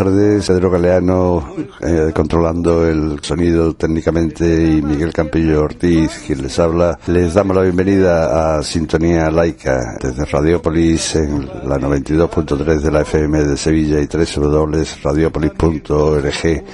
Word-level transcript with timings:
Tardes. 0.00 0.46
Pedro 0.46 0.70
Galeano 0.70 1.54
eh, 1.82 2.10
controlando 2.14 2.88
el 2.88 3.20
sonido 3.20 3.74
técnicamente 3.74 4.46
y 4.46 4.80
Miguel 4.80 5.12
Campillo 5.12 5.60
Ortiz, 5.60 6.22
quien 6.26 6.40
les 6.40 6.58
habla. 6.58 6.98
Les 7.06 7.34
damos 7.34 7.54
la 7.54 7.64
bienvenida 7.64 8.56
a 8.56 8.62
Sintonía 8.62 9.30
Laica 9.30 9.98
desde 10.00 10.24
Radiopolis 10.24 11.16
en 11.16 11.46
la 11.64 11.76
92.3 11.76 12.80
de 12.80 12.90
la 12.90 13.02
FM 13.02 13.44
de 13.44 13.58
Sevilla 13.58 14.00
y 14.00 14.06
www.radiopolis.org. 14.06 16.64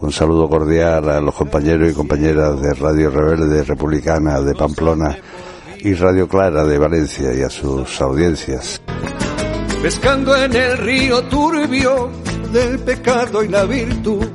Un 0.00 0.10
saludo 0.10 0.48
cordial 0.48 1.10
a 1.10 1.20
los 1.20 1.36
compañeros 1.36 1.92
y 1.92 1.94
compañeras 1.94 2.60
de 2.60 2.74
Radio 2.74 3.08
Rebelde 3.08 3.62
Republicana 3.62 4.40
de 4.40 4.52
Pamplona 4.52 5.16
y 5.78 5.94
Radio 5.94 6.26
Clara 6.26 6.64
de 6.64 6.76
Valencia 6.76 7.32
y 7.32 7.42
a 7.42 7.50
sus 7.50 8.00
audiencias 8.00 8.80
pescando 9.84 10.34
en 10.34 10.56
el 10.56 10.78
río 10.78 11.22
turbio 11.24 12.10
del 12.54 12.78
pecado 12.78 13.42
y 13.42 13.48
la 13.48 13.64
virtud, 13.64 14.28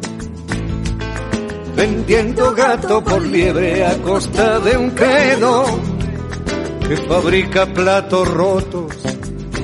vendiendo 1.73 2.53
gato 2.53 3.01
por 3.01 3.25
liebre 3.25 3.85
a 3.85 3.97
costa 4.01 4.59
de 4.59 4.75
un 4.75 4.89
credo 4.89 5.63
que 6.85 6.97
fabrica 6.97 7.65
platos 7.65 8.27
rotos 8.27 8.93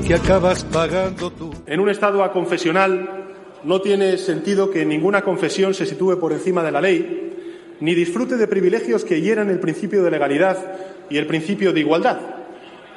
que 0.08 0.14
acabas 0.14 0.64
pagando 0.64 1.32
tú. 1.32 1.52
En 1.66 1.82
un 1.82 1.90
estado 1.90 2.24
aconfesional 2.24 3.26
no 3.66 3.82
tiene 3.82 4.18
sentido 4.18 4.72
que 4.72 4.86
ninguna 4.86 5.22
confesión 5.22 5.74
se 5.74 5.86
sitúe 5.86 6.18
por 6.18 6.32
encima 6.32 6.64
de 6.64 6.72
la 6.72 6.80
ley, 6.80 7.76
ni 7.82 7.94
disfrute 7.94 8.38
de 8.38 8.48
privilegios 8.48 9.04
que 9.04 9.20
hieran 9.20 9.50
el 9.50 9.60
principio 9.60 10.02
de 10.02 10.12
legalidad 10.12 10.58
y 11.10 11.18
el 11.18 11.28
principio 11.28 11.74
de 11.74 11.82
igualdad. 11.82 12.20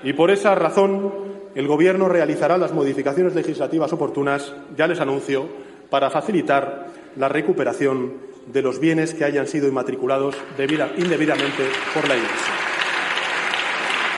Y 0.04 0.12
por 0.12 0.30
esa 0.30 0.54
razón 0.54 1.12
el 1.58 1.66
Gobierno 1.66 2.08
realizará 2.08 2.56
las 2.56 2.72
modificaciones 2.72 3.34
legislativas 3.34 3.92
oportunas, 3.92 4.54
ya 4.76 4.86
les 4.86 5.00
anuncio, 5.00 5.48
para 5.90 6.08
facilitar 6.08 6.86
la 7.16 7.28
recuperación 7.28 8.12
de 8.46 8.62
los 8.62 8.78
bienes 8.78 9.12
que 9.12 9.24
hayan 9.24 9.48
sido 9.48 9.66
inmatriculados 9.66 10.36
indebidamente 10.96 11.64
por 11.92 12.06
la 12.06 12.14
Iglesia. 12.14 12.52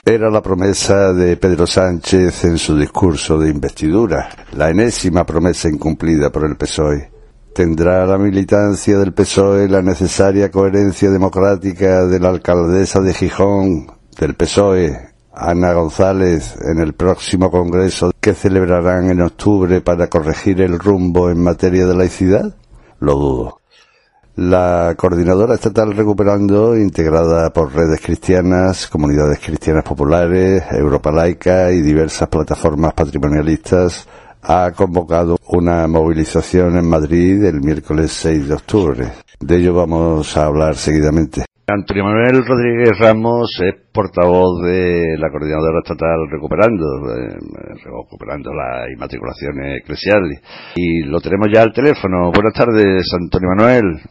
Era 0.05 0.29
la 0.29 0.43
promesa 0.43 1.13
de 1.13 1.35
Pedro 1.37 1.65
Sánchez 1.65 2.43
en 2.43 2.59
su 2.59 2.77
discurso 2.77 3.39
de 3.39 3.49
investidura, 3.49 4.29
la 4.51 4.69
enésima 4.69 5.25
promesa 5.25 5.67
incumplida 5.67 6.31
por 6.31 6.45
el 6.45 6.57
PSOE. 6.57 7.09
¿Tendrá 7.55 8.05
la 8.05 8.19
militancia 8.19 8.99
del 8.99 9.13
PSOE 9.13 9.67
la 9.67 9.81
necesaria 9.81 10.51
coherencia 10.51 11.09
democrática 11.09 12.05
de 12.05 12.19
la 12.19 12.29
alcaldesa 12.29 12.99
de 12.99 13.15
Gijón, 13.15 13.87
del 14.19 14.35
PSOE, 14.35 15.10
Ana 15.33 15.73
González 15.73 16.55
en 16.61 16.79
el 16.79 16.93
próximo 16.93 17.49
Congreso 17.49 18.11
que 18.19 18.33
celebrarán 18.33 19.09
en 19.09 19.21
octubre 19.21 19.81
para 19.81 20.07
corregir 20.07 20.61
el 20.61 20.77
rumbo 20.77 21.29
en 21.29 21.41
materia 21.41 21.85
de 21.85 21.95
laicidad? 21.95 22.55
Lo 22.99 23.15
dudo. 23.15 23.61
La 24.35 24.95
Coordinadora 24.97 25.55
Estatal 25.55 25.93
Recuperando, 25.95 26.77
integrada 26.77 27.51
por 27.51 27.73
redes 27.73 27.99
cristianas, 28.01 28.87
comunidades 28.87 29.39
cristianas 29.39 29.83
populares, 29.83 30.63
Europa 30.71 31.11
Laica 31.11 31.71
y 31.71 31.81
diversas 31.81 32.29
plataformas 32.29 32.93
patrimonialistas, 32.93 34.07
ha 34.41 34.71
convocado 34.71 35.37
una 35.47 35.87
movilización 35.87 36.77
en 36.77 36.87
Madrid 36.87 37.43
el 37.43 37.61
miércoles 37.61 38.11
6 38.13 38.47
de 38.47 38.53
octubre. 38.53 39.11
De 39.39 39.57
ello 39.57 39.73
vamos 39.73 40.35
a 40.37 40.45
hablar 40.45 40.75
seguidamente. 40.75 41.45
Antonio 41.73 42.03
Manuel 42.03 42.45
Rodríguez 42.45 42.99
Ramos 42.99 43.49
es 43.63 43.75
portavoz 43.93 44.61
de 44.63 45.15
la 45.17 45.29
Coordinadora 45.29 45.79
Estatal 45.79 46.27
Recuperando, 46.29 46.85
eh, 47.15 47.37
recuperando 47.85 48.51
las 48.53 48.89
inmatriculaciones 48.93 49.81
eclesiales. 49.81 50.41
Y 50.75 51.03
lo 51.03 51.21
tenemos 51.21 51.47
ya 51.53 51.61
al 51.61 51.71
teléfono. 51.71 52.31
Buenas 52.31 52.53
tardes, 52.53 53.05
Antonio 53.17 53.49
Manuel. 53.55 54.01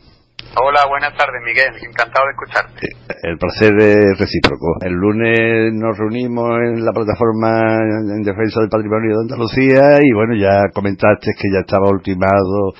Hola, 0.56 0.80
buenas 0.88 1.14
tardes, 1.16 1.40
Miguel. 1.44 1.70
Encantado 1.84 2.26
de 2.26 2.32
escucharte. 2.32 2.88
El 3.22 3.38
placer 3.38 3.72
es 3.78 4.18
recíproco. 4.18 4.80
El 4.80 4.94
lunes 4.94 5.72
nos 5.74 5.96
reunimos 5.96 6.50
en 6.64 6.84
la 6.84 6.92
plataforma 6.92 7.78
en 7.78 8.22
defensa 8.22 8.60
del 8.60 8.68
patrimonio 8.68 9.14
de 9.14 9.22
Andalucía 9.30 10.00
y 10.02 10.12
bueno, 10.12 10.34
ya 10.34 10.70
comentaste 10.72 11.32
que 11.38 11.48
ya 11.52 11.60
estaba 11.60 11.90
ultimado 11.90 12.72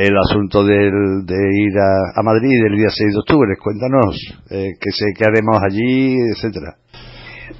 el 0.00 0.16
asunto 0.16 0.64
del, 0.64 1.26
de 1.26 1.36
ir 1.36 1.76
a, 1.78 2.22
Madrid 2.22 2.64
el 2.66 2.76
día 2.76 2.88
6 2.88 3.12
de 3.12 3.18
octubre. 3.20 3.56
Cuéntanos 3.60 4.16
eh, 4.50 4.72
qué, 4.80 4.90
sé, 4.90 5.12
qué 5.16 5.24
haremos 5.24 5.60
allí, 5.62 6.16
etcétera. 6.34 6.76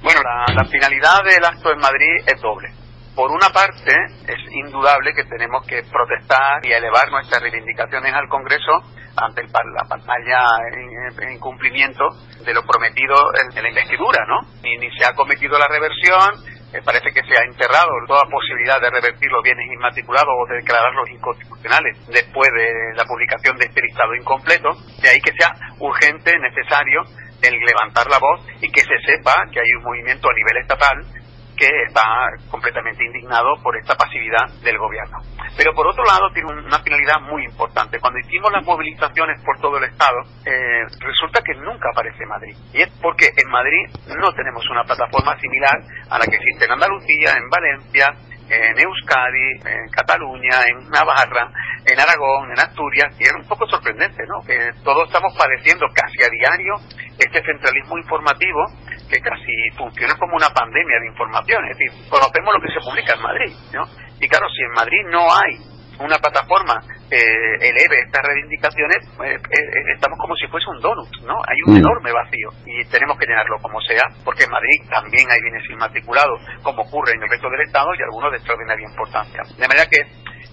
Bueno, 0.01 0.21
la 0.55 0.65
finalidad 0.65 1.23
del 1.23 1.45
acto 1.45 1.71
en 1.71 1.79
Madrid 1.79 2.25
es 2.25 2.41
doble 2.41 2.81
por 3.15 3.29
una 3.31 3.49
parte, 3.49 3.91
es 4.27 4.39
indudable 4.51 5.13
que 5.13 5.25
tenemos 5.25 5.65
que 5.67 5.83
protestar 5.83 6.65
y 6.65 6.71
elevar 6.71 7.09
nuestras 7.11 7.41
reivindicaciones 7.41 8.13
al 8.13 8.27
Congreso 8.29 8.71
ante 9.15 9.43
la 9.43 9.83
pantalla 9.87 10.39
en, 10.71 11.37
cumplimiento 11.39 12.05
de 12.45 12.53
lo 12.53 12.63
prometido 12.63 13.15
en, 13.35 13.61
la 13.61 13.69
investidura, 13.69 14.25
¿no? 14.25 14.41
Ni, 14.63 14.77
ni 14.77 14.89
se 14.97 15.05
ha 15.05 15.13
cometido 15.13 15.59
la 15.59 15.67
reversión, 15.67 16.60
eh, 16.73 16.81
parece 16.83 17.11
que 17.11 17.21
se 17.27 17.35
ha 17.37 17.43
enterrado 17.43 17.91
toda 18.07 18.23
posibilidad 18.31 18.79
de 18.79 18.89
revertir 18.89 19.29
los 19.31 19.43
bienes 19.43 19.67
inmatriculados 19.71 20.31
o 20.31 20.47
de 20.47 20.57
declararlos 20.57 21.09
inconstitucionales 21.09 21.97
después 22.07 22.49
de 22.55 22.95
la 22.95 23.03
publicación 23.05 23.57
de 23.57 23.65
este 23.65 23.81
listado 23.81 24.15
incompleto, 24.15 24.69
de 25.01 25.09
ahí 25.09 25.19
que 25.19 25.33
sea 25.33 25.51
urgente, 25.79 26.31
necesario, 26.39 27.03
el 27.41 27.57
levantar 27.59 28.07
la 28.07 28.19
voz 28.19 28.45
y 28.61 28.71
que 28.71 28.81
se 28.81 28.97
sepa 29.05 29.35
que 29.51 29.59
hay 29.59 29.73
un 29.77 29.83
movimiento 29.83 30.29
a 30.29 30.33
nivel 30.33 30.57
estatal 30.57 31.20
que 31.61 31.83
está 31.85 32.01
completamente 32.49 33.05
indignado 33.05 33.53
por 33.61 33.77
esta 33.77 33.93
pasividad 33.93 34.49
del 34.63 34.79
gobierno. 34.79 35.19
Pero 35.55 35.75
por 35.75 35.85
otro 35.85 36.03
lado 36.03 36.31
tiene 36.33 36.49
una 36.49 36.79
finalidad 36.81 37.21
muy 37.21 37.45
importante. 37.45 37.99
Cuando 37.99 38.17
hicimos 38.17 38.51
las 38.51 38.65
movilizaciones 38.65 39.39
por 39.45 39.59
todo 39.59 39.77
el 39.77 39.83
Estado, 39.83 40.21
eh, 40.43 40.81
resulta 40.97 41.43
que 41.45 41.53
nunca 41.53 41.89
aparece 41.93 42.25
Madrid. 42.25 42.57
Y 42.73 42.81
es 42.81 42.89
porque 42.99 43.29
en 43.37 43.47
Madrid 43.51 43.93
no 44.17 44.33
tenemos 44.33 44.67
una 44.71 44.83
plataforma 44.85 45.37
similar 45.37 45.77
a 46.09 46.17
la 46.17 46.25
que 46.25 46.37
existe 46.37 46.65
en 46.65 46.71
Andalucía, 46.71 47.37
en 47.37 47.47
Valencia, 47.47 48.07
en 48.49 48.79
Euskadi, 48.79 49.61
en 49.63 49.89
Cataluña, 49.91 50.65
en 50.67 50.89
Navarra, 50.89 51.51
en 51.85 51.99
Aragón, 51.99 52.51
en 52.51 52.59
Asturias, 52.59 53.15
y 53.19 53.23
es 53.23 53.33
un 53.33 53.47
poco 53.47 53.67
sorprendente, 53.67 54.23
¿no? 54.27 54.41
Que 54.45 54.71
todos 54.83 55.07
estamos 55.07 55.33
padeciendo 55.37 55.85
casi 55.93 56.23
a 56.23 56.29
diario 56.29 56.75
este 57.17 57.41
centralismo 57.43 57.97
informativo 57.97 58.65
que 59.09 59.19
casi 59.19 59.53
funciona 59.77 60.15
como 60.15 60.35
una 60.35 60.49
pandemia 60.49 60.99
de 60.99 61.07
información. 61.07 61.65
Es 61.65 61.77
decir, 61.77 62.09
conocemos 62.09 62.53
lo 62.53 62.61
que 62.61 62.73
se 62.73 62.79
publica 62.85 63.13
en 63.13 63.21
Madrid, 63.21 63.53
¿no? 63.73 63.83
Y 64.19 64.27
claro, 64.27 64.47
si 64.49 64.61
en 64.63 64.71
Madrid 64.71 65.01
no 65.09 65.25
hay 65.33 65.57
una 65.99 66.17
plataforma 66.17 66.81
que 67.09 67.21
eleve 67.61 67.99
estas 68.05 68.23
reivindicaciones, 68.23 68.97
pues, 69.17 69.35
eh, 69.35 69.59
eh, 69.59 69.93
estamos 69.93 70.17
como 70.17 70.35
si 70.35 70.47
fuese 70.47 70.69
un 70.69 70.79
donut, 70.79 71.09
¿no? 71.23 71.35
Hay 71.45 71.57
un 71.67 71.73
mm. 71.75 71.77
enorme 71.77 72.11
vacío 72.11 72.49
y 72.65 72.85
tenemos 72.85 73.17
que 73.17 73.25
llenarlo 73.25 73.57
como 73.61 73.81
sea, 73.81 74.03
porque 74.23 74.45
en 74.45 74.51
Madrid 74.51 74.81
también 74.89 75.29
hay 75.29 75.41
bienes 75.41 75.63
inmatriculados, 75.69 76.39
como 76.63 76.83
ocurre 76.83 77.13
en 77.13 77.23
el 77.23 77.29
resto 77.29 77.49
del 77.49 77.61
Estado, 77.61 77.93
y 77.93 78.01
algunos 78.01 78.31
de 78.31 78.37
extraordinaria 78.37 78.87
importancia. 78.87 79.41
De 79.57 79.67
manera 79.67 79.85
que 79.85 80.01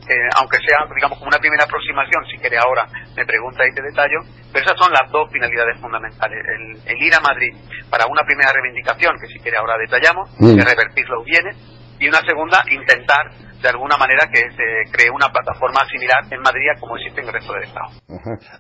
eh, 0.08 0.28
aunque 0.36 0.58
sea, 0.64 0.88
digamos, 0.94 1.18
como 1.18 1.28
una 1.28 1.38
primera 1.38 1.64
aproximación, 1.64 2.24
si 2.30 2.38
quiere 2.38 2.58
ahora 2.58 2.86
me 3.16 3.24
pregunta 3.24 3.66
y 3.66 3.74
te 3.74 3.82
detallo, 3.82 4.20
pero 4.52 4.64
esas 4.64 4.78
son 4.78 4.92
las 4.92 5.10
dos 5.10 5.30
finalidades 5.30 5.78
fundamentales. 5.80 6.38
El, 6.86 6.96
ir 6.98 7.14
a 7.14 7.20
Madrid 7.20 7.52
para 7.90 8.06
una 8.06 8.22
primera 8.26 8.50
reivindicación, 8.52 9.14
que 9.20 9.28
si 9.28 9.38
quiere 9.38 9.58
ahora 9.58 9.76
detallamos, 9.78 10.28
mm. 10.38 10.56
de 10.56 10.64
revertir 10.64 11.06
los 11.08 11.24
bienes, 11.24 11.56
y 12.00 12.08
una 12.08 12.20
segunda, 12.22 12.62
intentar 12.70 13.26
de 13.60 13.68
alguna 13.68 13.96
manera 13.98 14.30
que 14.30 14.38
se 14.54 14.66
cree 14.92 15.10
una 15.10 15.28
plataforma 15.34 15.82
similar 15.90 16.22
en 16.30 16.40
Madrid 16.40 16.70
como 16.78 16.96
existe 16.96 17.20
en 17.20 17.26
el 17.26 17.34
resto 17.34 17.52
del 17.54 17.64
Estado. 17.64 17.90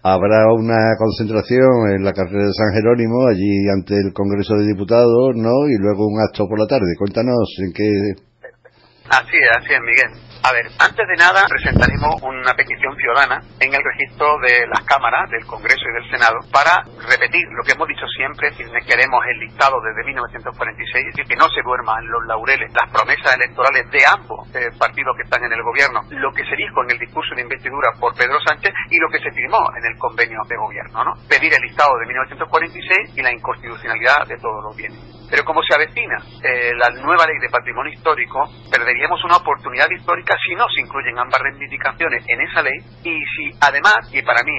Habrá 0.02 0.50
una 0.50 0.98
concentración 0.98 1.94
en 1.94 2.02
la 2.02 2.12
carrera 2.12 2.50
de 2.50 2.52
San 2.52 2.74
Jerónimo, 2.74 3.30
allí 3.30 3.70
ante 3.70 3.94
el 3.94 4.12
Congreso 4.12 4.54
de 4.58 4.66
Diputados, 4.66 5.38
¿no? 5.38 5.70
Y 5.70 5.78
luego 5.78 6.06
un 6.06 6.18
acto 6.18 6.46
por 6.48 6.58
la 6.58 6.66
tarde. 6.66 6.98
Cuéntanos 6.98 7.46
en 7.62 7.72
qué... 7.72 7.88
Así 9.08 9.36
es, 9.38 9.50
así 9.56 9.72
es, 9.72 9.80
Miguel. 9.80 10.27
A 10.48 10.52
ver, 10.52 10.64
antes 10.80 11.04
de 11.04 11.16
nada 11.20 11.44
presentaremos 11.44 12.24
una 12.24 12.56
petición 12.56 12.96
ciudadana 12.96 13.36
en 13.60 13.68
el 13.68 13.84
registro 13.84 14.40
de 14.40 14.64
las 14.64 14.80
cámaras 14.88 15.28
del 15.28 15.44
Congreso 15.44 15.84
y 15.84 15.92
del 16.00 16.08
Senado 16.08 16.40
para 16.48 16.88
repetir 17.04 17.44
lo 17.52 17.60
que 17.60 17.76
hemos 17.76 17.84
dicho 17.84 18.08
siempre, 18.16 18.48
si 18.56 18.64
queremos 18.88 19.20
el 19.28 19.44
listado 19.44 19.76
desde 19.84 20.08
1946, 20.08 21.04
es 21.04 21.12
decir, 21.12 21.28
que 21.28 21.36
no 21.36 21.52
se 21.52 21.60
duerman 21.60 22.00
los 22.08 22.24
laureles 22.24 22.72
las 22.72 22.88
promesas 22.88 23.36
electorales 23.36 23.92
de 23.92 24.00
ambos 24.08 24.48
eh, 24.56 24.72
partidos 24.80 25.20
que 25.20 25.28
están 25.28 25.44
en 25.44 25.52
el 25.52 25.60
gobierno, 25.60 26.00
lo 26.16 26.32
que 26.32 26.48
se 26.48 26.56
dijo 26.56 26.80
en 26.80 26.96
el 26.96 26.98
discurso 26.98 27.36
de 27.36 27.44
investidura 27.44 27.92
por 28.00 28.16
Pedro 28.16 28.40
Sánchez 28.40 28.72
y 28.88 28.96
lo 29.04 29.12
que 29.12 29.20
se 29.20 29.28
firmó 29.36 29.60
en 29.76 29.84
el 29.84 30.00
convenio 30.00 30.40
de 30.48 30.56
gobierno, 30.56 31.04
¿no? 31.04 31.12
Pedir 31.28 31.52
el 31.52 31.60
listado 31.60 31.92
de 32.00 32.08
1946 32.08 33.20
y 33.20 33.20
la 33.20 33.36
inconstitucionalidad 33.36 34.24
de 34.24 34.40
todos 34.40 34.64
los 34.64 34.72
bienes. 34.72 35.17
Pero 35.30 35.44
como 35.44 35.62
se 35.62 35.74
avecina 35.74 36.16
eh, 36.42 36.72
la 36.74 36.90
nueva 36.90 37.26
ley 37.26 37.38
de 37.40 37.48
patrimonio 37.50 37.92
histórico, 37.92 38.44
perderíamos 38.70 39.22
una 39.24 39.36
oportunidad 39.36 39.88
histórica 39.90 40.34
si 40.42 40.54
no 40.54 40.66
se 40.74 40.80
incluyen 40.80 41.18
ambas 41.18 41.40
reivindicaciones 41.40 42.24
en 42.26 42.40
esa 42.40 42.62
ley 42.62 42.78
y 43.04 43.20
si 43.24 43.50
además, 43.60 44.08
y 44.12 44.22
para 44.22 44.42
mí 44.42 44.52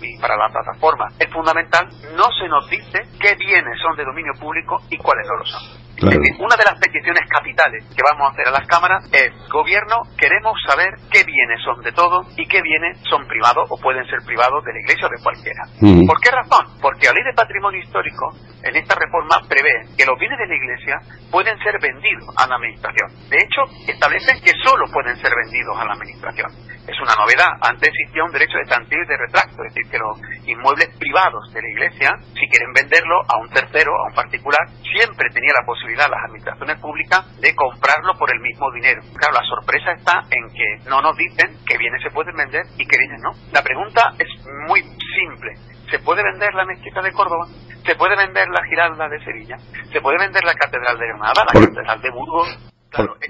y, 0.00 0.18
para 0.18 0.36
la 0.36 0.48
plataforma 0.48 1.08
es 1.18 1.30
fundamental, 1.30 1.88
no 2.16 2.30
se 2.32 2.48
nos 2.48 2.68
dice 2.70 3.02
qué 3.20 3.34
bienes 3.36 3.78
son 3.80 3.96
de 3.96 4.04
dominio 4.04 4.32
público 4.40 4.80
y 4.90 4.96
cuáles 4.96 5.26
no 5.26 5.36
lo 5.36 5.44
son. 5.44 5.83
Una 6.02 6.56
de 6.56 6.64
las 6.64 6.78
peticiones 6.80 7.22
capitales 7.28 7.84
que 7.94 8.02
vamos 8.02 8.28
a 8.28 8.32
hacer 8.32 8.48
a 8.48 8.50
las 8.50 8.66
cámaras 8.66 9.04
es, 9.12 9.30
gobierno, 9.48 10.02
queremos 10.18 10.54
saber 10.66 10.94
qué 11.10 11.22
bienes 11.24 11.62
son 11.64 11.80
de 11.82 11.92
todo 11.92 12.26
y 12.36 12.46
qué 12.46 12.60
bienes 12.62 12.98
son 13.08 13.26
privados 13.26 13.68
o 13.70 13.78
pueden 13.78 14.04
ser 14.06 14.18
privados 14.26 14.64
de 14.64 14.72
la 14.72 14.80
iglesia 14.80 15.06
o 15.06 15.10
de 15.10 15.22
cualquiera. 15.22 15.62
Mm. 15.80 16.06
¿Por 16.06 16.20
qué 16.20 16.30
razón? 16.30 16.66
Porque 16.80 17.06
la 17.06 17.12
ley 17.12 17.24
de 17.24 17.34
patrimonio 17.34 17.80
histórico 17.80 18.34
en 18.62 18.76
esta 18.76 18.94
reforma 18.94 19.40
prevé 19.48 19.86
que 19.96 20.06
los 20.06 20.18
bienes 20.18 20.38
de 20.38 20.46
la 20.46 20.56
iglesia 20.56 21.00
pueden 21.30 21.56
ser 21.58 21.78
vendidos 21.80 22.28
a 22.36 22.46
la 22.48 22.56
administración. 22.56 23.08
De 23.30 23.38
hecho, 23.38 23.62
establecen 23.86 24.40
que 24.42 24.52
solo 24.64 24.86
pueden 24.92 25.16
ser 25.16 25.32
vendidos 25.34 25.78
a 25.78 25.84
la 25.84 25.92
administración. 25.92 26.50
Es 26.84 27.00
una 27.00 27.16
novedad. 27.16 27.56
Antes 27.60 27.88
existía 27.88 28.24
un 28.24 28.32
derecho 28.32 28.58
de 28.58 28.68
tantil 28.68 29.00
de 29.08 29.16
retracto, 29.16 29.64
es 29.64 29.72
decir, 29.72 29.90
que 29.90 29.98
los 29.98 30.20
inmuebles 30.46 30.92
privados 30.98 31.52
de 31.52 31.62
la 31.62 31.68
iglesia, 31.68 32.10
si 32.36 32.44
quieren 32.48 32.72
venderlo 32.72 33.24
a 33.24 33.40
un 33.40 33.48
tercero, 33.48 33.92
a 33.96 34.08
un 34.08 34.14
particular, 34.14 34.68
siempre 34.84 35.30
tenía 35.32 35.52
la 35.56 35.64
posibilidad 35.64 36.10
las 36.10 36.24
administraciones 36.28 36.76
públicas 36.80 37.24
de 37.40 37.54
comprarlo 37.54 38.12
por 38.18 38.28
el 38.32 38.40
mismo 38.40 38.70
dinero. 38.72 39.00
Claro, 39.16 39.40
la 39.40 39.48
sorpresa 39.48 39.92
está 39.96 40.28
en 40.28 40.44
que 40.52 40.88
no 40.88 41.00
nos 41.00 41.16
dicen 41.16 41.56
qué 41.64 41.78
bienes 41.78 42.02
se 42.02 42.12
pueden 42.12 42.36
vender 42.36 42.64
y 42.76 42.84
qué 42.84 42.98
bienes 42.98 43.20
no. 43.22 43.32
La 43.52 43.62
pregunta 43.62 44.12
es 44.18 44.28
muy 44.68 44.82
simple. 44.84 45.56
¿Se 45.90 45.98
puede 46.00 46.22
vender 46.22 46.52
la 46.54 46.64
mezquita 46.64 47.00
de 47.00 47.12
Córdoba? 47.12 47.46
¿Se 47.84 47.94
puede 47.94 48.16
vender 48.16 48.48
la 48.48 48.64
Giralda 48.68 49.08
de 49.08 49.24
Sevilla? 49.24 49.56
¿Se 49.92 50.00
puede 50.00 50.18
vender 50.18 50.42
la 50.44 50.54
Catedral 50.54 50.98
de 50.98 51.06
Granada, 51.06 51.44
la 51.48 51.60
Catedral 51.60 52.00
de 52.00 52.10
Burgos? 52.10 52.70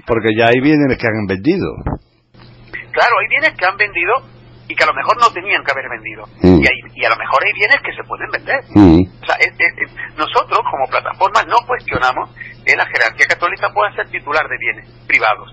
porque 0.05 0.29
ya 0.37 0.45
hay 0.47 0.61
bienes 0.61 0.97
que 0.97 1.07
han 1.07 1.25
vendido. 1.27 1.73
Claro, 2.95 3.19
hay 3.19 3.27
bienes 3.27 3.51
que 3.59 3.65
han 3.65 3.75
vendido 3.75 4.13
y 4.69 4.73
que 4.73 4.83
a 4.83 4.87
lo 4.87 4.93
mejor 4.93 5.19
no 5.19 5.27
tenían 5.31 5.61
que 5.65 5.71
haber 5.71 5.89
vendido. 5.89 6.23
Mm. 6.39 6.63
Y, 6.63 6.65
hay, 6.65 6.79
y, 6.95 7.03
a 7.03 7.09
lo 7.09 7.17
mejor 7.17 7.43
hay 7.43 7.51
bienes 7.51 7.75
que 7.83 7.91
se 7.91 8.03
pueden 8.07 8.31
vender. 8.31 8.63
Mm. 8.71 9.03
O 9.21 9.25
sea, 9.27 9.35
nosotros 10.15 10.59
como 10.71 10.87
plataforma 10.87 11.43
no 11.43 11.57
cuestionamos 11.67 12.31
que 12.63 12.75
la 12.75 12.87
jerarquía 12.87 13.27
católica 13.27 13.67
pueda 13.75 13.93
ser 13.95 14.07
titular 14.09 14.47
de 14.47 14.57
bienes 14.57 14.87
privados. 15.05 15.51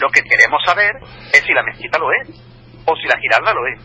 Lo 0.00 0.08
que 0.10 0.22
queremos 0.22 0.60
saber 0.66 0.90
es 1.32 1.40
si 1.46 1.52
la 1.52 1.62
mezquita 1.62 1.98
lo 1.98 2.10
es 2.10 2.28
o 2.84 2.96
si 2.96 3.06
la 3.06 3.16
giralda 3.18 3.54
lo 3.54 3.64
es. 3.68 3.78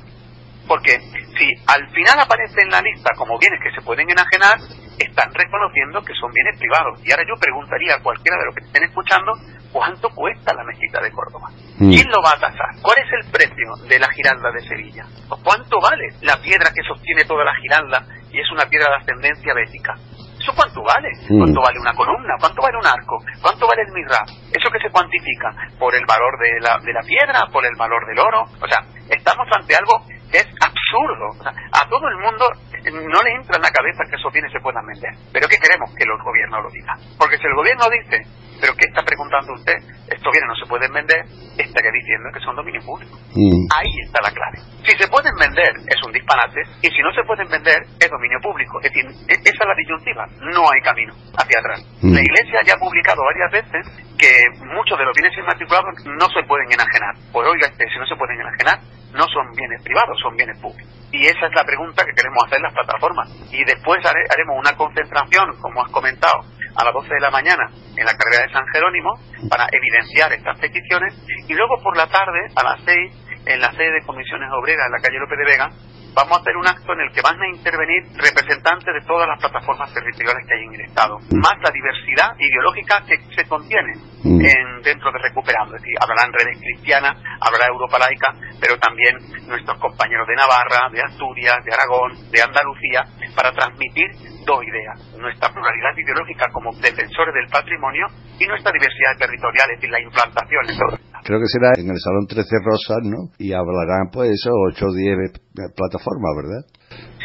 Porque 0.67 0.97
si 1.37 1.53
al 1.67 1.87
final 1.93 2.19
aparece 2.19 2.59
en 2.65 2.69
la 2.69 2.81
lista 2.81 3.13
como 3.15 3.37
bienes 3.37 3.61
que 3.61 3.71
se 3.71 3.85
pueden 3.85 4.09
enajenar, 4.09 4.57
están 4.97 5.31
reconociendo 5.33 6.01
que 6.01 6.13
son 6.19 6.33
bienes 6.33 6.57
privados. 6.57 6.99
Y 7.05 7.11
ahora 7.11 7.23
yo 7.29 7.39
preguntaría 7.39 7.93
a 7.93 8.01
cualquiera 8.01 8.37
de 8.37 8.45
los 8.45 8.55
que 8.55 8.65
estén 8.65 8.83
escuchando, 8.83 9.31
¿cuánto 9.71 10.09
cuesta 10.09 10.53
la 10.53 10.63
mezquita 10.63 11.01
de 11.01 11.11
Córdoba? 11.11 11.49
Mm. 11.79 11.89
¿Quién 11.89 12.07
lo 12.09 12.21
va 12.21 12.31
a 12.31 12.39
tasar? 12.39 12.75
¿Cuál 12.81 12.97
es 12.99 13.09
el 13.13 13.31
precio 13.31 13.75
de 13.87 13.99
la 13.99 14.09
giralda 14.09 14.51
de 14.51 14.61
Sevilla? 14.67 15.05
¿Cuánto 15.43 15.79
vale 15.81 16.07
la 16.21 16.37
piedra 16.37 16.71
que 16.73 16.83
sostiene 16.87 17.25
toda 17.25 17.43
la 17.43 17.55
giralda 17.55 18.03
y 18.31 18.39
es 18.39 18.49
una 18.51 18.65
piedra 18.65 18.89
de 18.89 18.95
ascendencia 18.97 19.53
bética? 19.53 19.95
¿Eso 20.39 20.53
cuánto 20.55 20.81
vale? 20.83 21.09
Mm. 21.29 21.39
¿Cuánto 21.39 21.61
vale 21.61 21.79
una 21.79 21.93
columna? 21.93 22.35
¿Cuánto 22.39 22.61
vale 22.61 22.77
un 22.77 22.87
arco? 22.87 23.17
¿Cuánto 23.41 23.67
vale 23.67 23.81
el 23.83 23.93
mirra? 23.93 24.23
¿Eso 24.53 24.69
que 24.71 24.79
se 24.79 24.89
cuantifica? 24.89 25.51
¿Por 25.77 25.95
el 25.95 26.05
valor 26.05 26.39
de 26.39 26.59
la, 26.61 26.79
de 26.79 26.93
la 26.93 27.01
piedra? 27.01 27.47
¿Por 27.51 27.65
el 27.65 27.75
valor 27.75 28.05
del 28.07 28.19
oro? 28.19 28.43
O 28.61 28.67
sea, 28.67 28.79
estamos 29.09 29.47
ante 29.51 29.75
algo 29.75 30.01
que 30.31 30.39
es 30.39 30.47
absurdo. 30.59 31.35
a 31.43 31.89
todo 31.89 32.07
el 32.07 32.17
mundo 32.17 32.45
no 32.91 33.21
le 33.21 33.31
entra 33.31 33.57
en 33.57 33.63
la 33.63 33.71
cabeza 33.71 34.03
que 34.09 34.15
esos 34.15 34.31
bienes 34.31 34.51
se 34.51 34.59
puedan 34.59 34.85
vender. 34.85 35.11
Pero 35.33 35.47
¿qué 35.47 35.57
queremos? 35.57 35.91
Que 35.95 36.05
los 36.05 36.21
gobiernos 36.23 36.63
lo 36.63 36.69
digan. 36.69 36.97
Porque 37.17 37.37
si 37.37 37.47
el 37.47 37.55
gobierno 37.55 37.85
dice, 37.89 38.23
pero 38.59 38.73
¿qué 38.75 38.85
está 38.87 39.03
preguntando 39.03 39.53
usted? 39.53 39.77
Estos 40.07 40.31
bienes 40.31 40.49
no 40.49 40.55
se 40.55 40.69
pueden 40.69 40.91
vender, 40.93 41.21
estaría 41.57 41.91
diciendo 41.91 42.29
que 42.33 42.39
son 42.39 42.55
dominio 42.55 42.81
público. 42.81 43.17
Mm. 43.35 43.67
Ahí 43.75 43.91
está 44.03 44.19
la 44.23 44.31
clave. 44.31 44.57
Si 44.85 44.95
se 44.97 45.07
pueden 45.07 45.35
vender 45.35 45.71
es 45.85 45.99
un 46.05 46.11
disparate 46.11 46.61
y 46.81 46.87
si 46.87 47.01
no 47.01 47.11
se 47.13 47.23
pueden 47.23 47.47
vender 47.49 47.83
es 47.99 48.09
dominio 48.09 48.39
público. 48.41 48.79
Es 48.81 48.91
decir, 48.91 49.05
e, 49.27 49.33
esa 49.33 49.61
es 49.61 49.67
la 49.67 49.77
disyuntiva. 49.77 50.25
No 50.53 50.65
hay 50.71 50.81
camino 50.81 51.13
hacia 51.37 51.59
atrás. 51.59 51.85
Mm. 52.01 52.13
La 52.13 52.21
Iglesia 52.21 52.59
ya 52.65 52.73
ha 52.75 52.79
publicado 52.79 53.21
varias 53.23 53.51
veces 53.51 53.83
que 54.17 54.31
muchos 54.73 54.97
de 54.97 55.05
los 55.05 55.13
bienes 55.13 55.37
inmatriculados 55.37 55.93
no 56.05 56.27
se 56.33 56.41
pueden 56.47 56.71
enajenar. 56.71 57.13
Pues 57.31 57.47
oiga, 57.47 57.67
si 57.67 57.99
no 57.99 58.05
se 58.07 58.15
pueden 58.15 58.41
enajenar, 58.41 58.79
no 59.13 59.25
son 59.29 59.51
bienes 59.55 59.81
privados, 59.83 60.17
son 60.21 60.35
bienes 60.35 60.57
públicos. 60.59 60.96
Y 61.11 61.25
esa 61.25 61.47
es 61.47 61.55
la 61.55 61.63
pregunta 61.63 62.03
que 62.03 62.13
queremos 62.13 62.43
hacer 62.45 62.59
las 62.61 62.73
plataformas. 62.73 63.29
Y 63.51 63.63
después 63.63 63.99
haremos 64.05 64.57
una 64.59 64.75
concentración, 64.75 65.55
como 65.61 65.83
has 65.83 65.91
comentado, 65.91 66.43
a 66.75 66.83
las 66.83 66.93
12 66.93 67.13
de 67.13 67.19
la 67.19 67.31
mañana 67.31 67.69
en 67.95 68.05
la 68.05 68.13
carrera 68.13 68.43
de 68.45 68.53
San 68.53 68.65
Jerónimo 68.73 69.13
para 69.49 69.67
evidenciar 69.71 70.33
estas 70.33 70.59
peticiones. 70.59 71.15
Y 71.47 71.53
luego 71.53 71.81
por 71.81 71.95
la 71.95 72.07
tarde, 72.07 72.51
a 72.55 72.63
las 72.63 72.83
6, 72.83 73.45
en 73.45 73.61
la 73.61 73.71
sede 73.71 73.91
de 73.91 74.05
comisiones 74.05 74.49
obreras 74.51 74.85
en 74.85 74.91
la 74.91 74.99
calle 74.99 75.19
López 75.19 75.37
de 75.37 75.45
Vega, 75.45 75.69
vamos 76.17 76.39
a 76.39 76.41
hacer 76.41 76.57
un 76.57 76.65
acto 76.65 76.93
en 76.93 77.01
el 77.01 77.11
que 77.13 77.21
van 77.21 77.37
a 77.39 77.47
intervenir 77.47 78.01
representantes 78.17 78.89
de 78.89 79.05
todas 79.05 79.29
las 79.29 79.37
plataformas 79.37 79.93
territoriales 79.93 80.41
que 80.47 80.53
hay 80.57 80.65
en 80.65 80.73
el 80.73 80.81
Estado, 80.89 81.19
más 81.37 81.53
la 81.61 81.69
diversidad 81.69 82.33
ideológica 82.39 83.05
que 83.05 83.21
se 83.37 83.47
contiene 83.47 83.93
mm. 84.25 84.41
en, 84.41 84.81
dentro 84.81 85.11
de 85.13 85.19
Recuperando. 85.21 85.75
Es 85.75 85.81
decir, 85.83 85.93
hablarán 86.01 86.33
redes 86.33 86.57
cristianas, 86.57 87.21
habrá 87.39 87.69
Europa 87.69 87.99
laica, 88.01 88.33
pero 88.59 88.79
también 88.81 89.13
nuestros 89.45 89.77
compañeros 89.77 90.25
de 90.27 90.35
Navarra, 90.35 90.89
de 90.89 91.05
Asturias, 91.05 91.61
de 91.63 91.73
Aragón, 91.77 92.17
de 92.31 92.41
Andalucía, 92.41 93.05
para 93.35 93.51
transmitir 93.51 94.09
dos 94.47 94.63
ideas, 94.63 94.95
nuestra 95.19 95.51
pluralidad 95.51 95.91
ideológica 95.99 96.47
como 96.55 96.71
defensores 96.79 97.35
del 97.35 97.51
patrimonio 97.51 98.07
y 98.39 98.47
nuestra 98.47 98.71
diversidad 98.71 99.19
territorial, 99.19 99.67
es 99.71 99.77
decir, 99.77 99.91
la 99.91 100.01
implantación. 100.01 100.63
Creo 101.27 101.39
que 101.43 101.51
será 101.51 101.75
en 101.75 101.91
el 101.91 101.99
Salón 101.99 102.25
13 102.25 102.47
Rosas, 102.63 103.03
¿no? 103.03 103.27
Y 103.37 103.51
hablarán, 103.51 104.07
pues, 104.07 104.31
eso, 104.31 104.55
8 104.71 104.85
o 104.87 104.93
10 104.95 105.35
plataformas, 105.75 106.31
¿verdad? 106.39 106.63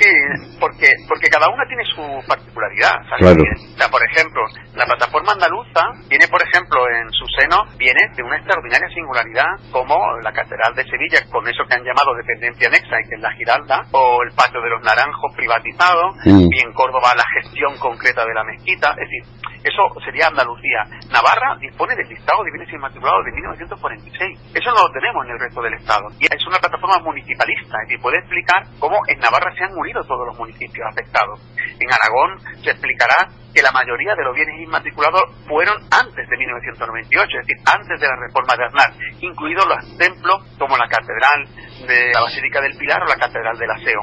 Sí, 0.03 0.11
porque 0.59 0.91
porque 1.07 1.29
cada 1.31 1.49
una 1.49 1.65
tiene 1.69 1.85
su 1.95 2.03
particularidad. 2.27 2.91
O 3.07 3.79
sea, 3.79 3.89
por 3.89 4.03
ejemplo, 4.11 4.43
la 4.75 4.85
plataforma 4.85 5.31
andaluza 5.33 5.81
tiene, 6.09 6.27
por 6.27 6.43
ejemplo, 6.43 6.83
en 6.91 7.07
su 7.13 7.25
seno, 7.39 7.63
viene 7.79 8.01
de 8.17 8.23
una 8.25 8.37
extraordinaria 8.37 8.89
singularidad 8.89 9.47
como 9.71 9.95
la 10.23 10.33
Catedral 10.33 10.75
de 10.75 10.83
Sevilla, 10.91 11.21
con 11.31 11.47
eso 11.47 11.63
que 11.69 11.75
han 11.75 11.85
llamado 11.85 12.17
dependencia 12.17 12.67
anexa, 12.67 12.99
y 12.99 13.09
que 13.09 13.15
es 13.15 13.21
la 13.21 13.33
Giralda, 13.33 13.87
o 13.93 14.23
el 14.25 14.35
Patio 14.35 14.61
de 14.61 14.71
los 14.71 14.83
Naranjos 14.83 15.31
privatizado, 15.37 16.15
y 16.25 16.59
en 16.59 16.73
Córdoba 16.73 17.15
la 17.15 17.25
gestión 17.41 17.79
concreta 17.79 18.27
de 18.27 18.35
la 18.35 18.43
mezquita. 18.43 18.91
Es 18.99 19.07
decir, 19.07 19.23
eso 19.63 19.83
sería 20.05 20.27
Andalucía. 20.27 20.83
Navarra 21.13 21.57
dispone 21.61 21.95
del 21.95 22.09
listado 22.09 22.43
de 22.43 22.51
bienes 22.51 22.73
inmatriculados 22.73 23.25
de 23.25 23.33
1946. 23.33 24.59
Eso 24.59 24.71
no 24.75 24.83
lo 24.83 24.93
tenemos 24.93 25.25
en 25.27 25.33
el 25.33 25.39
resto 25.39 25.63
del 25.63 25.75
Estado. 25.75 26.09
Y 26.19 26.27
es 26.27 26.47
una 26.47 26.59
plataforma 26.59 26.99
municipalista, 26.99 27.79
es 27.83 27.89
decir, 27.89 28.03
puede 28.03 28.19
explicar 28.19 28.67
cómo 28.81 28.99
en 29.07 29.21
Navarra 29.21 29.55
se 29.55 29.63
han 29.65 29.77
unido 29.77 29.92
todos 30.01 30.27
los 30.27 30.39
municipios 30.39 30.87
afectados. 30.91 31.41
En 31.79 31.89
Aragón 31.93 32.41
se 32.63 32.71
explicará 32.71 33.29
que 33.55 33.63
la 33.63 33.71
mayoría 33.71 34.15
de 34.15 34.25
los 34.25 34.35
bienes 34.35 34.61
inmatriculados 34.61 35.23
fueron 35.47 35.77
antes 35.91 36.29
de 36.29 36.37
1998, 36.37 37.39
es 37.41 37.47
decir, 37.47 37.63
antes 37.67 38.01
de 38.01 38.09
la 38.09 38.17
reforma 38.17 38.57
de 38.57 38.65
Aznar, 38.65 38.93
incluidos 39.21 39.67
los 39.67 39.99
templos 39.99 40.43
como 40.59 40.77
la 40.77 40.89
Catedral 40.89 41.45
de 41.87 42.13
la 42.15 42.23
Basílica 42.23 42.61
del 42.61 42.77
Pilar 42.79 43.03
o 43.03 43.07
la 43.07 43.17
Catedral 43.17 43.59
del 43.59 43.71
Aseo. 43.71 44.01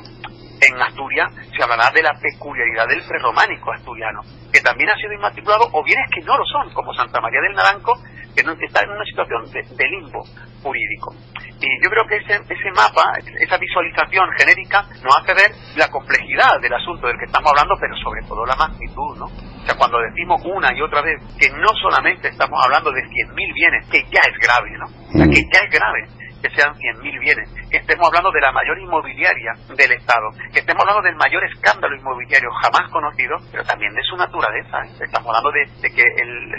En 0.62 0.82
Asturias 0.82 1.32
se 1.56 1.64
hablará 1.64 1.90
de 1.92 2.04
la 2.04 2.14
peculiaridad 2.20 2.88
del 2.88 3.02
prerrománico 3.08 3.72
asturiano, 3.72 4.22
que 4.52 4.60
también 4.60 4.90
ha 4.90 4.96
sido 4.96 5.14
inmatriculado, 5.14 5.70
o 5.72 5.84
bienes 5.84 6.10
que 6.14 6.22
no 6.22 6.38
lo 6.38 6.46
son, 6.46 6.74
como 6.74 6.94
Santa 6.94 7.22
María 7.22 7.40
del 7.42 7.56
Naranco, 7.56 7.96
que 8.36 8.44
no, 8.44 8.52
está 8.52 8.84
en 8.84 8.92
una 8.92 9.06
situación 9.06 9.46
de 9.52 9.88
limbo 9.88 10.24
jurídico. 10.62 11.16
Y 11.62 11.84
yo 11.84 11.90
creo 11.90 12.06
que 12.08 12.18
ese, 12.18 12.36
ese 12.44 12.72
mapa, 12.76 13.04
esa 13.40 13.58
visualización 13.58 14.28
genérica, 14.38 14.84
nos 15.04 15.16
hace 15.18 15.34
ver 15.34 15.52
la 15.76 15.88
complejidad 15.90 16.60
del 16.62 16.74
asunto 16.74 17.08
del 17.08 17.18
que 17.18 17.26
estamos 17.26 17.52
hablando, 17.52 17.76
pero 17.80 17.96
sobre 17.98 18.22
todo 18.28 18.46
la 18.46 18.56
magnitud, 18.56 19.18
¿no? 19.18 19.26
O 19.26 19.66
sea, 19.66 19.76
cuando 19.76 20.00
decimos 20.00 20.42
una 20.44 20.76
y 20.76 20.82
otra 20.82 21.02
vez 21.02 21.20
que 21.40 21.50
no 21.52 21.68
solamente 21.82 22.30
estamos 22.30 22.60
hablando 22.64 22.92
de 22.92 23.02
100.000 23.02 23.54
bienes, 23.54 23.88
que 23.90 24.04
ya 24.12 24.22
es 24.28 24.38
grave, 24.40 24.72
¿no? 24.78 24.86
O 24.88 25.12
sea, 25.18 25.28
que 25.28 25.44
ya 25.52 25.60
es 25.64 25.72
grave 25.72 26.19
que 26.42 26.50
sean 26.52 26.74
100.000 26.76 27.20
bienes, 27.20 27.50
que 27.70 27.78
estemos 27.78 28.08
hablando 28.08 28.32
de 28.32 28.42
la 28.42 28.52
mayor 28.52 28.80
inmobiliaria 28.80 29.54
del 29.76 29.92
Estado, 29.92 30.32
que 30.54 30.60
estemos 30.60 30.82
hablando 30.82 31.04
del 31.04 31.16
mayor 31.16 31.44
escándalo 31.46 31.96
inmobiliario 31.96 32.50
jamás 32.62 32.90
conocido, 32.92 33.38
pero 33.52 33.64
también 33.64 33.94
de 33.94 34.04
su 34.04 34.16
naturaleza. 34.16 34.86
¿eh? 34.86 35.06
Estamos 35.06 35.28
hablando 35.28 35.52
de, 35.52 35.90
que 35.90 36.04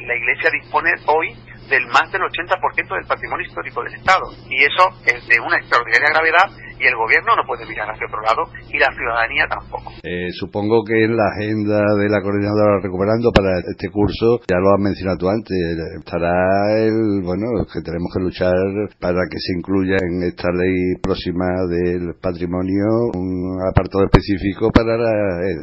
la 0.06 0.14
Iglesia 0.14 0.50
dispone 0.50 0.90
hoy 1.06 1.34
del 1.68 1.86
más 1.86 2.10
del 2.10 2.22
80% 2.22 2.94
del 2.94 3.06
patrimonio 3.06 3.46
histórico 3.46 3.82
del 3.84 3.94
Estado. 3.94 4.26
Y 4.48 4.64
eso 4.64 4.90
es 5.06 5.26
de 5.26 5.40
una 5.40 5.56
extraordinaria 5.56 6.10
gravedad 6.10 6.50
y 6.80 6.86
el 6.88 6.96
gobierno 6.96 7.36
no 7.36 7.44
puede 7.44 7.68
mirar 7.68 7.92
hacia 7.92 8.08
otro 8.08 8.24
lado 8.24 8.48
y 8.72 8.78
la 8.80 8.88
ciudadanía 8.96 9.44
tampoco. 9.46 9.92
Eh, 10.02 10.32
supongo 10.32 10.82
que 10.82 11.04
en 11.04 11.16
la 11.16 11.28
agenda 11.36 11.84
de 12.00 12.08
la 12.08 12.24
coordinadora 12.24 12.80
recuperando 12.80 13.28
para 13.32 13.60
este 13.60 13.92
curso, 13.92 14.40
ya 14.48 14.56
lo 14.56 14.72
has 14.72 14.80
mencionado 14.80 15.18
tú 15.20 15.28
antes, 15.28 15.52
estará 16.00 16.32
el, 16.80 17.20
bueno, 17.20 17.68
que 17.68 17.84
tenemos 17.84 18.08
que 18.16 18.24
luchar 18.24 18.56
para 18.98 19.20
que 19.28 19.36
se 19.36 19.52
incluya 19.60 20.00
en 20.00 20.24
esta 20.24 20.48
ley 20.56 20.96
próxima 21.02 21.44
del 21.68 22.16
patrimonio 22.16 23.12
un 23.12 23.60
apartado 23.60 24.08
específico 24.08 24.72
para 24.72 24.96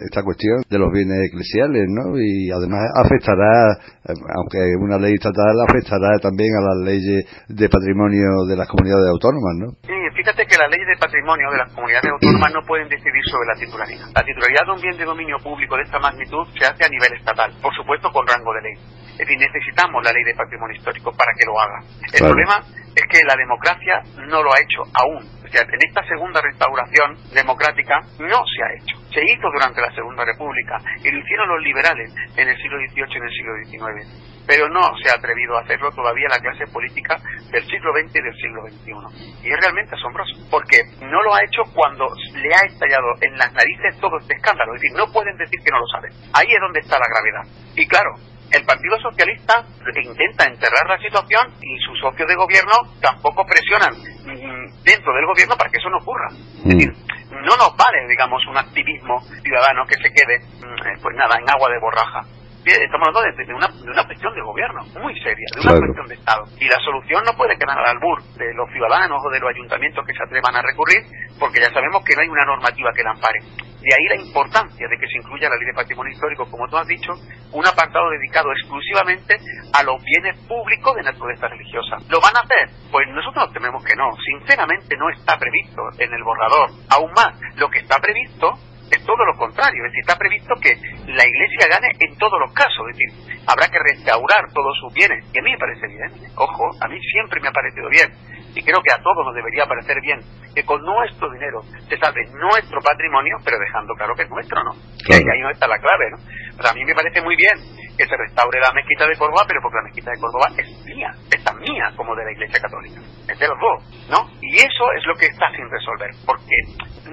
esta 0.06 0.22
cuestión 0.22 0.62
de 0.70 0.78
los 0.78 0.94
bienes 0.94 1.34
eclesiales, 1.34 1.90
¿no? 1.90 2.14
Y 2.14 2.52
además 2.54 2.86
afectará, 2.94 3.74
aunque 4.06 4.62
una 4.78 5.00
ley 5.02 5.14
estatal, 5.18 5.56
afectará 5.68 6.20
también 6.22 6.54
a 6.54 6.62
las 6.62 6.78
leyes 6.86 7.26
de 7.50 7.70
patrimonio 7.70 8.46
de 8.48 8.56
las 8.56 8.68
comunidades 8.68 9.10
autónomas, 9.10 9.54
¿no? 9.58 9.68
Sí, 9.82 9.98
fíjate 10.14 10.46
que 10.46 10.58
la 10.58 10.68
ley 10.68 10.80
de 10.86 10.94
patrimonio 11.00 11.07
de 11.12 11.58
las 11.58 11.74
comunidades 11.74 12.12
autónomas 12.12 12.54
no 12.54 12.62
pueden 12.68 12.90
decidir 12.90 13.24
sobre 13.32 13.48
la 13.48 13.56
titularidad. 13.56 14.08
La 14.14 14.24
titularidad 14.24 14.66
de 14.66 14.72
un 14.72 14.82
bien 14.82 14.98
de 14.98 15.06
dominio 15.06 15.38
público 15.40 15.78
de 15.78 15.84
esta 15.84 16.00
magnitud 16.00 16.48
se 16.58 16.66
hace 16.66 16.86
a 16.86 16.90
nivel 16.90 17.14
estatal, 17.14 17.54
por 17.62 17.74
supuesto 17.76 18.12
con 18.12 18.28
rango 18.28 18.54
de 18.54 18.62
ley. 18.62 18.74
Es 19.12 19.18
decir, 19.18 19.38
necesitamos 19.40 20.04
la 20.04 20.12
ley 20.12 20.24
de 20.24 20.36
patrimonio 20.36 20.76
histórico 20.76 21.12
para 21.12 21.32
que 21.34 21.46
lo 21.46 21.60
haga. 21.60 21.80
El 22.14 22.20
problema 22.20 22.62
es 22.94 23.04
que 23.10 23.24
la 23.26 23.36
democracia 23.36 24.04
no 24.28 24.44
lo 24.44 24.54
ha 24.54 24.60
hecho 24.60 24.84
aún. 24.94 25.37
En 25.54 25.80
esta 25.88 26.04
segunda 26.04 26.42
restauración 26.42 27.18
democrática 27.34 28.02
no 28.20 28.44
se 28.46 28.64
ha 28.64 28.74
hecho. 28.76 28.98
Se 29.14 29.24
hizo 29.24 29.50
durante 29.52 29.82
la 29.82 29.92
Segunda 29.94 30.26
República 30.26 30.78
y 31.04 31.10
lo 31.10 31.20
hicieron 31.20 31.50
los 31.50 31.62
liberales 31.62 32.14
en 32.36 32.50
el 32.50 32.58
siglo 32.58 32.78
XVIII 32.78 33.08
y 33.08 33.18
en 33.18 33.24
el 33.24 33.32
siglo 33.32 33.54
XIX 33.66 34.38
pero 34.48 34.70
no 34.70 34.82
se 35.04 35.12
ha 35.12 35.16
atrevido 35.16 35.58
a 35.58 35.62
hacerlo 35.62 35.92
todavía 35.92 36.30
la 36.30 36.40
clase 36.40 36.66
política 36.72 37.20
del 37.52 37.64
siglo 37.68 37.92
XX 37.92 38.16
y 38.16 38.22
del 38.24 38.36
siglo 38.40 38.62
XXI. 38.64 39.44
Y 39.44 39.52
es 39.52 39.60
realmente 39.60 39.94
asombroso, 39.94 40.34
porque 40.50 40.80
no 41.02 41.22
lo 41.22 41.36
ha 41.36 41.44
hecho 41.44 41.64
cuando 41.76 42.08
le 42.34 42.56
ha 42.56 42.66
estallado 42.66 43.12
en 43.22 43.38
las 43.38 43.52
narices 43.52 44.00
todo 44.00 44.18
este 44.18 44.36
escándalo. 44.36 44.74
Es 44.74 44.82
decir, 44.82 44.98
no 44.98 45.12
pueden 45.12 45.38
decir 45.38 45.60
que 45.60 45.70
no 45.70 45.80
lo 45.80 45.88
saben. 45.88 46.12
Ahí 46.34 46.48
es 46.48 46.62
donde 46.62 46.80
está 46.80 46.98
la 46.98 47.12
gravedad. 47.12 47.44
Y 47.76 47.86
claro, 47.86 48.16
el 48.52 48.66
Partido 48.66 48.98
Socialista 49.00 49.66
intenta 50.04 50.46
enterrar 50.46 50.88
la 50.88 50.98
situación 50.98 51.54
y 51.62 51.78
sus 51.80 52.00
socios 52.00 52.28
de 52.28 52.36
gobierno 52.36 52.72
tampoco 53.02 53.46
presionan 53.46 53.94
mm, 53.94 54.84
dentro 54.84 55.14
del 55.14 55.26
gobierno 55.26 55.56
para 55.58 55.70
que 55.70 55.78
eso 55.78 55.90
no 55.90 55.98
ocurra. 55.98 56.30
Es 56.30 56.66
mm. 56.66 56.70
decir, 56.70 56.94
no 57.32 57.56
nos 57.58 57.76
vale, 57.76 58.08
digamos, 58.08 58.46
un 58.48 58.58
activismo 58.58 59.20
ciudadano 59.44 59.86
que 59.86 59.96
se 59.96 60.12
quede, 60.14 60.40
mm, 60.40 60.88
eh, 60.88 61.00
pues 61.02 61.16
nada, 61.16 61.38
en 61.40 61.50
agua 61.50 61.70
de 61.70 61.80
borraja 61.80 62.37
estamos 62.72 63.08
hablando 63.08 63.22
de, 63.32 63.54
una, 63.54 63.68
de, 63.68 63.92
una, 63.92 64.06
cuestión 64.06 64.34
de 64.34 64.42
gobierno 64.42 64.84
muy 65.00 65.14
seria, 65.22 65.48
de 65.56 65.62
una 65.62 65.80
cuestión 65.80 66.08
de 66.08 66.16
Estado. 66.16 66.44
Y 66.60 66.68
la 66.68 66.80
solución 66.84 67.24
no 67.24 67.34
puede 67.38 67.58
quedar 67.58 67.78
al 67.78 67.96
albur 67.96 68.22
de 68.36 68.54
los 68.54 68.70
ciudadanos 68.72 69.24
o 69.24 69.30
de 69.30 69.40
los 69.40 69.50
ayuntamientos 69.50 70.06
que 70.06 70.14
se 70.14 70.24
atrevan 70.24 70.56
a 70.56 70.62
recurrir, 70.62 71.04
porque 71.40 71.62
ya 71.62 71.72
sabemos 71.72 72.04
que 72.04 72.16
no 72.16 72.22
hay 72.22 72.30
una 72.30 72.46
normativa 72.46 72.92
que 72.94 73.04
la 73.04 73.12
ampare. 73.12 73.40
De 73.78 73.94
ahí 73.94 74.06
la 74.10 74.22
importancia 74.22 74.88
de 74.88 74.98
que 74.98 75.08
se 75.08 75.18
incluya 75.18 75.50
la 75.50 75.56
ley 75.56 75.68
de 75.68 75.74
patrimonio 75.74 76.12
histórico, 76.12 76.50
como 76.50 76.68
tú 76.68 76.78
has 76.78 76.88
dicho, 76.88 77.14
un 77.54 77.66
apartado 77.66 78.10
dedicado 78.10 78.52
exclusivamente 78.52 79.38
a 79.72 79.84
los 79.84 80.04
bienes 80.04 80.36
públicos 80.48 80.96
de 80.96 81.04
naturaleza 81.04 81.48
religiosa. 81.48 81.98
¿Lo 82.10 82.20
van 82.20 82.36
a 82.36 82.44
hacer? 82.44 82.68
Pues 82.92 83.08
nosotros 83.10 83.54
tememos 83.54 83.84
que 83.86 83.96
no. 83.96 84.12
Sinceramente 84.18 84.98
no 84.98 85.10
está 85.10 85.38
previsto 85.38 85.82
en 86.00 86.12
el 86.12 86.24
borrador. 86.24 86.72
Aún 86.90 87.12
más, 87.14 87.40
lo 87.56 87.70
que 87.70 87.80
está 87.80 87.98
previsto 88.02 88.58
es 88.92 89.04
todo 89.06 89.26
lo 89.26 89.36
contrario, 89.36 89.86
es 89.86 89.92
decir, 89.92 90.02
está 90.02 90.18
previsto 90.18 90.56
que 90.62 90.76
la 91.12 91.26
Iglesia 91.26 91.68
gane 91.70 91.92
en 92.00 92.18
todos 92.18 92.40
los 92.40 92.54
casos, 92.54 92.88
es 92.90 92.98
decir, 92.98 93.42
habrá 93.46 93.68
que 93.68 93.80
restaurar 93.80 94.52
todos 94.54 94.78
sus 94.80 94.94
bienes, 94.94 95.26
y 95.34 95.40
a 95.40 95.44
mí 95.44 95.52
me 95.52 95.58
parece 95.58 95.88
bien, 95.88 96.12
ojo, 96.36 96.72
a 96.80 96.88
mí 96.88 97.00
siempre 97.02 97.40
me 97.42 97.50
ha 97.50 97.52
parecido 97.52 97.90
bien, 97.90 98.12
y 98.58 98.64
creo 98.64 98.82
que 98.82 98.92
a 98.92 98.98
todos 98.98 99.24
nos 99.24 99.36
debería 99.36 99.68
parecer 99.68 100.02
bien 100.02 100.20
que 100.56 100.66
con 100.66 100.82
nuestro 100.82 101.30
dinero 101.30 101.62
se 101.88 101.98
salve 101.98 102.26
nuestro 102.34 102.82
patrimonio, 102.82 103.38
pero 103.46 103.60
dejando 103.60 103.94
claro 103.94 104.16
que 104.16 104.24
es 104.24 104.30
nuestro, 104.30 104.64
¿no? 104.64 104.74
Y 105.06 105.14
ahí, 105.14 105.42
no 105.42 105.52
está 105.52 105.68
la 105.68 105.78
clave, 105.78 106.10
¿no? 106.10 106.18
a 106.58 106.74
mí 106.74 106.84
me 106.84 106.96
parece 106.96 107.22
muy 107.22 107.36
bien 107.36 107.54
que 107.96 108.06
se 108.08 108.18
restaure 108.18 108.60
la 108.60 108.74
mezquita 108.74 109.06
de 109.06 109.16
Córdoba, 109.16 109.46
pero 109.48 109.62
porque 109.62 109.78
la 109.78 109.84
mezquita 109.84 110.10
de 110.10 110.18
Córdoba 110.18 110.50
es 110.58 110.86
mía, 110.86 111.14
es 111.30 111.44
tan 111.44 111.60
mía 111.60 111.94
como 111.96 112.16
de 112.16 112.26
la 112.26 112.32
Iglesia 112.32 112.60
Católica, 112.60 113.00
es 113.30 113.38
de 113.38 113.48
los 113.48 113.60
dos, 113.62 114.10
¿no? 114.10 114.26
Y 114.42 114.58
eso 114.58 114.92
es 114.98 115.06
lo 115.06 115.14
que 115.14 115.28
está 115.28 115.52
sin 115.52 115.70
resolver, 115.70 116.10
porque 116.26 116.58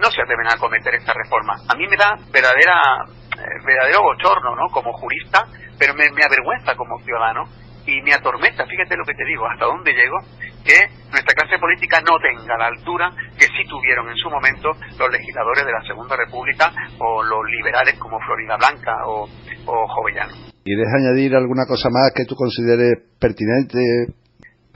no 0.00 0.10
se 0.10 0.22
atreven 0.22 0.48
a 0.48 0.56
cometer 0.56 0.94
esta 0.94 1.12
reforma. 1.12 1.52
A 1.68 1.76
mí 1.76 1.86
me 1.86 1.96
da 1.96 2.16
verdadera, 2.32 3.04
eh, 3.36 3.60
verdadero 3.66 4.00
bochorno, 4.00 4.56
¿no? 4.56 4.72
Como 4.72 4.94
jurista, 4.94 5.44
pero 5.78 5.92
me, 5.92 6.08
me 6.16 6.24
avergüenza 6.24 6.74
como 6.74 6.96
ciudadano 7.04 7.44
y 7.86 8.00
me 8.02 8.14
atormenta, 8.14 8.66
fíjate 8.66 8.96
lo 8.96 9.04
que 9.04 9.14
te 9.14 9.24
digo, 9.24 9.46
hasta 9.46 9.66
dónde 9.66 9.92
llego, 9.92 10.18
que 10.64 10.88
nuestra 11.12 11.34
clase 11.34 11.58
política 11.58 12.00
no 12.00 12.16
tenga 12.18 12.56
la 12.56 12.66
altura 12.66 13.10
que 13.38 13.46
sí 13.46 13.62
tuvieron 13.68 14.08
en 14.08 14.16
su 14.16 14.30
momento 14.30 14.72
los 14.98 15.10
legisladores 15.10 15.64
de 15.64 15.72
la 15.72 15.82
Segunda 15.82 16.16
República 16.16 16.72
o 16.98 17.22
los 17.22 17.44
liberales 17.50 17.94
como 17.98 18.18
Florida 18.20 18.56
Blanca 18.56 19.06
o, 19.06 19.28
o 19.66 19.86
Jovellano. 19.88 20.32
¿Quieres 20.64 20.88
añadir 20.96 21.36
alguna 21.36 21.66
cosa 21.66 21.90
más 21.90 22.12
que 22.16 22.24
tú 22.24 22.34
consideres 22.34 22.96
pertinente? 23.20 23.78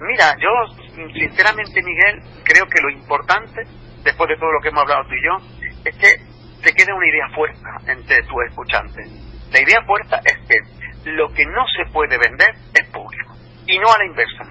Mira, 0.01 0.37
yo 0.39 0.53
sinceramente, 1.17 1.83
Miguel, 1.83 2.21
creo 2.45 2.67
que 2.67 2.83
lo 2.83 2.91
importante, 2.91 3.65
después 4.05 4.29
de 4.29 4.37
todo 4.37 4.53
lo 4.53 4.61
que 4.61 4.69
hemos 4.69 4.83
hablado 4.83 5.09
tú 5.09 5.15
y 5.15 5.25
yo, 5.25 5.35
es 5.85 5.97
que 5.97 6.11
te 6.63 6.73
quede 6.73 6.93
una 6.93 7.09
idea 7.09 7.29
fuerte 7.35 7.61
entre 7.91 8.23
tus 8.23 8.39
escuchantes. 8.51 9.29
La 9.51 9.63
idea 9.63 9.83
fuerte 9.87 10.17
es 10.27 10.39
que 10.47 10.78
lo 11.17 11.29
que 11.33 11.45
no 11.47 11.65
se 11.77 11.91
puede 11.93 12.19
vender 12.19 12.55
es 12.75 12.89
público, 12.91 13.37
y 13.67 13.79
no 13.79 13.89
a 13.93 13.99
la 13.99 14.07
inversa. 14.07 14.45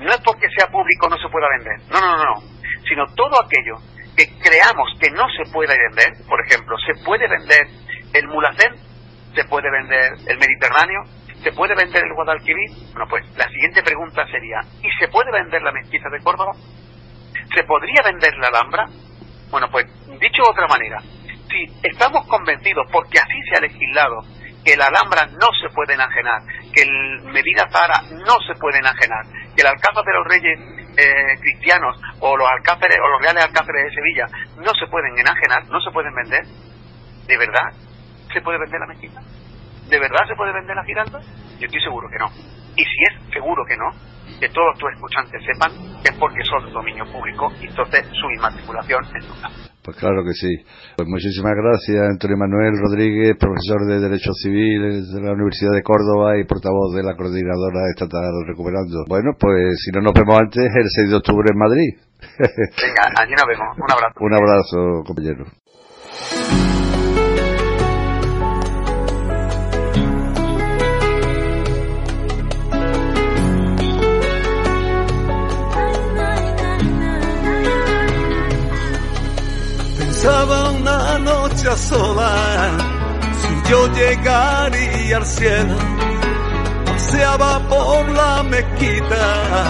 No 0.00 0.10
es 0.10 0.20
porque 0.20 0.48
sea 0.56 0.66
público 0.68 1.08
no 1.08 1.16
se 1.18 1.28
pueda 1.28 1.46
vender, 1.56 1.78
no, 1.90 2.00
no, 2.00 2.16
no, 2.16 2.24
no, 2.24 2.42
sino 2.88 3.06
todo 3.14 3.40
aquello 3.42 3.76
que 4.16 4.26
creamos 4.38 4.88
que 5.00 5.10
no 5.10 5.26
se 5.30 5.50
puede 5.52 5.76
vender, 5.78 6.12
por 6.28 6.40
ejemplo, 6.44 6.76
se 6.78 7.04
puede 7.04 7.28
vender 7.28 7.66
el 8.12 8.28
Mulacén, 8.28 8.74
se 9.34 9.44
puede 9.44 9.70
vender 9.70 10.12
el 10.26 10.38
Mediterráneo, 10.38 11.04
se 11.42 11.52
puede 11.52 11.74
vender 11.74 12.04
el 12.04 12.14
Guadalquivir, 12.14 12.70
bueno 12.92 13.06
pues 13.08 13.24
la 13.36 13.48
siguiente 13.48 13.82
pregunta 13.82 14.26
sería, 14.26 14.60
¿y 14.82 14.90
se 14.98 15.08
puede 15.08 15.30
vender 15.32 15.62
la 15.62 15.72
mezquita 15.72 16.08
de 16.10 16.20
Córdoba? 16.20 16.52
¿Se 17.54 17.64
podría 17.64 18.02
vender 18.04 18.36
la 18.38 18.48
Alhambra? 18.48 18.86
Bueno 19.50 19.68
pues 19.70 19.86
dicho 20.06 20.42
de 20.42 20.50
otra 20.50 20.66
manera, 20.68 21.00
si 21.48 21.66
estamos 21.82 22.26
convencidos, 22.26 22.86
porque 22.92 23.18
así 23.18 23.40
se 23.48 23.56
ha 23.56 23.60
legislado, 23.60 24.22
que 24.64 24.76
la 24.76 24.86
Alhambra 24.86 25.26
no 25.26 25.48
se 25.60 25.68
puede 25.74 25.94
enajenar, 25.94 26.42
que 26.72 26.82
el 26.82 27.22
Medina 27.32 27.68
Zara 27.70 28.02
no 28.24 28.36
se 28.46 28.54
puede 28.58 28.78
enajenar, 28.78 29.26
que 29.54 29.62
el 29.62 29.66
Alcázar 29.66 30.04
de 30.04 30.12
los 30.12 30.26
Reyes 30.26 30.58
eh, 30.96 31.38
cristianos 31.40 31.96
o 32.20 32.36
los 32.36 32.48
alcázares 32.48 32.98
o 33.02 33.08
los 33.08 33.22
reales 33.22 33.44
alcázares 33.44 33.84
de 33.84 33.94
Sevilla 33.94 34.26
no 34.58 34.72
se 34.78 34.86
pueden 34.90 35.18
enajenar, 35.18 35.66
no 35.68 35.80
se 35.80 35.90
pueden 35.90 36.14
vender, 36.14 36.44
¿de 37.26 37.38
verdad 37.38 37.72
se 38.32 38.40
puede 38.40 38.58
vender 38.58 38.80
la 38.80 38.86
mezquita? 38.86 39.20
¿De 39.88 39.98
verdad 39.98 40.26
se 40.28 40.34
puede 40.36 40.52
vender 40.52 40.76
la 40.76 40.84
giralda? 40.84 41.20
Yo 41.58 41.66
estoy 41.66 41.80
seguro 41.82 42.08
que 42.08 42.18
no. 42.18 42.26
Y 42.76 42.84
si 42.84 43.02
es 43.10 43.32
seguro 43.32 43.64
que 43.66 43.76
no, 43.76 43.90
que 44.42 44.50
todos 44.50 44.74
tus 44.74 44.90
escuchantes 44.90 45.38
sepan 45.46 45.70
que 46.02 46.10
es 46.10 46.18
porque 46.18 46.42
son 46.42 46.66
dominio 46.74 47.06
público 47.06 47.46
y 47.62 47.70
entonces 47.70 48.02
su 48.10 48.26
inmatriculación 48.34 48.98
es 49.14 49.22
nula. 49.30 49.48
Pues 49.84 49.96
claro 49.96 50.26
que 50.26 50.34
sí. 50.34 50.50
Pues 50.96 51.06
muchísimas 51.06 51.54
gracias, 51.54 52.02
Antonio 52.02 52.36
Manuel 52.36 52.74
Rodríguez, 52.74 53.38
profesor 53.38 53.86
de 53.86 54.02
Derecho 54.02 54.34
Civil 54.34 55.06
de 55.14 55.20
la 55.22 55.30
Universidad 55.30 55.70
de 55.70 55.86
Córdoba 55.86 56.38
y 56.38 56.44
portavoz 56.44 56.90
de 56.90 57.06
la 57.06 57.14
Coordinadora 57.14 57.86
Estatal 57.94 58.34
Recuperando. 58.44 59.06
Bueno, 59.06 59.30
pues 59.38 59.78
si 59.78 59.92
no 59.94 60.02
nos 60.02 60.12
vemos 60.12 60.34
antes, 60.34 60.66
el 60.66 60.90
6 60.90 61.10
de 61.10 61.16
octubre 61.16 61.46
en 61.46 61.58
Madrid. 61.58 61.90
Venga, 62.82 63.14
allí 63.22 63.34
nos 63.38 63.46
vemos. 63.46 63.78
Un 63.78 63.92
abrazo. 63.94 64.18
Un 64.18 64.34
abrazo, 64.34 64.78
compañero. 65.06 65.46
Pasaba 80.22 80.70
una 80.70 81.18
noche 81.18 81.76
sola, 81.76 82.70
si 83.40 83.50
yo 83.68 83.88
llegaría 83.88 85.16
al 85.16 85.26
cielo, 85.26 85.74
paseaba 86.86 87.58
por 87.68 88.08
la 88.08 88.44
mezquita, 88.44 89.66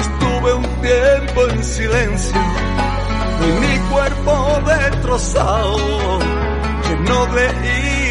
estuve 0.00 0.54
un 0.54 0.64
tiempo 0.80 1.46
en 1.46 1.62
silencio 1.62 2.40
y 3.42 3.46
mi 3.60 3.78
cuerpo 3.90 4.62
destrozado, 4.64 5.76
lleno 6.88 7.26
de 7.26 7.52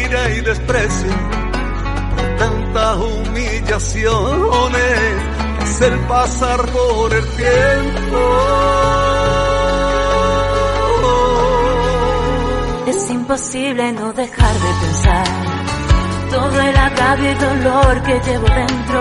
ira 0.04 0.30
y 0.36 0.40
desprecio, 0.40 1.10
por 2.14 2.36
tantas 2.36 2.96
humillaciones, 2.96 5.00
hacer 5.62 5.98
pasar 6.06 6.64
por 6.66 7.12
el 7.12 7.28
tiempo. 7.30 9.41
Imposible 13.12 13.92
no 13.92 14.12
dejar 14.12 14.54
de 14.54 14.72
pensar 14.82 15.26
todo 16.30 16.60
el 16.60 16.76
agravio 16.76 17.30
y 17.30 17.34
dolor 17.34 18.02
que 18.02 18.20
llevo 18.20 18.46
dentro. 18.48 19.00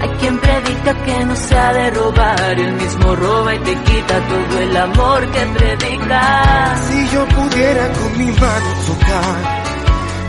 Hay 0.00 0.10
quien 0.20 0.38
predica 0.38 1.04
que 1.04 1.24
no 1.24 1.36
se 1.36 1.56
ha 1.56 1.72
de 1.72 1.90
robar, 1.90 2.58
el 2.58 2.72
mismo 2.72 3.14
roba 3.14 3.54
y 3.54 3.58
te 3.60 3.74
quita 3.74 4.14
todo 4.28 4.60
el 4.60 4.76
amor 4.76 5.30
que 5.30 5.40
predica. 5.56 6.76
Si 6.88 7.08
yo 7.14 7.26
pudiera 7.28 7.92
con 7.92 8.18
mi 8.18 8.26
mano 8.26 8.70
tocar 8.86 9.58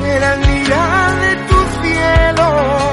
el 0.05 0.23
almirar 0.23 1.19
de 1.19 1.35
tu 1.47 1.59
cielo 1.81 2.88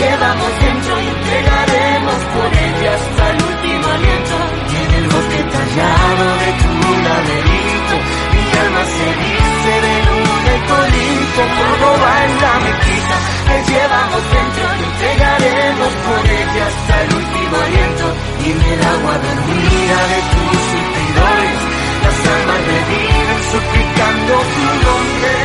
llevamos 0.00 0.50
dentro 0.60 0.92
y 1.00 1.06
entregaremos 1.06 2.18
por 2.32 2.48
ella 2.48 2.90
hasta 2.96 3.24
el 3.30 3.38
último 3.50 3.86
aliento. 3.96 4.36
Y 4.70 4.74
en 4.84 4.90
el 5.00 5.06
bosque 5.12 5.40
tallado 5.54 6.26
de 6.40 6.50
tu 6.60 6.72
laberinto, 7.04 7.96
mi 8.32 8.44
alma 8.64 8.82
se 8.96 9.08
dice 9.20 9.72
de 9.86 9.94
luna 10.08 10.50
y 10.56 10.62
colito, 10.70 11.40
Córdoba 11.58 12.10
es 12.26 12.34
la 12.44 12.54
mezquita, 12.64 13.16
la 13.48 13.56
llevamos 13.70 14.22
dentro 14.36 14.64
y 14.78 14.82
entregaremos 14.90 15.92
por 16.06 16.22
ella 16.40 16.62
hasta 16.70 16.94
el 17.04 17.10
último 17.20 17.54
aliento. 17.66 18.06
Y 18.40 18.46
en 18.52 18.60
el 18.72 18.80
agua 18.94 19.14
dormida 19.26 19.98
de 20.12 20.20
tus 20.32 20.60
suspiradores, 20.70 21.60
las 22.04 22.18
almas 22.34 22.60
reviven 22.72 23.40
suplicando 23.52 24.32
tu 24.54 24.64
nombre. 24.84 25.39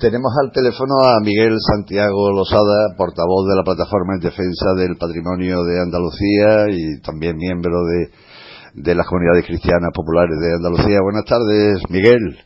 Tenemos 0.00 0.32
al 0.42 0.50
teléfono 0.50 1.04
a 1.04 1.20
Miguel 1.20 1.58
Santiago 1.60 2.32
Losada, 2.32 2.96
portavoz 2.96 3.46
de 3.46 3.54
la 3.54 3.62
Plataforma 3.62 4.14
en 4.14 4.20
Defensa 4.20 4.72
del 4.74 4.96
Patrimonio 4.96 5.62
de 5.62 5.78
Andalucía 5.78 6.72
y 6.72 7.02
también 7.02 7.36
miembro 7.36 7.84
de, 7.84 8.08
de 8.80 8.94
las 8.94 9.06
comunidades 9.06 9.44
cristianas 9.44 9.90
populares 9.92 10.40
de 10.40 10.56
Andalucía. 10.56 11.04
Buenas 11.04 11.26
tardes, 11.28 11.82
Miguel. 11.90 12.40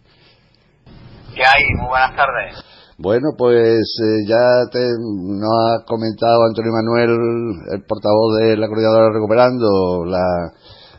¿Qué 1.33 1.43
hay? 1.47 1.63
Muy 1.79 1.87
buenas 1.95 2.17
tardes. 2.17 2.59
Bueno, 2.99 3.29
pues 3.39 3.87
eh, 4.03 4.27
ya 4.27 4.67
te, 4.73 4.91
nos 4.99 5.55
ha 5.55 5.85
comentado 5.87 6.51
Antonio 6.51 6.73
Manuel, 6.75 7.11
el 7.71 7.85
portavoz 7.87 8.35
de 8.43 8.57
la 8.57 8.67
Coordinadora 8.67 9.15
Recuperando, 9.15 10.05
la, 10.07 10.51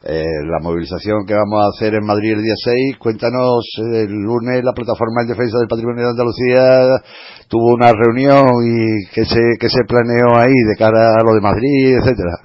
eh, 0.08 0.24
la 0.46 0.60
movilización 0.62 1.26
que 1.26 1.34
vamos 1.34 1.66
a 1.66 1.74
hacer 1.74 1.96
en 1.96 2.06
Madrid 2.06 2.34
el 2.34 2.44
día 2.44 2.54
6. 2.54 2.98
Cuéntanos, 3.00 3.66
el 3.90 4.14
lunes 4.14 4.64
la 4.64 4.74
Plataforma 4.74 5.26
en 5.26 5.34
Defensa 5.34 5.58
del 5.58 5.68
Patrimonio 5.68 6.06
de 6.06 6.14
Andalucía 6.14 7.02
tuvo 7.50 7.74
una 7.74 7.92
reunión 7.92 8.46
y 8.62 9.10
que 9.10 9.26
se, 9.26 9.58
que 9.60 9.68
se 9.68 9.82
planeó 9.90 10.38
ahí 10.38 10.54
de 10.54 10.76
cara 10.78 11.18
a 11.18 11.24
lo 11.26 11.34
de 11.34 11.42
Madrid, 11.42 11.98
etcétera. 11.98 12.38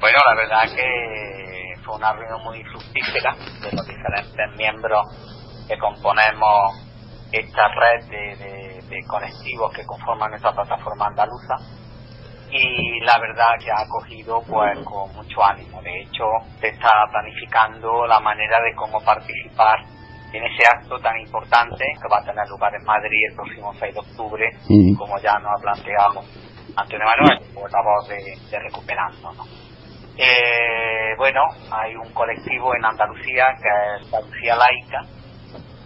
Bueno, 0.00 0.18
la 0.24 0.34
verdad 0.40 0.64
que 0.74 1.84
fue 1.84 1.96
una 1.96 2.12
reunión 2.14 2.40
muy 2.44 2.64
fructífera 2.64 3.36
de 3.60 3.76
los 3.76 3.86
diferentes 3.86 4.48
miembros 4.56 5.04
que 5.68 5.76
componemos 5.76 6.80
esta 7.30 7.68
red 7.76 8.08
de, 8.08 8.80
de, 8.88 9.04
colectivos 9.06 9.70
que 9.74 9.84
conforman 9.84 10.30
nuestra 10.30 10.52
plataforma 10.52 11.08
andaluza 11.08 11.56
y 12.50 13.00
la 13.00 13.18
verdad 13.18 13.58
que 13.62 13.70
ha 13.70 13.82
acogido 13.82 14.42
pues 14.42 14.78
con 14.84 15.14
mucho 15.14 15.42
ánimo. 15.42 15.80
De 15.82 16.02
hecho, 16.02 16.24
se 16.60 16.68
está 16.68 16.90
planificando 17.10 18.06
la 18.06 18.20
manera 18.20 18.60
de 18.60 18.74
cómo 18.74 19.00
participar 19.02 19.78
en 20.32 20.44
ese 20.44 20.62
acto 20.70 20.98
tan 20.98 21.18
importante 21.18 21.84
que 22.00 22.08
va 22.08 22.18
a 22.18 22.24
tener 22.24 22.46
lugar 22.48 22.74
en 22.74 22.84
Madrid 22.84 23.28
el 23.30 23.34
próximo 23.34 23.72
6 23.74 23.94
de 23.94 24.00
octubre, 24.00 24.50
como 24.98 25.18
ya 25.18 25.38
nos 25.38 25.52
ha 25.56 25.62
planteado 25.62 26.22
Antonio 26.76 27.06
Manuel, 27.06 27.54
portavoz 27.54 28.08
de, 28.08 28.36
de 28.50 28.58
Recuperando. 28.58 29.32
¿no? 29.32 29.44
Eh, 30.18 31.14
bueno, 31.16 31.42
hay 31.70 31.94
un 31.94 32.12
colectivo 32.12 32.74
en 32.74 32.84
Andalucía 32.84 33.46
que 33.60 33.68
es 33.68 34.14
Andalucía 34.14 34.56
Laica, 34.56 35.02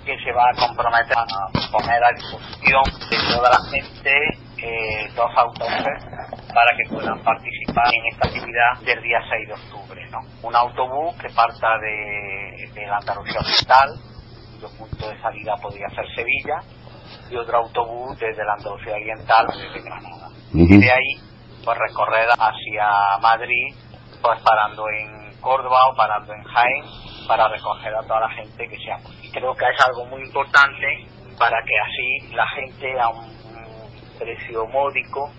que 0.04 0.16
se 0.24 0.32
va 0.32 0.44
a 0.50 0.66
comprometer 0.66 1.16
a 1.18 1.70
poner 1.70 2.02
a 2.02 2.12
disposición 2.12 2.82
de 3.10 3.34
toda 3.34 3.50
la 3.50 3.58
gente 3.70 4.14
eh, 4.62 5.08
dos 5.14 5.30
autobuses 5.36 6.04
para 6.52 6.76
que 6.76 6.90
puedan 6.90 7.18
participar 7.22 7.86
en 7.94 8.06
esta 8.12 8.28
actividad 8.28 8.78
del 8.84 9.02
día 9.02 9.20
6 9.28 9.48
de 9.48 9.54
octubre. 9.54 10.06
¿no? 10.10 10.18
Un 10.42 10.54
autobús 10.54 11.16
que 11.16 11.28
parta 11.30 11.78
de, 11.78 12.68
de 12.74 12.86
la 12.86 12.96
Andalucía 12.96 13.40
Oriental, 13.40 13.88
cuyo 14.54 14.68
punto 14.76 15.08
de 15.08 15.20
salida 15.20 15.54
podría 15.56 15.88
ser 15.90 16.04
Sevilla, 16.14 16.60
y 17.30 17.36
otro 17.36 17.58
autobús 17.58 18.18
desde 18.18 18.44
la 18.44 18.54
Andalucía 18.54 18.94
Oriental, 18.94 19.46
desde 19.46 19.80
Granada. 19.80 20.28
Y 20.52 20.78
de 20.78 20.90
ahí, 20.90 21.14
pues 21.64 21.78
recorrer 21.78 22.28
hacia 22.30 23.18
Madrid, 23.20 23.74
pues 24.20 24.40
parando 24.42 24.84
en 24.88 25.40
Córdoba 25.40 25.78
o 25.90 25.96
parando 25.96 26.32
en 26.34 26.42
Jaén, 26.42 26.84
para 27.26 27.48
recoger 27.48 27.94
a 27.94 28.02
toda 28.02 28.20
la 28.20 28.30
gente 28.30 28.68
que 28.68 28.76
sea. 28.78 28.98
Creo 29.32 29.54
que 29.54 29.64
es 29.64 29.80
algo 29.86 30.06
muy 30.06 30.22
importante 30.22 31.06
para 31.38 31.56
que 31.64 31.72
así 31.78 32.34
la 32.34 32.46
gente 32.48 33.00
a 33.00 33.08
un 33.08 33.39
precio 34.20 34.66
módico 34.66 35.30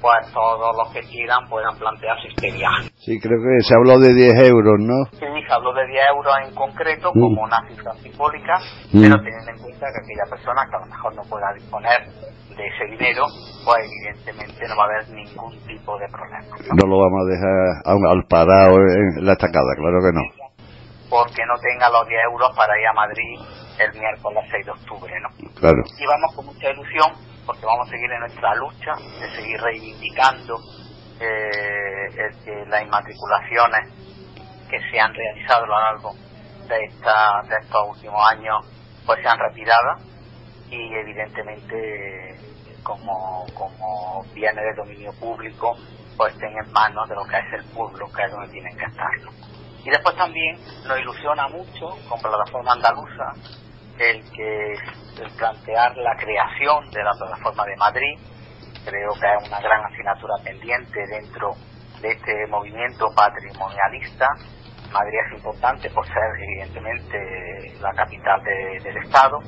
pues 0.00 0.32
todos 0.32 0.70
los 0.78 0.92
que 0.94 1.00
quieran 1.10 1.48
puedan 1.48 1.76
plantearse 1.76 2.28
este 2.28 2.52
viaje. 2.52 2.86
Sí, 3.02 3.18
creo 3.18 3.34
que 3.42 3.64
se 3.66 3.74
habló 3.74 3.98
de 3.98 4.14
10 4.14 4.32
euros, 4.46 4.78
¿no? 4.78 4.94
Sí, 5.10 5.26
se 5.26 5.52
habló 5.52 5.74
de 5.74 5.84
10 5.88 6.02
euros 6.14 6.34
en 6.46 6.54
concreto 6.54 7.10
Mm. 7.12 7.18
como 7.20 7.42
una 7.42 7.58
cifra 7.66 7.92
simbólica, 7.94 8.54
Mm. 8.94 9.02
pero 9.02 9.16
teniendo 9.18 9.50
en 9.50 9.58
cuenta 9.58 9.86
que 9.90 9.98
aquella 9.98 10.26
persona 10.30 10.62
que 10.70 10.76
a 10.76 10.78
lo 10.78 10.86
mejor 10.86 11.14
no 11.16 11.22
pueda 11.26 11.50
disponer 11.52 11.98
de 12.54 12.62
ese 12.62 12.84
dinero, 12.94 13.24
pues 13.66 13.78
evidentemente 13.90 14.68
no 14.68 14.76
va 14.78 14.82
a 14.84 14.86
haber 14.86 15.08
ningún 15.10 15.58
tipo 15.66 15.98
de 15.98 16.06
problema. 16.14 16.46
¿no? 16.46 16.74
No 16.78 16.84
lo 16.86 16.96
vamos 17.02 17.18
a 17.18 17.30
dejar 17.34 17.58
al 18.06 18.22
parado 18.30 18.76
en 18.78 19.26
la 19.26 19.32
estacada, 19.32 19.74
claro 19.74 19.98
que 19.98 20.14
no. 20.14 20.22
Porque 21.10 21.42
no 21.42 21.58
tenga 21.58 21.90
los 21.90 22.06
10 22.06 22.20
euros 22.30 22.54
para 22.54 22.78
ir 22.78 22.86
a 22.86 22.92
Madrid 22.92 23.34
el 23.82 23.98
miércoles 23.98 24.44
6 24.50 24.62
de 24.66 24.70
octubre, 24.78 25.12
¿no? 25.26 25.28
Claro. 25.58 25.82
y 25.98 26.06
vamos 26.06 26.30
con 26.36 26.46
mucha 26.46 26.70
ilusión 26.70 27.10
porque 27.48 27.64
vamos 27.64 27.88
a 27.88 27.90
seguir 27.90 28.12
en 28.12 28.20
nuestra 28.20 28.54
lucha 28.56 28.92
de 29.20 29.30
seguir 29.34 29.58
reivindicando 29.58 30.60
eh, 31.18 32.66
las 32.66 32.82
inmatriculaciones 32.82 33.90
que 34.68 34.78
se 34.90 35.00
han 35.00 35.14
realizado 35.14 35.64
a 35.64 35.66
lo 35.66 35.80
largo 35.80 36.12
de, 36.68 36.84
esta, 36.84 37.40
de 37.48 37.56
estos 37.62 37.88
últimos 37.88 38.20
años 38.30 38.66
pues 39.06 39.20
sean 39.22 39.38
retiradas 39.38 40.02
y 40.68 40.94
evidentemente 40.94 42.36
como, 42.82 43.46
como 43.54 44.22
bienes 44.34 44.62
de 44.62 44.74
dominio 44.74 45.12
público 45.18 45.74
pues 46.18 46.34
estén 46.34 46.52
en 46.52 46.70
manos 46.70 47.08
de 47.08 47.14
lo 47.14 47.24
que 47.24 47.38
es 47.38 47.64
el 47.64 47.64
pueblo 47.72 48.12
que 48.14 48.24
es 48.24 48.30
donde 48.30 48.52
tienen 48.52 48.76
que 48.76 48.84
estar 48.84 49.08
y 49.84 49.88
después 49.88 50.14
también 50.16 50.58
nos 50.86 51.00
ilusiona 51.00 51.48
mucho 51.48 51.96
con 52.10 52.20
plataforma 52.20 52.72
andaluza 52.72 53.32
el 53.98 54.22
que 54.30 54.72
el 55.22 55.30
plantear 55.36 55.96
la 55.96 56.14
creación 56.16 56.90
de 56.90 57.02
la 57.02 57.12
plataforma 57.18 57.64
de 57.64 57.76
Madrid. 57.76 58.18
Creo 58.84 59.12
que 59.20 59.26
es 59.26 59.48
una 59.48 59.60
gran 59.60 59.84
asignatura 59.84 60.34
pendiente 60.44 61.00
dentro 61.10 61.54
de 62.00 62.08
este 62.12 62.46
movimiento 62.48 63.06
patrimonialista. 63.14 64.26
Madrid 64.92 65.18
es 65.26 65.36
importante 65.38 65.90
por 65.90 66.06
ser 66.06 66.22
evidentemente 66.40 67.74
la 67.80 67.92
capital 67.92 68.42
de- 68.42 68.80
del 68.82 68.96
Estado. 68.98 69.38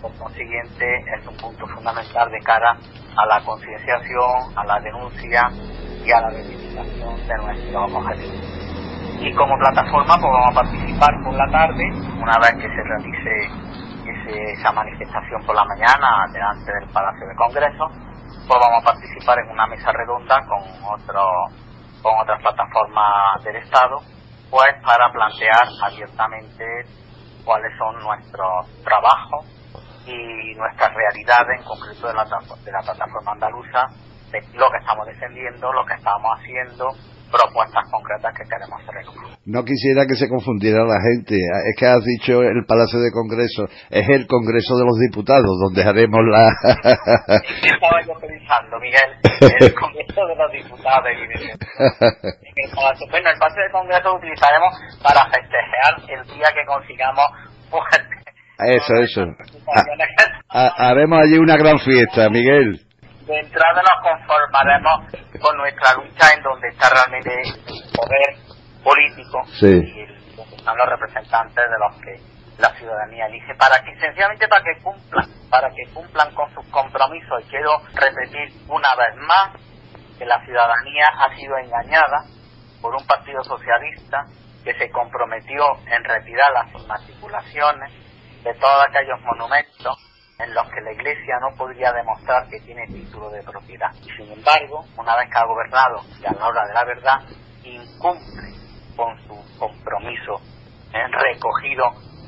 Por 0.00 0.16
consiguiente 0.16 1.04
es 1.18 1.26
un 1.26 1.36
punto 1.36 1.66
fundamental 1.68 2.30
de 2.30 2.40
cara 2.40 2.70
a 3.16 3.26
la 3.26 3.40
concienciación, 3.44 4.56
a 4.56 4.64
la 4.64 4.80
denuncia 4.80 5.42
y 6.04 6.10
a 6.10 6.20
la 6.22 6.30
reivindicación 6.30 7.26
de 7.28 7.34
nuestros 7.36 7.92
objetivos 7.92 8.60
y 9.20 9.34
como 9.34 9.54
plataforma 9.58 10.16
pues 10.16 10.32
vamos 10.32 10.50
a 10.50 10.62
participar 10.62 11.10
por 11.22 11.34
la 11.34 11.46
tarde 11.52 11.84
una 12.16 12.38
vez 12.40 12.52
que 12.56 12.68
se 12.68 12.82
realice 12.82 13.69
ese- 14.30 14.52
esa 14.52 14.72
manifestación 14.72 15.44
por 15.46 15.54
la 15.54 15.64
mañana 15.64 16.26
delante 16.32 16.72
del 16.72 16.88
Palacio 16.92 17.26
de 17.26 17.34
Congreso 17.36 17.88
pues 18.46 18.58
vamos 18.60 18.82
a 18.82 18.86
participar 18.92 19.38
en 19.38 19.50
una 19.50 19.66
mesa 19.66 19.92
redonda 19.92 20.38
con 20.46 20.62
otro, 20.92 21.22
con 22.02 22.18
otras 22.18 22.40
plataformas 22.40 23.42
del 23.44 23.56
Estado 23.56 23.98
pues 24.50 24.74
para 24.84 25.10
plantear 25.12 25.66
abiertamente 25.84 26.64
cuáles 27.44 27.70
son 27.78 27.94
nuestros 28.02 28.82
trabajos 28.82 29.46
y 30.06 30.54
nuestras 30.56 30.90
realidades 30.94 31.60
en 31.60 31.64
concreto 31.64 32.08
de 32.08 32.14
la, 32.14 32.24
de 32.24 32.72
la 32.72 32.80
plataforma 32.82 33.32
andaluza 33.32 33.86
de 34.32 34.40
lo 34.54 34.70
que 34.70 34.78
estamos 34.78 35.06
defendiendo, 35.06 35.72
lo 35.72 35.84
que 35.84 35.94
estamos 35.94 36.30
haciendo, 36.38 36.88
propuestas 37.30 37.84
concretas 37.90 38.34
que 38.36 38.44
queremos 38.44 38.80
grupo. 38.86 39.30
No 39.46 39.64
quisiera 39.64 40.04
que 40.06 40.14
se 40.16 40.28
confundiera 40.28 40.84
la 40.84 41.00
gente. 41.00 41.34
Es 41.34 41.74
que 41.78 41.86
has 41.86 42.04
dicho 42.04 42.42
el 42.42 42.64
Palacio 42.66 42.98
de 43.00 43.10
Congreso. 43.10 43.64
Es 43.88 44.08
el 44.08 44.26
Congreso 44.26 44.76
de 44.76 44.84
los 44.84 44.98
Diputados, 44.98 45.50
donde 45.62 45.82
haremos 45.82 46.20
la... 46.28 46.50
¿Qué 47.62 47.68
estaba 47.70 47.98
yo 48.06 48.14
pensando, 48.20 48.78
Miguel? 48.78 49.10
El 49.60 49.74
Congreso 49.80 50.20
de 50.26 50.36
los 50.36 50.52
Diputados, 50.52 51.06
evidentemente. 51.08 51.66
En 51.66 52.54
el 52.68 52.70
Palacio, 52.74 53.06
bueno, 53.10 53.30
el 53.30 53.38
Palacio 53.38 53.62
de 53.62 53.70
Congreso 53.72 54.02
lo 54.04 54.16
utilizaremos 54.18 54.72
para 55.02 55.20
festejar 55.30 55.92
el 56.10 56.22
día 56.34 56.48
que 56.54 56.64
consigamos 56.66 57.26
pues, 57.70 57.84
Eso, 58.76 58.94
eso. 59.00 59.22
Ha- 60.52 60.88
haremos 60.90 61.20
allí 61.22 61.38
una 61.38 61.56
gran 61.56 61.78
fiesta, 61.78 62.28
Miguel. 62.28 62.80
De 63.30 63.38
entrada 63.38 63.82
nos 63.82 64.02
conformaremos 64.02 65.40
con 65.40 65.56
nuestra 65.56 65.94
lucha 65.94 66.34
en 66.34 66.42
donde 66.42 66.68
está 66.68 66.88
realmente 66.90 67.30
el 67.32 67.92
poder 67.94 68.36
político 68.82 69.38
Sí. 69.58 69.66
y 69.66 70.00
el- 70.00 70.36
donde 70.36 70.56
están 70.56 70.76
los 70.76 70.86
representantes 70.88 71.64
de 71.64 71.78
los 71.78 71.96
que 72.02 72.60
la 72.60 72.68
ciudadanía 72.76 73.26
elige 73.26 73.54
para 73.54 73.82
que 73.84 73.94
sencillamente 74.00 74.48
para 74.48 74.62
que 74.62 74.82
cumplan 74.82 75.26
para 75.50 75.68
que 75.70 75.92
cumplan 75.94 76.34
con 76.34 76.52
sus 76.54 76.66
compromisos 76.70 77.42
y 77.44 77.48
quiero 77.50 77.78
repetir 77.94 78.52
una 78.68 78.88
vez 78.98 79.16
más 79.16 79.60
que 80.18 80.26
la 80.26 80.44
ciudadanía 80.44 81.04
ha 81.18 81.34
sido 81.36 81.56
engañada 81.58 82.24
por 82.82 82.94
un 82.94 83.06
partido 83.06 83.42
socialista 83.44 84.24
que 84.64 84.74
se 84.74 84.90
comprometió 84.90 85.64
en 85.86 86.04
retirar 86.04 86.50
las 86.52 86.74
inmatriculaciones 86.82 87.92
de 88.44 88.54
todos 88.54 88.84
aquellos 88.88 89.20
monumentos 89.22 89.96
en 90.42 90.54
los 90.54 90.68
que 90.70 90.80
la 90.80 90.92
Iglesia 90.92 91.38
no 91.40 91.54
podría 91.56 91.92
demostrar 91.92 92.48
que 92.48 92.60
tiene 92.60 92.86
título 92.86 93.30
de 93.30 93.42
propiedad. 93.42 93.90
Y 94.02 94.10
sin 94.16 94.32
embargo, 94.32 94.84
una 94.96 95.16
vez 95.16 95.28
que 95.30 95.38
ha 95.38 95.44
gobernado 95.44 96.02
y 96.20 96.26
a 96.26 96.32
la 96.32 96.48
hora 96.48 96.66
de 96.66 96.74
la 96.74 96.84
verdad, 96.84 97.20
incumple 97.64 98.54
con 98.96 99.16
su 99.26 99.58
compromiso 99.58 100.40
eh, 100.92 101.06
recogido 101.08 101.84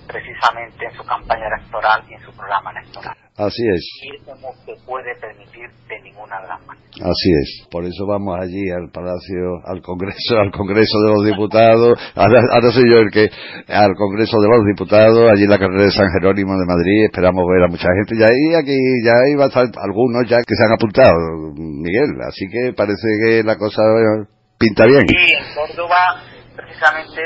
precisamente 0.06 0.86
en 0.86 0.92
su 0.92 1.04
campaña 1.04 1.46
electoral 1.46 2.04
y 2.08 2.14
en 2.14 2.20
su 2.20 2.32
programa 2.36 2.70
electoral. 2.70 3.21
Así 3.36 3.64
es. 3.64 3.80
Y 4.04 4.16
eso 4.20 4.36
no 4.36 4.52
se 4.66 4.76
puede 4.84 5.16
permitir 5.16 5.64
de 5.88 6.00
ninguna 6.02 6.36
de 6.42 6.48
las 6.48 6.60
maneras. 6.66 7.00
Así 7.00 7.32
es. 7.32 7.66
Por 7.70 7.84
eso 7.84 8.04
vamos 8.06 8.36
allí 8.38 8.68
al 8.68 8.90
Palacio, 8.92 9.56
al 9.64 9.80
Congreso, 9.80 10.36
al 10.36 10.52
Congreso 10.52 11.00
de 11.00 11.10
los 11.16 11.24
Diputados. 11.24 11.98
Ahora, 12.14 12.42
ahora 12.52 12.70
soy 12.70 12.84
yo 12.90 12.98
el 13.00 13.10
que, 13.10 13.30
al 13.72 13.94
Congreso 13.96 14.36
de 14.36 14.48
los 14.48 14.66
Diputados, 14.68 15.32
allí 15.32 15.44
en 15.44 15.50
la 15.50 15.58
carrera 15.58 15.84
de 15.84 15.90
San 15.90 16.12
Jerónimo 16.12 16.52
de 16.60 16.66
Madrid. 16.68 17.08
Esperamos 17.08 17.44
ver 17.48 17.64
a 17.64 17.72
mucha 17.72 17.88
gente. 17.88 18.20
Ya 18.20 18.26
ahí, 18.28 18.52
aquí, 18.52 18.76
ya 19.02 19.16
hay 19.24 19.34
bastante, 19.34 19.78
algunos 19.80 20.28
ya 20.28 20.36
que 20.44 20.54
se 20.54 20.64
han 20.68 20.76
apuntado, 20.76 21.16
Miguel. 21.56 22.12
Así 22.28 22.44
que 22.52 22.74
parece 22.76 23.08
que 23.24 23.42
la 23.42 23.56
cosa 23.56 23.80
pinta 24.58 24.84
bien. 24.84 25.08
Y 25.08 25.32
en 25.32 25.54
Córdoba, 25.56 26.20
precisamente, 26.54 27.20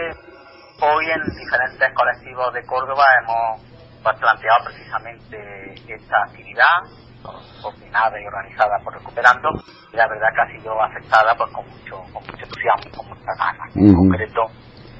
hoy 0.86 1.04
en 1.10 1.34
diferentes 1.34 1.90
colectivos 1.98 2.54
de 2.54 2.62
Córdoba 2.62 3.02
hemos 3.26 3.75
planteado 4.14 4.64
precisamente 4.64 5.74
esta 5.88 6.16
actividad, 6.28 6.78
coordinada 7.60 8.20
y 8.20 8.26
organizada 8.26 8.78
por 8.84 8.94
Recuperando, 8.94 9.48
y 9.92 9.96
la 9.96 10.06
verdad 10.06 10.28
que 10.34 10.42
ha 10.42 10.60
sido 10.60 10.82
aceptada 10.82 11.34
pues, 11.36 11.50
con, 11.52 11.66
mucho, 11.68 11.96
con 12.12 12.22
mucho 12.22 12.44
entusiasmo 12.44 12.90
con 12.96 13.08
mucha 13.08 13.32
ganas. 13.38 13.76
En 13.76 13.94
concreto, 13.94 14.46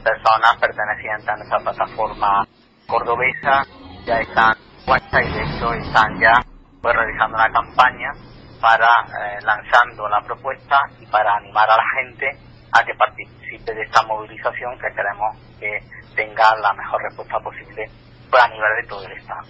personas 0.02 0.56
pertenecientes 0.60 1.28
a 1.28 1.36
nuestra 1.36 1.58
plataforma 1.58 2.46
cordobesa 2.86 3.64
ya 4.04 4.20
están 4.20 4.54
puestas 4.84 5.22
y 5.22 5.32
de 5.32 5.42
hecho 5.42 5.72
están 5.74 6.18
ya 6.20 6.32
pues, 6.80 6.94
realizando 6.94 7.36
una 7.36 7.50
campaña 7.50 8.12
para 8.60 8.86
eh, 8.86 9.38
lanzando 9.42 10.08
la 10.08 10.20
propuesta 10.22 10.78
y 11.00 11.06
para 11.06 11.36
animar 11.36 11.68
a 11.68 11.76
la 11.76 11.84
gente 12.00 12.30
a 12.72 12.84
que 12.84 12.94
participe 12.94 13.74
de 13.74 13.82
esta 13.82 14.02
movilización 14.02 14.78
que 14.78 14.94
queremos 14.94 15.36
que 15.58 15.80
tenga 16.14 16.56
la 16.56 16.72
mejor 16.72 17.02
respuesta 17.02 17.38
posible 17.40 17.90
a 18.32 18.48
nivel 18.48 18.82
de 18.82 18.88
todo 18.88 19.04
el 19.06 19.12
Estado. 19.12 19.42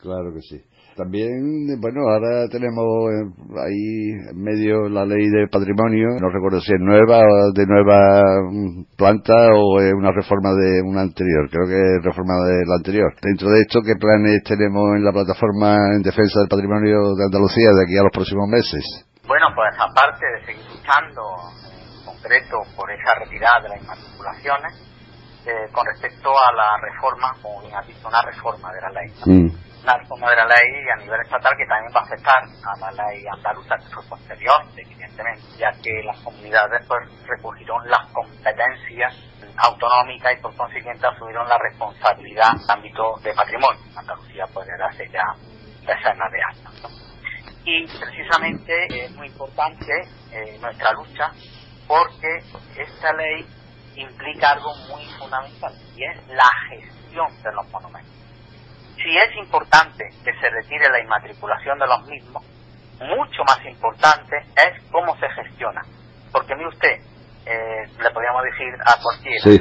Claro 0.00 0.32
que 0.32 0.40
sí. 0.40 0.62
También, 0.96 1.80
bueno, 1.80 2.02
ahora 2.10 2.48
tenemos 2.50 2.84
eh, 3.08 3.24
ahí 3.56 4.10
en 4.28 4.36
medio 4.36 4.88
la 4.88 5.06
ley 5.06 5.30
de 5.30 5.48
patrimonio, 5.48 6.08
no 6.20 6.28
recuerdo 6.28 6.60
si 6.60 6.74
es 6.74 6.80
nueva 6.80 7.20
o 7.24 7.52
de 7.54 7.64
nueva 7.64 8.20
mm, 8.50 8.96
planta 8.98 9.54
o 9.54 9.80
es 9.80 9.94
una 9.94 10.12
reforma 10.12 10.52
de 10.52 10.82
una 10.82 11.02
anterior, 11.02 11.48
creo 11.48 11.66
que 11.66 11.78
es 11.78 12.04
reforma 12.04 12.34
de 12.44 12.66
la 12.66 12.76
anterior. 12.76 13.14
Dentro 13.22 13.48
de 13.48 13.60
esto, 13.60 13.80
¿qué 13.80 13.94
planes 13.96 14.42
tenemos 14.44 14.96
en 14.96 15.04
la 15.04 15.12
plataforma 15.12 15.76
en 15.96 16.02
defensa 16.02 16.40
del 16.40 16.52
patrimonio 16.52 17.14
de 17.16 17.24
Andalucía 17.24 17.70
de 17.70 17.84
aquí 17.84 17.96
a 17.96 18.04
los 18.04 18.12
próximos 18.12 18.48
meses? 18.48 18.84
Bueno, 19.26 19.46
pues 19.54 19.72
aparte 19.78 20.26
de 20.26 20.52
seguir 20.52 20.68
luchando 20.68 21.22
en 21.64 22.04
concreto 22.04 22.60
por 22.76 22.90
esa 22.90 23.24
retirada 23.24 23.62
de 23.62 23.68
las 23.72 23.80
inmatriculaciones, 23.80 24.72
eh, 25.46 25.68
con 25.72 25.86
respecto 25.86 26.30
a 26.30 26.52
la 26.52 26.76
reforma, 26.82 27.32
como 27.42 27.60
bien 27.62 27.74
dicho, 27.86 28.08
una 28.08 28.22
reforma 28.22 28.72
de 28.72 28.80
la 28.80 28.90
ley. 28.90 29.08
Mm, 29.24 29.50
Una 29.82 29.96
reforma 29.96 30.30
de 30.30 30.36
la 30.36 30.44
ley 30.44 30.68
a 30.94 30.96
nivel 31.00 31.20
estatal 31.22 31.56
que 31.56 31.64
también 31.66 31.92
va 31.96 32.00
a 32.00 32.04
afectar 32.04 32.42
a 32.44 32.92
la 32.92 33.08
ley 33.08 33.24
andaluza 33.26 33.76
que 33.78 33.94
fue 33.94 34.04
posterior, 34.08 34.60
evidentemente, 34.76 35.42
ya 35.56 35.72
que 35.82 36.02
las 36.04 36.18
comunidades 36.20 36.86
pues 36.86 37.00
recogieron 37.26 37.88
las 37.88 38.06
competencias 38.12 39.14
autonómicas 39.56 40.34
y 40.38 40.42
por 40.42 40.54
consiguiente 40.56 41.06
asumieron 41.06 41.48
la 41.48 41.56
responsabilidad 41.58 42.52
en 42.54 42.60
el 42.60 42.70
ámbito 42.70 43.14
de 43.22 43.32
patrimonio. 43.34 43.80
Andalucía 43.96 44.44
pues 44.52 44.66
desde 44.66 44.84
hace 44.84 45.08
ya 45.08 45.24
decenas 45.86 46.30
de 46.30 46.42
años. 46.42 46.82
¿no? 46.82 46.88
Y 47.64 47.86
precisamente 47.86 49.04
es 49.04 49.10
muy 49.12 49.28
importante 49.28 49.92
eh, 50.32 50.58
nuestra 50.60 50.92
lucha 50.92 51.30
porque 51.86 52.38
esta 52.76 53.12
ley 53.14 53.46
implica 53.96 54.50
algo 54.52 54.74
muy 54.88 55.04
fundamental 55.18 55.72
y 55.96 56.04
es 56.04 56.28
la 56.28 56.48
gestión 56.68 57.42
de 57.42 57.52
los 57.52 57.68
monumentos. 57.70 58.12
Si 58.96 59.16
es 59.16 59.36
importante 59.36 60.04
que 60.24 60.32
se 60.34 60.50
retire 60.50 60.88
la 60.90 61.00
inmatriculación 61.00 61.78
de 61.78 61.86
los 61.86 62.04
mismos, 62.06 62.44
mucho 63.00 63.42
más 63.44 63.64
importante 63.64 64.36
es 64.56 64.82
cómo 64.90 65.16
se 65.18 65.28
gestiona. 65.30 65.82
Porque 66.32 66.54
mire 66.54 66.68
usted, 66.68 67.00
eh, 67.46 67.86
le 67.98 68.10
podríamos 68.10 68.42
decir 68.44 68.68
a 68.84 69.00
cualquiera, 69.02 69.42
Sí. 69.42 69.60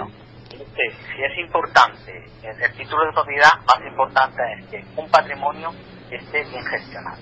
usted, 0.61 1.15
si 1.15 1.23
es 1.23 1.37
importante, 1.39 2.25
el, 2.43 2.61
el 2.61 2.71
título 2.77 3.05
de 3.05 3.13
propiedad 3.13 3.53
más 3.65 3.87
importante 3.87 4.41
es 4.57 4.67
que 4.69 4.85
un 5.01 5.09
patrimonio 5.09 5.71
esté 6.11 6.43
bien 6.43 6.65
gestionado. 6.65 7.17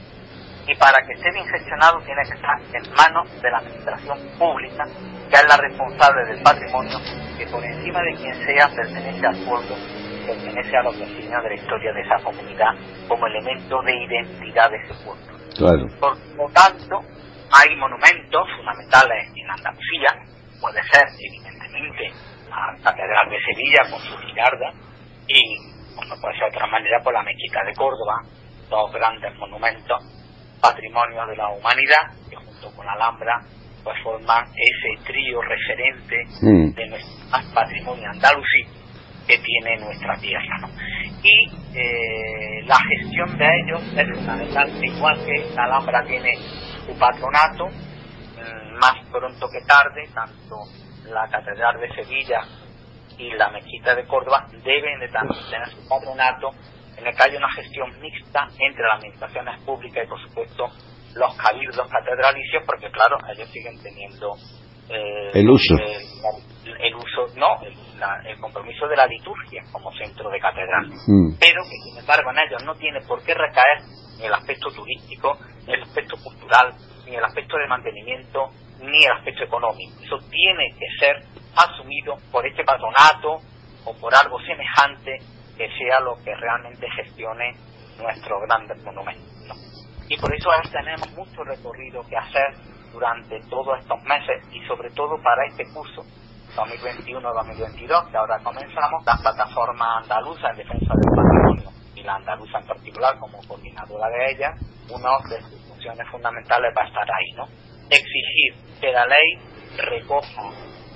Y 0.68 0.76
para 0.76 0.98
que 1.08 1.14
esté 1.14 1.32
bien 1.32 1.48
gestionado 1.48 2.00
tiene 2.02 2.22
que 2.28 2.36
estar 2.36 2.60
en 2.60 2.84
manos 2.94 3.42
de 3.42 3.50
la 3.50 3.60
administración 3.60 4.18
pública, 4.38 4.84
que 5.30 5.36
es 5.36 5.46
la 5.48 5.56
responsable 5.56 6.26
del 6.26 6.44
patrimonio, 6.44 6.98
que 7.38 7.48
por 7.48 7.64
encima 7.64 8.02
de 8.02 8.14
quien 8.16 8.36
sea 8.46 8.68
pertenece 8.76 9.26
al 9.26 9.38
pueblo, 9.46 9.76
pertenece 10.26 10.76
a 10.76 10.84
los 10.84 11.00
vecinos 11.00 11.42
de 11.44 11.50
la 11.50 11.56
historia 11.56 11.94
de 11.94 12.02
esa 12.02 12.18
comunidad 12.22 12.72
como 13.08 13.28
elemento 13.28 13.82
de 13.82 13.96
identidad 13.96 14.70
de 14.70 14.78
ese 14.78 14.94
pueblo. 15.06 15.40
claro. 15.56 15.88
Por 16.02 16.18
lo 16.36 16.50
tanto, 16.52 17.00
hay 17.50 17.76
monumentos 17.78 18.44
fundamentales 18.58 19.32
en 19.36 19.50
Andalucía, 19.50 20.10
puede 20.60 20.84
ser 20.92 21.08
evidentemente 21.18 22.12
la 22.50 22.76
Catedral 22.84 23.30
de 23.30 23.40
Sevilla 23.40 23.82
con 23.90 24.00
su 24.02 24.18
girarda 24.18 24.74
y, 25.28 25.96
como 25.96 26.14
no 26.14 26.22
puede 26.22 26.34
ser 26.36 26.52
de 26.52 26.58
otra 26.58 26.68
manera, 26.68 27.00
por 27.02 27.14
la 27.14 27.24
Mezquita 27.24 27.64
de 27.64 27.74
Córdoba, 27.74 28.22
dos 28.70 28.92
grandes 28.92 29.34
monumentos, 29.36 30.17
patrimonio 30.70 31.26
de 31.28 31.36
la 31.36 31.50
humanidad, 31.50 32.12
que 32.30 32.36
junto 32.36 32.72
con 32.76 32.86
la 32.86 32.94
Alhambra 32.94 33.42
pues 33.84 33.96
forman 34.04 34.44
ese 34.56 35.04
trío 35.06 35.42
referente 35.42 36.26
Mm, 36.42 36.74
de 36.74 36.88
nuestro 36.88 37.54
patrimonio 37.54 38.10
andalusí 38.12 38.64
que 39.26 39.38
tiene 39.40 39.78
nuestra 39.78 40.16
tierra. 40.18 40.58
¿no? 40.62 40.70
Y 41.24 41.50
eh, 41.74 42.64
la 42.66 42.78
gestión 42.78 43.38
de 43.38 43.48
ellos 43.62 43.82
es 43.98 44.18
fundamental, 44.18 44.86
igual 44.86 45.26
que 45.26 45.50
la 45.56 45.64
Alhambra 45.64 46.04
tiene 46.06 46.38
su 46.86 46.98
patronato, 46.98 47.68
mm, 47.68 48.78
más 48.78 48.96
pronto 49.12 49.48
que 49.50 49.66
tarde, 49.66 50.08
tanto 50.14 50.56
la 51.12 51.28
Catedral 51.30 51.80
de 51.80 51.96
Sevilla 51.96 52.42
y 53.18 53.32
la 53.32 53.50
Mezquita 53.50 53.96
de 53.96 54.06
Córdoba 54.06 54.48
deben 54.64 55.00
de 55.00 55.08
también 55.10 55.42
tener 55.50 55.68
su 55.70 55.88
patronato 55.90 56.52
en 56.98 57.08
el 57.08 57.16
que 57.16 57.24
haya 57.24 57.38
una 57.38 57.52
gestión 57.54 57.92
mixta 58.02 58.48
entre 58.60 58.84
las 58.84 58.98
administraciones 58.98 59.60
públicas 59.64 60.04
y, 60.04 60.08
por 60.08 60.22
supuesto, 60.22 60.68
los 61.16 61.36
cabildos 61.36 61.88
catedralicios, 61.90 62.64
porque, 62.66 62.90
claro, 62.92 63.18
ellos 63.34 63.50
siguen 63.52 63.78
teniendo 63.82 64.34
eh, 64.90 65.32
El 65.34 65.50
uso. 65.50 65.76
eh, 65.78 66.00
el 66.80 66.96
uso, 66.96 67.28
no, 67.36 67.62
el, 67.64 67.74
la- 68.00 68.22
el 68.26 68.38
compromiso 68.40 68.88
de 68.88 68.96
la 68.96 69.06
liturgia 69.08 69.62
como 69.72 69.92
centro 69.94 70.30
de 70.30 70.40
catedral 70.40 70.86
mm, 71.08 71.36
pero 71.40 71.62
que 71.64 71.76
sin 71.84 71.98
embargo 71.98 72.30
en 72.32 72.40
ellos 72.40 72.64
no 72.64 72.74
tiene 72.76 73.00
por 73.02 73.22
qué 73.24 73.34
recaer 73.34 73.82
ni 74.20 74.26
el 74.26 74.34
aspecto 74.34 74.70
turístico, 74.72 75.38
ni 75.66 75.74
el 75.74 75.84
aspecto 75.84 76.16
cultural, 76.24 76.74
ni 77.06 77.16
el 77.16 77.24
aspecto 77.24 77.58
de 77.58 77.68
mantenimiento, 77.68 78.50
ni 78.82 79.04
el 79.04 79.12
aspecto 79.12 79.44
económico. 79.44 79.94
Eso 80.04 80.18
tiene 80.30 80.70
que 80.78 80.88
ser 81.00 81.16
asumido 81.56 82.16
por 82.32 82.46
este 82.46 82.64
patronato 82.64 83.40
o 83.86 83.94
por 84.00 84.14
algo 84.16 84.40
semejante 84.42 85.20
que 85.58 85.68
sea 85.78 86.00
lo 86.00 86.16
que 86.24 86.36
realmente 86.36 86.88
gestione 86.92 87.54
nuestros 88.00 88.42
grandes 88.48 88.82
monumentos. 88.84 89.58
Y 90.08 90.18
por 90.18 90.34
eso 90.34 90.50
tenemos 90.72 91.12
mucho 91.14 91.44
recorrido 91.44 92.02
que 92.08 92.16
hacer 92.16 92.54
durante 92.94 93.40
todos 93.50 93.80
estos 93.80 94.02
meses 94.04 94.44
y 94.52 94.66
sobre 94.66 94.90
todo 94.92 95.22
para 95.22 95.46
este 95.48 95.66
curso 95.74 96.04
2021-2022 96.56 98.10
que 98.10 98.18
ahora 98.18 98.40
comenzamos, 98.40 99.06
la 99.06 99.18
plataforma 99.18 99.98
andaluza 99.98 100.50
en 100.52 100.58
defensa 100.58 100.94
del 100.96 101.12
patrimonio 101.16 101.70
y 101.94 102.04
la 102.04 102.16
andaluza 102.16 102.60
en 102.60 102.68
particular 102.68 103.18
como 103.20 103.40
coordinadora 103.48 104.08
de 104.10 104.32
ella, 104.32 104.54
una 104.90 105.10
de 105.30 105.42
sus 105.42 105.68
funciones 105.68 106.08
fundamentales 106.10 106.74
va 106.78 106.84
a 106.84 106.88
estar 106.88 107.08
ahí, 107.12 107.32
¿no? 107.36 107.46
Exigir 107.90 108.80
que 108.80 108.92
la 108.92 109.06
ley 109.06 109.40
recoja 109.78 110.44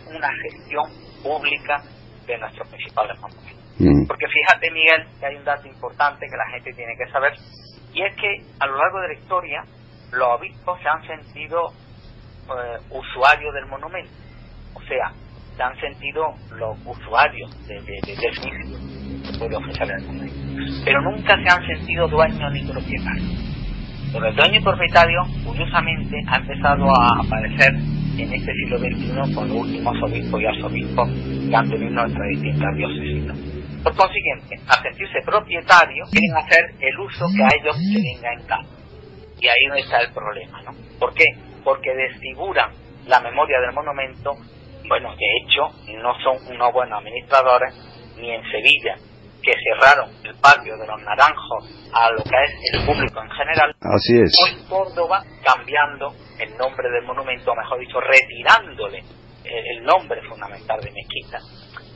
una 0.07 0.29
gestión 0.43 0.83
pública 1.21 1.83
de 2.25 2.37
nuestros 2.37 2.67
principales 2.69 3.19
monumentos. 3.19 3.60
Mm, 3.79 4.07
Porque 4.07 4.27
fíjate, 4.27 4.71
Miguel, 4.71 5.05
que 5.19 5.25
hay 5.25 5.35
un 5.35 5.43
dato 5.45 5.67
importante 5.67 6.25
que 6.29 6.37
la 6.37 6.49
gente 6.51 6.73
tiene 6.73 6.93
que 6.97 7.11
saber, 7.11 7.33
y 7.93 8.01
es 8.03 8.15
que 8.15 8.43
a 8.59 8.67
lo 8.67 8.77
largo 8.77 8.99
de 9.01 9.07
la 9.09 9.13
historia 9.13 9.63
los 10.13 10.27
obispos 10.39 10.79
se 10.81 10.87
han 10.89 11.05
sentido 11.07 11.71
eh, 12.49 12.77
usuarios 12.89 13.53
del 13.53 13.65
monumento. 13.67 14.11
O 14.73 14.81
sea, 14.83 15.11
se 15.55 15.63
han 15.63 15.77
sentido 15.79 16.23
los 16.57 16.77
usuarios 16.85 17.49
de, 17.67 17.75
de, 17.75 17.99
de- 18.05 18.13
el 18.13 18.39
monumento. 18.39 18.79
Pero 20.85 21.01
nunca 21.01 21.35
se 21.35 21.49
han 21.49 21.65
sentido 21.67 22.07
dueños 22.07 22.51
ni 22.51 22.63
propietarios. 22.63 23.47
Pero 24.13 24.25
el 24.27 24.35
dueño 24.35 24.59
y 24.59 24.63
propietario, 24.63 25.21
curiosamente, 25.45 26.17
ha 26.27 26.37
empezado 26.37 26.85
a 26.89 27.19
aparecer 27.23 27.73
en 28.17 28.33
este 28.33 28.51
siglo 28.53 28.77
XXI 28.79 29.33
con 29.33 29.47
los 29.47 29.57
últimos 29.57 29.95
obispos 30.03 30.41
y 30.41 30.45
arzobispos 30.45 31.09
que 31.49 31.55
han 31.55 31.69
tenido 31.69 31.91
nuestras 31.91 32.27
distintas 32.29 32.75
diócesis. 32.75 33.50
Por 33.83 33.95
consiguiente, 33.95 34.55
al 34.67 34.83
sentirse 34.83 35.21
propietarios, 35.25 36.09
quieren 36.11 36.37
hacer 36.37 36.75
el 36.79 36.99
uso 36.99 37.25
que 37.35 37.43
a 37.43 37.49
ellos 37.59 37.75
les 37.77 38.03
venga 38.03 38.33
en 38.33 38.47
gana. 38.47 38.69
Y 39.39 39.47
ahí 39.47 39.65
no 39.67 39.75
está 39.75 40.01
el 40.01 40.13
problema, 40.13 40.61
¿no? 40.61 40.71
¿Por 40.99 41.13
qué? 41.13 41.25
Porque 41.63 41.93
desfiguran 41.95 42.71
la 43.07 43.19
memoria 43.21 43.59
del 43.59 43.73
monumento. 43.73 44.33
Bueno, 44.87 45.15
de 45.15 45.25
hecho, 45.37 45.69
no 45.99 46.13
son 46.21 46.37
unos 46.53 46.73
buenos 46.73 46.99
administradores, 46.99 47.73
ni 48.17 48.31
en 48.31 48.43
Sevilla, 48.51 48.95
que 49.41 49.53
cerraron 49.63 50.11
el 50.23 50.35
patio 50.35 50.77
de 50.77 50.85
los 50.85 51.01
naranjos 51.01 51.89
a 51.93 52.11
lo 52.11 52.23
que 52.23 52.37
es 52.43 52.73
el 52.73 52.85
público 52.85 53.23
en 53.23 53.29
general. 53.31 53.75
Así 53.81 54.21
es. 54.21 54.31
Hoy 54.43 54.63
Córdoba 54.69 55.23
cambiando 55.43 56.13
el 56.39 56.55
nombre 56.57 56.89
del 56.91 57.03
monumento, 57.03 57.51
o 57.51 57.55
mejor 57.55 57.79
dicho, 57.79 57.99
retirándole 57.99 59.03
el 59.43 59.83
nombre 59.83 60.21
fundamental 60.21 60.79
de 60.81 60.91
Mezquita, 60.91 61.39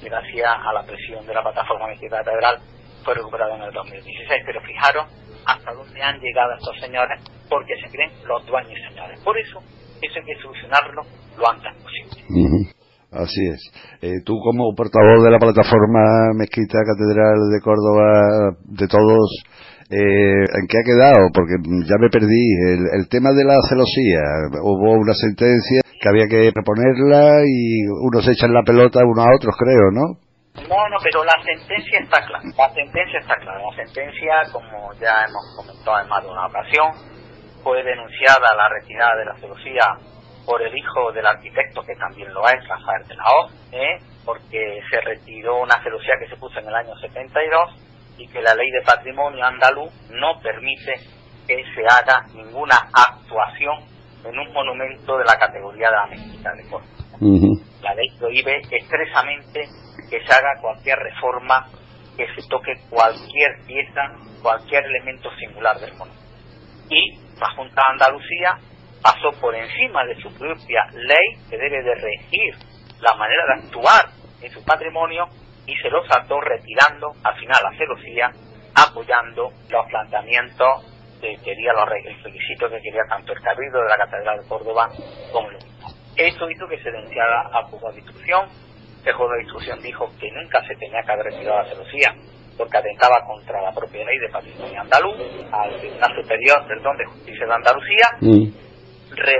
gracias 0.05 0.47
a 0.47 0.71
la 0.73 0.83
presión 0.83 1.25
de 1.25 1.33
la 1.33 1.41
plataforma 1.41 1.87
Mezquita 1.87 2.23
Catedral, 2.23 2.61
fue 3.03 3.13
recuperado 3.15 3.55
en 3.55 3.63
el 3.63 3.73
2016. 3.73 4.43
Pero 4.45 4.61
fijaros 4.61 5.05
hasta 5.45 5.73
dónde 5.73 6.01
han 6.01 6.19
llegado 6.19 6.53
estos 6.53 6.77
señores, 6.79 7.21
porque 7.49 7.73
se 7.83 7.89
creen 7.89 8.11
los 8.25 8.45
dueños 8.45 8.79
señores. 8.89 9.19
Por 9.23 9.37
eso, 9.37 9.59
eso 10.01 10.15
hay 10.15 10.25
que 10.25 10.41
solucionarlo 10.41 11.01
lo 11.37 11.49
antes 11.49 11.73
posible. 11.81 12.71
Así 13.11 13.47
es. 13.47 13.61
Eh, 14.01 14.21
tú 14.25 14.37
como 14.43 14.75
portavoz 14.75 15.23
de 15.23 15.31
la 15.31 15.39
plataforma 15.39 16.33
Mezquita 16.35 16.79
Catedral 16.83 17.39
de 17.51 17.61
Córdoba, 17.61 18.57
de 18.65 18.87
todos, 18.87 19.43
eh, 19.89 20.43
¿en 20.43 20.67
qué 20.67 20.77
ha 20.79 20.83
quedado? 20.83 21.29
Porque 21.33 21.55
ya 21.87 21.95
me 21.99 22.09
perdí. 22.09 22.43
El, 22.67 22.99
el, 22.99 23.07
tema 23.07 23.31
de 23.31 23.45
la 23.45 23.55
celosía, 23.69 24.19
hubo 24.63 24.99
una 24.99 25.13
sentencia 25.13 25.84
que 26.05 26.09
había 26.09 26.29
que 26.29 26.53
reponerla 26.53 27.41
y 27.49 27.81
unos 27.89 28.27
echan 28.29 28.53
la 28.53 28.61
pelota 28.61 29.01
unos 29.01 29.25
a 29.25 29.33
otros, 29.33 29.55
creo, 29.57 29.89
¿no? 29.89 30.21
No, 30.69 30.89
no, 30.89 30.97
pero 31.01 31.25
la 31.25 31.33
sentencia 31.43 31.99
está 31.99 32.23
clara. 32.25 32.45
La 32.55 32.69
sentencia 32.69 33.19
está 33.19 33.35
clara. 33.35 33.59
La 33.59 33.75
sentencia, 33.75 34.33
como 34.53 34.93
ya 35.01 35.25
hemos 35.25 35.43
comentado 35.57 35.99
en 35.99 36.07
más 36.07 36.23
de 36.23 36.29
una 36.29 36.45
ocasión, 36.45 36.93
fue 37.63 37.83
denunciada 37.83 38.55
la 38.55 38.69
retirada 38.69 39.17
de 39.17 39.25
la 39.25 39.35
celosía 39.39 39.81
por 40.45 40.61
el 40.61 40.77
hijo 40.77 41.11
del 41.11 41.25
arquitecto, 41.25 41.81
que 41.81 41.95
también 41.95 42.31
lo 42.31 42.47
es, 42.47 42.61
Rafael 42.69 43.07
de 43.07 43.15
la 43.15 43.23
Hoz, 43.25 43.51
¿eh? 43.71 43.97
porque 44.23 44.79
se 44.89 45.01
retiró 45.01 45.61
una 45.61 45.81
celosía 45.81 46.13
que 46.19 46.29
se 46.29 46.37
puso 46.37 46.59
en 46.59 46.67
el 46.67 46.75
año 46.75 46.95
72 47.01 47.81
y 48.19 48.27
que 48.27 48.41
la 48.43 48.53
ley 48.53 48.69
de 48.69 48.81
patrimonio 48.85 49.43
andaluz 49.43 49.91
no 50.11 50.39
permite 50.41 50.93
que 51.47 51.63
se 51.73 51.81
haga 51.89 52.25
ninguna 52.35 52.75
actuación 52.93 53.94
en 54.25 54.39
un 54.39 54.53
monumento 54.53 55.17
de 55.17 55.25
la 55.25 55.37
categoría 55.37 55.89
de 55.89 55.95
la 55.95 56.07
mezquita 56.07 56.51
de 56.53 56.63
Córdoba. 56.69 56.91
La 57.81 57.93
ley 57.93 58.07
prohíbe 58.17 58.61
expresamente 58.71 59.67
que 60.09 60.19
se 60.25 60.33
haga 60.33 60.59
cualquier 60.59 60.97
reforma, 60.97 61.67
que 62.17 62.27
se 62.35 62.47
toque 62.49 62.73
cualquier 62.89 63.51
pieza, 63.67 64.01
cualquier 64.41 64.85
elemento 64.85 65.29
singular 65.37 65.79
del 65.79 65.93
monumento. 65.93 66.25
Y 66.89 67.17
la 67.39 67.49
Junta 67.55 67.81
de 67.87 67.93
Andalucía 67.93 68.57
pasó 69.01 69.31
por 69.39 69.53
encima 69.55 70.03
de 70.05 70.15
su 70.21 70.33
propia 70.33 70.85
ley 70.93 71.45
que 71.49 71.57
debe 71.57 71.83
de 71.83 71.95
regir 71.95 72.55
la 72.99 73.13
manera 73.15 73.43
de 73.45 73.65
actuar 73.65 74.05
en 74.41 74.51
su 74.51 74.63
patrimonio 74.63 75.27
y 75.67 75.75
se 75.77 75.89
lo 75.89 76.05
saltó 76.07 76.39
retirando 76.41 77.13
al 77.23 77.35
final 77.39 77.59
la 77.63 77.77
celosía 77.77 78.31
apoyando 78.75 79.51
los 79.69 79.85
planteamientos 79.87 80.94
que 81.21 81.37
quería 81.43 81.73
los 81.73 81.87
requisitos 81.89 82.71
que 82.71 82.81
quería 82.81 83.03
tanto 83.09 83.33
el 83.33 83.41
cabildo 83.41 83.81
de 83.81 83.89
la 83.89 83.97
catedral 83.97 84.39
de 84.41 84.47
Córdoba 84.47 84.89
como 85.31 85.49
el 85.49 85.55
mismo. 85.55 85.89
Eso 86.15 86.49
hizo 86.49 86.67
que 86.67 86.81
se 86.81 86.91
denunciara 86.91 87.49
a 87.51 87.63
juego 87.63 87.91
de 87.91 87.99
instrucción 87.99 88.49
el 89.05 89.13
juego 89.13 89.33
de 89.33 89.41
instrucción 89.43 89.79
dijo 89.81 90.09
que 90.19 90.31
nunca 90.31 90.65
se 90.65 90.75
tenía 90.75 91.03
que 91.03 91.11
haber 91.11 91.25
retirado 91.25 91.61
la 91.61 91.69
celosía 91.69 92.15
porque 92.57 92.77
atentaba 92.77 93.23
contra 93.27 93.61
la 93.61 93.71
propia 93.71 94.03
ley 94.03 94.17
de 94.17 94.29
patrimonio 94.29 94.81
andaluz 94.81 95.15
al 95.51 95.77
Tribunal 95.77 96.15
Superior 96.15 96.67
perdón, 96.67 96.97
de 96.97 97.05
Justicia 97.05 97.45
de 97.45 97.53
Andalucía 97.53 98.07
Mm. 98.21 98.47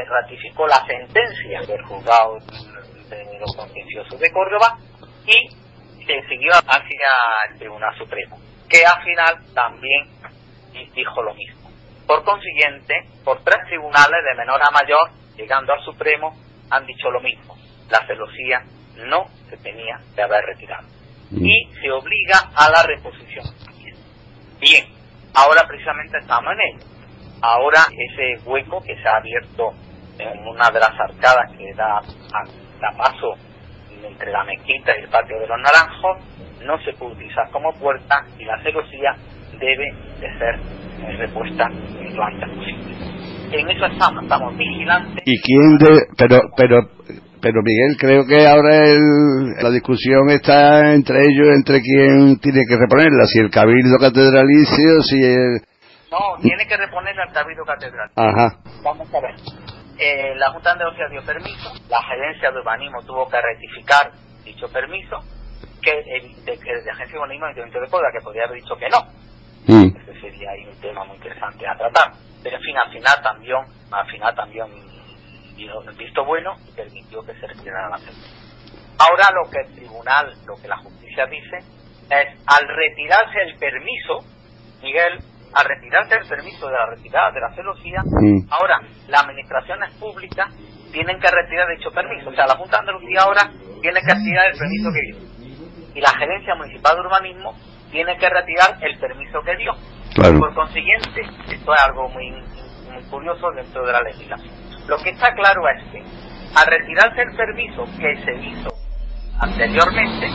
ratificó 0.08 0.68
la 0.68 0.86
sentencia 0.86 1.62
del 1.62 1.82
juzgado 1.84 2.38
de 3.10 3.40
los 3.40 3.56
contenciosos 3.56 4.20
de 4.20 4.32
Córdoba 4.32 4.78
y 5.26 5.50
se 6.06 6.28
siguió 6.30 6.52
hacia 6.54 7.10
el 7.50 7.58
Tribunal 7.58 7.98
Supremo, 7.98 8.38
que 8.70 8.86
al 8.86 9.04
final 9.04 9.54
también 9.56 10.08
dijo 10.94 11.24
lo 11.24 11.34
mismo. 11.34 11.65
Por 12.08 12.24
consiguiente, 12.24 12.94
por 13.24 13.44
tres 13.44 13.66
tribunales 13.68 14.24
de 14.30 14.38
menor 14.38 14.62
a 14.62 14.72
mayor, 14.72 15.10
llegando 15.36 15.74
al 15.74 15.84
Supremo, 15.84 16.36
han 16.70 16.86
dicho 16.86 17.10
lo 17.10 17.20
mismo. 17.22 17.56
La 17.90 18.06
celosía 18.06 18.64
no 18.98 19.26
se 19.50 19.58
tenía 19.58 20.00
que 20.16 20.22
haber 20.22 20.44
retirado. 20.46 20.88
Y 21.32 21.70
se 21.82 21.92
obliga 21.92 22.52
a 22.56 22.70
la 22.70 22.84
reposición. 22.84 23.46
Bien, 24.60 24.86
ahora 25.34 25.64
precisamente 25.68 26.18
estamos 26.20 26.54
en 26.54 26.76
ello 26.76 26.96
ahora 27.42 27.82
ese 27.92 28.42
hueco 28.46 28.82
que 28.82 28.96
se 28.96 29.08
ha 29.08 29.18
abierto 29.18 29.74
en 30.18 30.48
una 30.48 30.70
de 30.72 30.80
las 30.80 31.00
arcadas 31.00 31.52
que 31.58 31.74
da, 31.74 32.02
da 32.80 32.92
paso 32.98 33.36
entre 34.04 34.32
la 34.32 34.44
mezquita 34.44 34.98
y 34.98 35.02
el 35.02 35.10
patio 35.10 35.40
de 35.40 35.48
los 35.48 35.58
naranjos 35.60 36.18
no 36.64 36.78
se 36.84 36.94
puede 36.94 37.14
utilizar 37.14 37.50
como 37.52 37.74
puerta 37.74 38.26
y 38.40 38.46
la 38.46 38.62
celosía 38.64 39.16
debe 39.60 39.92
de 40.20 40.38
ser 40.38 40.60
repuesta 41.18 41.70
lo 41.70 42.24
antes 42.24 42.50
posible. 42.50 42.96
En 43.52 43.70
eso 43.70 43.86
estamos, 43.86 44.24
estamos 44.24 44.58
vigilantes. 44.58 45.24
¿Y 45.26 45.40
quién 45.42 45.78
de, 45.78 46.02
pero, 46.18 46.40
pero, 46.58 46.90
pero 47.42 47.62
Miguel, 47.62 47.96
creo 48.00 48.26
que 48.26 48.48
ahora 48.48 48.88
el, 48.88 49.54
la 49.62 49.70
discusión 49.70 50.30
está 50.30 50.94
entre 50.94 51.22
ellos, 51.22 51.48
entre 51.56 51.82
quién 51.82 52.40
tiene 52.40 52.62
que 52.68 52.78
reponerla, 52.78 53.26
si 53.26 53.40
el 53.40 53.50
cabildo 53.50 53.98
catedralicio, 54.00 55.02
si 55.02 55.24
el, 55.24 55.62
no, 56.12 56.42
tiene 56.42 56.66
que 56.68 56.78
reponer 56.78 57.20
al 57.20 57.34
Cabildo 57.34 57.66
Catedral. 57.66 58.10
Ajá. 58.16 58.58
Vamos 58.84 59.14
a 59.14 59.20
ver. 59.20 59.36
Eh, 59.98 60.36
la 60.36 60.52
Junta 60.52 60.70
de 60.70 60.74
Andalucía 60.74 61.08
dio 61.10 61.24
permiso, 61.24 61.74
la 61.90 62.02
Gerencia 62.04 62.52
de 62.52 62.60
Urbanismo 62.60 63.02
tuvo 63.04 63.28
que 63.28 63.42
rectificar 63.42 64.12
dicho 64.44 64.68
permiso, 64.72 65.20
que 65.82 65.92
el, 65.92 66.46
de, 66.46 66.56
de 66.56 66.92
Agencia 66.92 67.14
de 67.14 67.20
Urbanismo 67.20 67.50
y 67.50 67.54
de 67.54 67.90
Córdoba, 67.90 68.12
que 68.14 68.24
podría 68.24 68.44
haber 68.46 68.62
dicho 68.62 68.76
que 68.76 68.90
no. 68.90 69.00
Mm. 69.68 69.96
Ese 69.98 70.22
sería 70.22 70.52
ahí 70.52 70.66
un 70.68 70.80
tema 70.82 71.04
muy 71.06 71.16
interesante 71.18 71.68
a 71.68 71.76
tratar. 71.78 72.12
Pero 72.44 72.58
en 72.58 72.62
fin, 72.64 72.76
al 72.78 72.92
final 72.92 73.22
también, 73.24 73.58
al 73.92 74.08
final 74.12 74.36
también 74.36 74.68
dio 75.56 75.82
el 75.82 75.96
visto 75.98 76.24
bueno 76.26 76.56
y 76.68 76.72
permitió 76.76 77.24
que 77.24 77.34
se 77.40 77.48
retirara 77.48 77.90
la 77.90 77.98
sentencia. 77.98 78.34
Ahora 79.00 79.24
lo 79.34 79.50
que 79.50 79.60
el 79.60 79.76
tribunal, 79.76 80.34
lo 80.46 80.56
que 80.56 80.68
la 80.68 80.78
justicia 80.78 81.26
dice, 81.26 81.58
es 81.58 82.28
al 82.46 82.68
retirarse 82.68 83.42
el 83.48 83.58
permiso, 83.58 84.20
Miguel, 84.82 85.20
al 85.54 85.66
retirarse 85.66 86.16
el 86.16 86.28
permiso 86.28 86.68
de 86.68 86.74
la 86.74 86.86
retirada 86.86 87.32
de 87.32 87.40
la 87.42 87.56
celosía, 87.56 88.04
Mm. 88.06 88.48
ahora 88.52 88.80
las 89.08 89.24
administraciones 89.24 89.92
públicas 89.96 90.54
tienen 90.92 91.20
que 91.20 91.28
retirar 91.30 91.68
dicho 91.76 91.92
permiso. 91.92 92.30
O 92.30 92.34
sea, 92.34 92.46
la 92.48 92.56
Junta 92.56 92.78
de 92.78 92.80
Andalucía 92.82 93.22
ahora 93.22 93.50
tiene 93.82 94.00
que 94.02 94.14
retirar 94.14 94.46
el 94.52 94.58
permiso 94.58 94.90
que 94.94 95.02
dio. 95.02 95.96
Y 95.96 96.02
la 96.02 96.10
Gerencia 96.10 96.56
Municipal 96.56 96.96
de 96.96 97.02
Urbanismo 97.02 97.54
tiene 97.96 98.18
que 98.18 98.30
retirar 98.30 98.78
el 98.82 99.00
permiso 99.00 99.42
que 99.42 99.56
dio. 99.56 99.72
Claro. 100.16 100.38
Por 100.38 100.54
consiguiente, 100.54 101.22
esto 101.50 101.74
es 101.74 101.82
algo 101.82 102.10
muy, 102.10 102.30
muy 102.92 103.02
curioso 103.10 103.52
dentro 103.52 103.86
de 103.86 103.94
la 103.94 104.02
legislación. 104.02 104.54
Lo 104.86 104.98
que 104.98 105.12
está 105.12 105.34
claro 105.34 105.62
es 105.70 105.92
que 105.92 106.04
al 106.56 106.68
retirarse 106.68 107.22
el 107.22 107.36
permiso 107.38 107.86
que 107.98 108.22
se 108.26 108.34
hizo 108.36 108.70
anteriormente, 109.40 110.28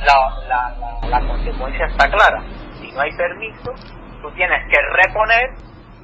la, 0.00 0.40
la, 0.48 0.76
la, 0.80 1.08
la 1.08 1.28
consecuencia 1.28 1.84
está 1.84 2.10
clara. 2.10 2.42
Si 2.80 2.90
no 2.90 3.00
hay 3.02 3.12
permiso, 3.18 3.74
tú 4.22 4.30
tienes 4.32 4.66
que 4.70 4.78
reponer 5.04 5.50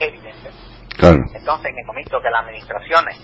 evidencia. 0.01 0.51
Claro. 0.99 1.17
Entonces, 1.35 1.73
en 1.73 1.79
el 1.79 1.87
momento 1.87 2.21
que 2.21 2.29
las 2.29 2.43
administraciones 2.43 3.17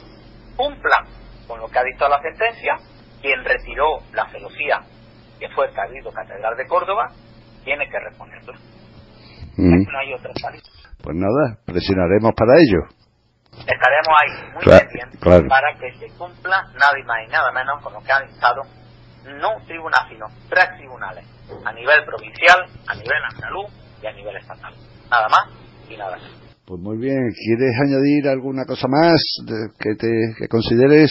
cumplan 0.57 1.05
con 1.47 1.61
lo 1.61 1.69
que 1.69 1.79
ha 1.79 1.85
dictado 1.85 2.11
la 2.11 2.23
sentencia, 2.23 2.79
quien 3.21 3.45
retiró 3.45 3.99
la 4.15 4.27
celosía, 4.31 4.81
que 5.39 5.51
fue 5.51 5.67
el 5.67 5.75
Cabildo 5.75 6.11
Catedral 6.11 6.57
de 6.57 6.67
Córdoba, 6.67 7.11
tiene 7.65 7.89
que 7.89 7.99
reponerlo. 7.99 8.53
Mm. 9.57 9.83
No 9.91 9.99
hay 9.99 10.13
otra 10.15 10.33
salida. 10.41 10.63
Pues 11.03 11.17
nada, 11.17 11.59
presionaremos 11.65 12.33
para 12.37 12.55
ello. 12.59 12.81
Estaremos 13.55 14.15
ahí 14.21 14.53
muy 14.53 14.63
Claro, 14.65 14.87
pendientes 14.89 15.21
claro. 15.21 15.49
para 15.49 15.75
que 15.79 15.93
se 15.99 16.09
cumpla 16.19 16.63
nada 16.75 16.99
y 16.99 17.05
más 17.05 17.19
y 17.27 17.31
nada 17.31 17.53
menos 17.53 17.81
con 17.83 17.93
lo 17.93 18.01
que 18.03 18.11
han 18.13 18.27
dictado 18.27 18.63
no 19.39 19.57
un 19.57 19.65
tribunal, 19.65 20.07
sino 20.11 20.27
tres 20.51 20.69
tribunales, 20.77 21.25
a 21.65 21.73
nivel 21.73 22.05
provincial, 22.05 22.67
a 22.89 22.95
nivel 22.95 23.23
andaluz 23.33 23.71
y 24.03 24.07
a 24.07 24.13
nivel 24.13 24.37
estatal. 24.37 24.75
Nada 25.11 25.29
más 25.29 25.49
y 25.89 25.97
nada 25.97 26.17
menos. 26.17 26.43
Pues 26.67 26.81
muy 26.81 26.99
bien, 26.99 27.31
¿quieres 27.33 27.73
añadir 27.81 28.29
alguna 28.29 28.65
cosa 28.67 28.87
más 28.89 29.17
de- 29.47 29.71
que 29.79 29.95
te 29.97 30.09
que 30.39 30.49
consideres? 30.49 31.11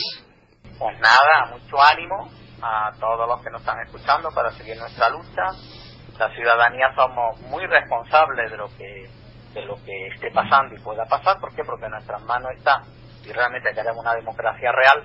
Pues 0.78 0.96
nada, 1.00 1.52
mucho 1.58 1.76
ánimo 1.82 2.30
a 2.62 2.92
todos 3.00 3.28
los 3.28 3.42
que 3.42 3.50
nos 3.52 3.62
están 3.62 3.80
escuchando 3.86 4.30
para 4.36 4.52
seguir 4.52 4.78
nuestra 4.78 5.10
lucha. 5.10 5.44
La 6.18 6.30
ciudadanía 6.30 6.94
somos 6.96 7.40
muy 7.42 7.66
responsables 7.66 8.52
de 8.52 8.58
lo 8.58 8.68
que 8.78 9.10
de 9.54 9.66
lo 9.66 9.76
que 9.84 10.08
esté 10.08 10.32
pasando 10.32 10.76
y 10.76 10.80
pueda 10.80 11.06
pasar. 11.06 11.40
¿Por 11.40 11.54
qué? 11.56 11.64
Porque 11.64 11.88
nuestras 11.88 12.22
manos 12.24 12.52
está, 12.58 12.82
si 13.22 13.32
realmente 13.32 13.74
queremos 13.74 14.00
una 14.00 14.16
democracia 14.16 14.72
real, 14.72 15.04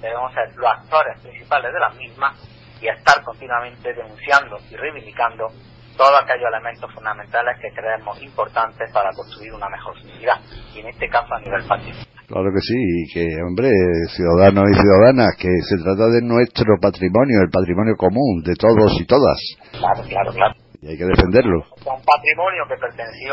debemos 0.00 0.32
ser 0.34 0.54
los 0.54 0.70
actores 0.70 1.20
principales 1.20 1.72
de 1.72 1.80
la 1.80 1.88
misma 1.90 2.32
y 2.80 2.88
estar 2.88 3.22
continuamente 3.24 3.92
denunciando 3.92 4.56
y 4.70 4.76
reivindicando 4.76 5.48
todos 5.96 6.22
aquellos 6.22 6.46
elementos 6.46 6.92
fundamentales 6.94 7.58
que 7.60 7.72
creemos 7.72 8.22
importantes 8.22 8.90
para 8.92 9.10
construir 9.12 9.52
una 9.52 9.68
mejor 9.68 10.00
sociedad, 10.00 10.38
y 10.72 10.78
en 10.78 10.86
este 10.86 11.08
caso 11.08 11.34
a 11.34 11.40
nivel 11.40 11.66
pacífico. 11.66 12.17
Claro 12.28 12.52
que 12.52 12.60
sí, 12.60 12.76
y 12.76 13.08
que, 13.08 13.24
hombre, 13.40 13.72
ciudadanos 14.12 14.68
y 14.68 14.74
ciudadanas, 14.76 15.32
que 15.40 15.48
se 15.64 15.80
trata 15.80 16.12
de 16.12 16.20
nuestro 16.20 16.76
patrimonio, 16.76 17.40
el 17.40 17.48
patrimonio 17.48 17.96
común, 17.96 18.44
de 18.44 18.52
todos 18.52 19.00
y 19.00 19.06
todas. 19.06 19.40
Claro, 19.72 20.04
claro, 20.04 20.32
claro. 20.36 20.54
y 20.82 20.92
hay 20.92 20.98
que 20.98 21.08
defenderlo. 21.08 21.64
Un 21.88 22.04
patrimonio 22.04 22.68
que 22.68 22.76
perteneció 22.76 23.32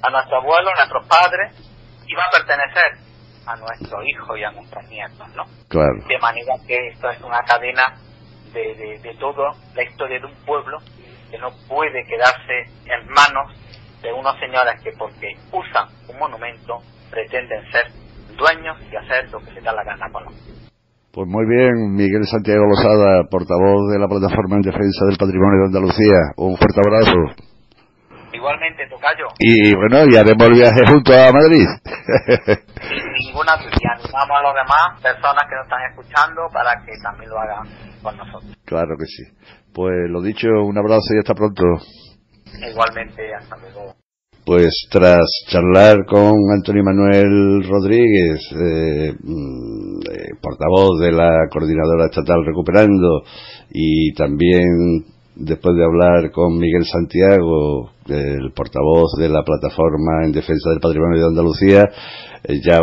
a 0.00 0.08
nuestro 0.08 0.40
abuelo, 0.40 0.72
a 0.72 0.80
nuestros 0.80 1.04
padres, 1.04 1.60
y 2.08 2.14
va 2.16 2.24
a 2.24 2.32
pertenecer 2.32 2.88
a 3.44 3.56
nuestros 3.56 4.00
hijos 4.08 4.32
y 4.40 4.44
a 4.44 4.50
nuestros 4.50 4.88
nietos, 4.88 5.28
¿no? 5.36 5.44
Claro. 5.68 6.00
De 6.08 6.18
manera 6.18 6.56
que 6.66 6.88
esto 6.88 7.10
es 7.10 7.20
una 7.20 7.44
cadena 7.44 8.00
de, 8.54 8.64
de, 8.80 8.98
de 8.98 9.14
toda 9.20 9.52
la 9.76 9.82
historia 9.84 10.20
de 10.20 10.24
un 10.24 10.40
pueblo 10.46 10.78
que 11.30 11.36
no 11.36 11.52
puede 11.68 12.00
quedarse 12.08 12.64
en 12.88 13.12
manos 13.12 13.52
de 14.00 14.10
unos 14.10 14.40
señores 14.40 14.80
que 14.82 14.92
porque 14.96 15.36
usan 15.52 15.84
un 16.08 16.18
monumento 16.18 16.80
pretenden 17.10 17.60
ser 17.70 18.05
dueños 18.36 18.76
y 18.90 18.96
hacer 18.96 19.30
lo 19.30 19.38
que 19.40 19.52
se 19.52 19.60
da 19.60 19.72
la 19.72 19.84
gana 19.84 20.06
con 20.12 20.24
Pues 21.12 21.26
muy 21.28 21.44
bien, 21.46 21.94
Miguel 21.94 22.24
Santiago 22.24 22.64
Lozada, 22.66 23.24
portavoz 23.30 23.90
de 23.92 23.98
la 23.98 24.08
Plataforma 24.08 24.56
en 24.56 24.62
Defensa 24.62 25.06
del 25.08 25.16
Patrimonio 25.18 25.60
de 25.60 25.66
Andalucía. 25.72 26.36
Un 26.36 26.56
fuerte 26.56 26.80
abrazo. 26.80 27.46
Igualmente, 28.32 28.84
Tocayo, 28.90 29.28
Y 29.38 29.74
bueno, 29.74 30.04
y 30.10 30.16
haremos 30.16 30.46
el 30.48 30.54
viaje 30.54 30.80
junto 30.86 31.12
a 31.14 31.32
Madrid. 31.32 31.64
sin 32.84 33.12
ninguna 33.24 33.56
duda, 33.56 33.72
y 33.80 33.86
animamos 33.88 34.36
a 34.36 34.42
los 34.44 34.54
demás 34.54 35.00
personas 35.00 35.42
que 35.48 35.56
nos 35.56 35.64
están 35.64 35.82
escuchando 35.90 36.42
para 36.52 36.72
que 36.84 36.92
también 37.02 37.30
lo 37.30 37.38
hagan 37.40 37.64
con 38.02 38.16
nosotros. 38.18 38.52
claro 38.66 38.94
que 38.98 39.06
sí. 39.06 39.24
Pues 39.72 40.10
lo 40.10 40.20
dicho, 40.20 40.48
un 40.48 40.76
abrazo 40.76 41.14
y 41.14 41.18
hasta 41.18 41.34
pronto. 41.34 41.64
Igualmente, 42.60 43.34
hasta 43.34 43.56
luego. 43.56 43.94
Pues 44.46 44.86
tras 44.92 45.26
charlar 45.48 46.06
con 46.06 46.36
Antonio 46.54 46.84
Manuel 46.84 47.64
Rodríguez, 47.68 48.38
eh, 48.52 49.12
mm, 49.20 49.98
eh, 50.08 50.34
portavoz 50.40 51.00
de 51.00 51.10
la 51.10 51.48
Coordinadora 51.50 52.06
Estatal 52.06 52.46
Recuperando, 52.46 53.24
y 53.72 54.14
también 54.14 55.04
después 55.34 55.74
de 55.74 55.84
hablar 55.84 56.30
con 56.30 56.58
Miguel 56.58 56.84
Santiago, 56.84 57.90
el 58.06 58.52
portavoz 58.54 59.16
de 59.18 59.28
la 59.28 59.42
Plataforma 59.42 60.24
en 60.24 60.30
Defensa 60.30 60.70
del 60.70 60.78
Patrimonio 60.78 61.22
de 61.22 61.26
Andalucía, 61.26 61.82
eh, 62.44 62.60
ya 62.64 62.78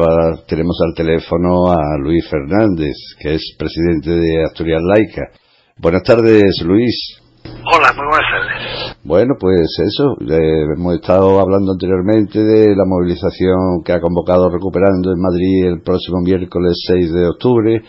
tenemos 0.45 0.78
al 0.86 0.93
teléfono 0.93 1.71
a 1.71 1.97
Luis 1.97 2.28
Fernández, 2.30 2.93
que 3.17 3.36
es 3.36 3.56
presidente 3.58 4.10
de 4.10 4.43
Asturias 4.43 4.82
Laica. 4.84 5.30
Buenas 5.78 6.04
tardes, 6.04 6.62
Luis. 6.65 7.21
Hola, 7.45 7.93
muy 7.95 8.06
buenas 8.06 8.30
tardes. 8.30 8.62
Bueno, 9.03 9.35
pues 9.37 9.67
eso, 9.83 10.15
eh, 10.31 10.63
hemos 10.77 10.95
estado 10.95 11.39
hablando 11.41 11.73
anteriormente 11.73 12.39
de 12.39 12.71
la 12.71 12.87
movilización 12.87 13.83
que 13.83 13.91
ha 13.91 13.99
convocado 13.99 14.47
Recuperando 14.49 15.11
en 15.11 15.19
Madrid 15.19 15.75
el 15.75 15.81
próximo 15.83 16.21
miércoles 16.23 16.71
6 16.87 17.11
de 17.11 17.27
octubre 17.27 17.81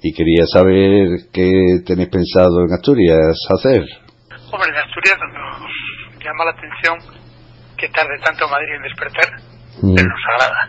y 0.00 0.14
quería 0.14 0.46
saber 0.46 1.26
qué 1.34 1.82
tenéis 1.84 2.08
pensado 2.08 2.62
en 2.62 2.72
Asturias 2.72 3.34
hacer. 3.50 3.82
Hombre, 4.54 4.70
en 4.70 4.78
Asturias 4.78 5.18
nos 5.18 6.22
llama 6.22 6.44
la 6.46 6.54
atención 6.54 7.18
que 7.76 7.88
tarde 7.88 8.14
tanto 8.22 8.46
Madrid 8.46 8.74
en 8.76 8.82
despertar, 8.82 9.26
Mm. 9.82 9.94
pero 9.96 10.06
nos 10.06 10.24
agrada. 10.34 10.62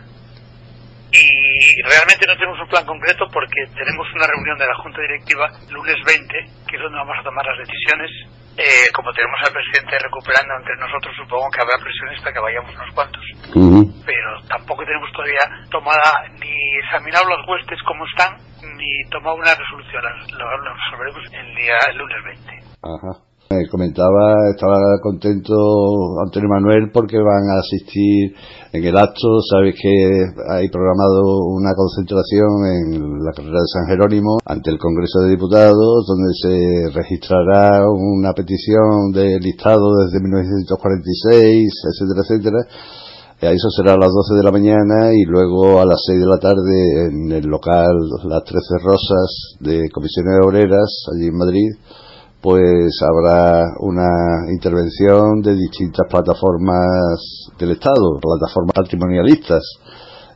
Y 1.12 1.82
realmente 1.84 2.26
no 2.26 2.34
tenemos 2.40 2.58
un 2.58 2.70
plan 2.70 2.86
concreto 2.86 3.28
porque 3.32 3.68
tenemos 3.76 4.08
una 4.16 4.26
reunión 4.26 4.58
de 4.58 4.66
la 4.66 4.76
Junta 4.82 5.02
Directiva 5.02 5.46
lunes 5.70 6.00
20, 6.08 6.34
que 6.66 6.76
es 6.76 6.82
donde 6.82 6.98
vamos 6.98 7.18
a 7.20 7.24
tomar 7.24 7.46
las 7.46 7.68
decisiones. 7.68 8.10
Eh, 8.58 8.92
como 8.94 9.12
tenemos 9.14 9.40
al 9.48 9.54
presidente 9.54 9.98
recuperando 10.00 10.54
entre 10.60 10.76
nosotros, 10.76 11.16
supongo 11.16 11.50
que 11.52 11.62
habrá 11.62 11.78
presiones 11.82 12.20
para 12.20 12.34
que 12.34 12.40
vayamos 12.40 12.76
unos 12.76 12.94
cuantos. 12.94 13.24
Pero 14.06 14.30
tampoco 14.48 14.84
tenemos 14.84 15.12
todavía 15.14 15.46
tomada 15.70 16.28
ni 16.40 16.56
examinado 16.84 17.26
los 17.30 17.48
huestes 17.48 17.80
como 17.88 18.06
están, 18.06 18.36
ni 18.76 18.92
tomado 19.10 19.36
una 19.36 19.56
resolución. 19.56 20.04
Lo, 20.38 20.46
lo 20.58 20.74
resolveremos 20.76 21.24
el 21.32 21.56
día 21.56 21.78
el 21.90 21.98
lunes 21.98 22.24
20. 22.24 22.60
Ajá. 22.84 23.31
Me 23.52 23.68
comentaba, 23.68 24.48
estaba 24.50 24.80
contento 25.02 25.52
Antonio 26.24 26.48
Manuel 26.48 26.90
porque 26.94 27.18
van 27.18 27.50
a 27.52 27.60
asistir 27.60 28.32
en 28.72 28.84
el 28.86 28.98
acto. 28.98 29.28
Sabes 29.44 29.76
que 29.76 29.92
hay 30.56 30.70
programado 30.70 31.20
una 31.52 31.76
concentración 31.76 32.48
en 32.64 33.26
la 33.26 33.34
carrera 33.36 33.60
de 33.60 33.74
San 33.74 33.88
Jerónimo 33.88 34.38
ante 34.46 34.72
el 34.72 34.80
Congreso 34.80 35.20
de 35.20 35.32
Diputados, 35.32 36.08
donde 36.08 36.32
se 36.32 36.98
registrará 36.98 37.84
una 37.92 38.32
petición 38.32 39.12
de 39.12 39.38
listado 39.42 39.84
desde 40.06 40.22
1946, 40.22 41.74
etcétera, 41.92 42.22
etcétera. 42.24 42.60
Eso 43.42 43.70
será 43.76 43.94
a 43.94 43.98
las 43.98 44.14
12 44.14 44.36
de 44.36 44.44
la 44.44 44.52
mañana 44.52 45.12
y 45.14 45.26
luego 45.26 45.82
a 45.82 45.86
las 45.86 46.00
6 46.08 46.22
de 46.22 46.28
la 46.28 46.38
tarde 46.38 47.08
en 47.08 47.32
el 47.34 47.48
local 47.48 47.98
Las 48.30 48.46
Trece 48.46 48.78
Rosas 48.82 49.58
de 49.60 49.90
Comisiones 49.90 50.40
Obreras, 50.46 51.06
allí 51.12 51.28
en 51.28 51.38
Madrid, 51.38 51.72
pues 52.42 53.00
habrá 53.02 53.66
una 53.80 54.50
intervención 54.52 55.42
de 55.42 55.56
distintas 55.56 56.08
plataformas 56.10 57.52
del 57.58 57.72
Estado, 57.72 58.20
plataformas 58.20 58.74
patrimonialistas. 58.74 59.62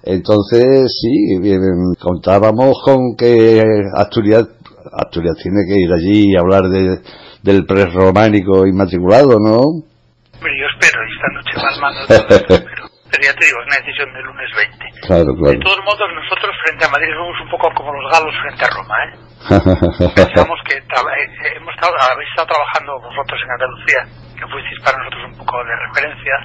Entonces, 0.04 0.94
sí, 1.02 1.40
bien, 1.42 1.62
contábamos 2.00 2.78
con 2.84 3.16
que 3.18 3.64
Asturias, 3.96 4.48
Asturias 4.94 5.36
tiene 5.42 5.66
que 5.68 5.82
ir 5.82 5.92
allí 5.92 6.32
y 6.32 6.38
hablar 6.38 6.70
de, 6.70 7.00
del 7.42 7.66
prerrománico 7.66 8.68
inmatriculado, 8.68 9.40
¿no? 9.40 9.62
Hombre, 9.66 10.54
yo 10.62 10.68
espero, 10.78 11.02
y 11.02 11.10
esta 11.10 11.30
noche 11.34 11.82
más 11.82 11.96
esto, 12.02 12.26
pero, 12.70 12.86
pero 13.10 13.24
ya 13.24 13.34
te 13.34 13.46
digo, 13.46 13.58
es 13.62 13.66
una 13.66 13.78
decisión 13.82 14.14
del 14.14 14.26
lunes 14.26 14.50
20. 14.54 15.08
Claro, 15.08 15.26
De 15.26 15.38
claro. 15.42 15.60
todos 15.66 15.82
modos, 15.86 16.08
nosotros 16.14 16.54
frente 16.66 16.86
a 16.86 16.90
Madrid 16.90 17.10
somos 17.18 17.42
un 17.42 17.50
poco 17.50 17.66
como 17.74 17.90
los 17.94 18.06
galos 18.14 18.34
frente 18.46 18.62
a 18.62 18.70
Roma, 18.78 18.96
¿eh? 19.10 19.25
Pensamos 19.50 20.58
que 20.68 20.76
tra- 20.90 21.06
eh, 21.06 21.58
hemos 21.58 21.74
estado, 21.76 21.94
habéis 22.12 22.30
estado 22.34 22.48
trabajando 22.50 22.92
vosotros 23.02 23.38
en 23.46 23.50
Andalucía, 23.52 24.02
que 24.34 24.46
fuisteis 24.50 24.80
para 24.84 24.98
nosotros 24.98 25.22
un 25.32 25.38
poco 25.38 25.56
de 25.64 25.74
referencia. 25.90 26.36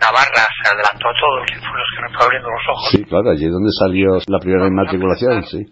Navarra 0.00 0.46
se 0.46 0.64
adelantó 0.70 1.08
a 1.10 1.14
todos 1.18 1.42
y 1.50 1.54
fue 1.58 1.74
los 1.74 1.90
que 1.92 2.00
nos 2.06 2.12
fue 2.16 2.24
abriendo 2.24 2.48
los 2.50 2.64
ojos. 2.70 2.88
sí, 2.92 3.04
claro, 3.04 3.30
allí 3.30 3.44
es 3.46 3.52
donde 3.52 3.72
salió 3.74 4.08
la 4.28 4.38
primera 4.38 4.66
inmatriculación, 4.68 5.42
sí. 5.44 5.66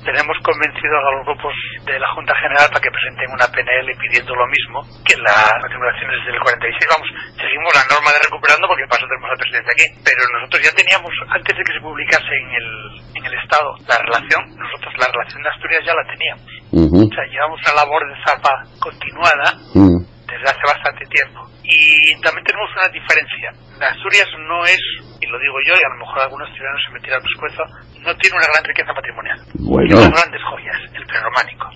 Tenemos 0.00 0.34
convencidos 0.40 0.98
a 1.04 1.12
los 1.14 1.22
grupos 1.28 1.52
de 1.84 2.00
la 2.00 2.08
Junta 2.16 2.32
General 2.40 2.66
para 2.72 2.80
que 2.80 2.90
presenten 2.90 3.28
una 3.28 3.46
PNL 3.52 3.86
pidiendo 4.00 4.34
lo 4.34 4.48
mismo 4.48 4.80
que 5.04 5.14
las 5.20 5.52
matriculaciones 5.60 6.16
del 6.26 6.40
46. 6.40 6.88
Vamos, 6.90 7.08
seguimos 7.36 7.70
la 7.76 7.84
norma 7.92 8.10
de 8.10 8.24
recuperando 8.24 8.66
porque 8.66 8.88
para 8.88 8.98
eso 8.98 9.06
tenemos 9.06 9.30
al 9.30 9.38
presidente 9.38 9.70
aquí. 9.70 9.86
Pero 10.02 10.20
nosotros 10.32 10.58
ya 10.64 10.72
teníamos, 10.74 11.12
antes 11.28 11.52
de 11.54 11.62
que 11.62 11.76
se 11.76 11.84
publicase 11.84 12.32
en 12.34 12.48
el, 12.56 12.68
en 13.14 13.22
el 13.28 13.34
Estado 13.36 13.68
la 13.86 13.98
relación, 14.00 14.42
nosotros 14.58 14.90
la 14.96 15.08
relación 15.12 15.40
de 15.44 15.48
Asturias 15.52 15.82
ya 15.86 15.94
la 15.94 16.06
teníamos. 16.08 16.48
O 16.72 17.14
sea, 17.14 17.24
llevamos 17.28 17.58
una 17.62 17.74
labor 17.84 18.02
de 18.08 18.16
zapa 18.26 18.54
continuada 18.80 19.46
ujú, 19.76 20.02
desde 20.32 20.48
hace 20.48 20.64
bastante 20.64 21.04
tiempo. 21.06 21.44
Y 21.62 22.16
también 22.24 22.44
tenemos 22.44 22.68
una 22.72 22.88
diferencia. 22.88 23.48
Asturias 23.80 24.28
no 24.48 24.64
es, 24.64 24.80
y 25.20 25.26
lo 25.26 25.38
digo 25.38 25.56
yo, 25.66 25.74
y 25.76 25.84
a 25.84 25.92
lo 25.92 25.98
mejor 26.00 26.20
algunos 26.20 26.48
ciudadanos 26.54 26.82
se 26.86 26.92
me 26.92 27.00
tiran 27.00 27.20
el 27.20 27.28
pescuezo, 27.28 27.62
no 28.00 28.16
tiene 28.16 28.36
una 28.36 28.48
gran 28.48 28.64
riqueza 28.64 28.92
patrimonial. 28.94 29.38
Bueno. 29.60 29.86
Tiene 29.88 30.06
unas 30.08 30.20
grandes 30.20 30.42
joyas, 30.42 30.78
el 30.94 31.06
prerrománico. 31.06 31.66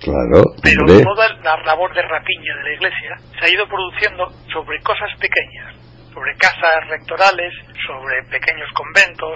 Claro, 0.00 0.38
Pero 0.62 0.80
hombre. 0.84 1.02
toda 1.02 1.26
la 1.42 1.56
labor 1.64 1.92
de 1.94 2.02
rapiña 2.02 2.52
de 2.56 2.62
la 2.62 2.74
iglesia 2.74 3.12
se 3.38 3.44
ha 3.44 3.48
ido 3.48 3.66
produciendo 3.66 4.28
sobre 4.52 4.80
cosas 4.82 5.10
pequeñas, 5.18 5.74
sobre 6.12 6.36
casas 6.36 6.86
rectorales, 6.88 7.52
sobre 7.86 8.22
pequeños 8.30 8.68
conventos, 8.74 9.34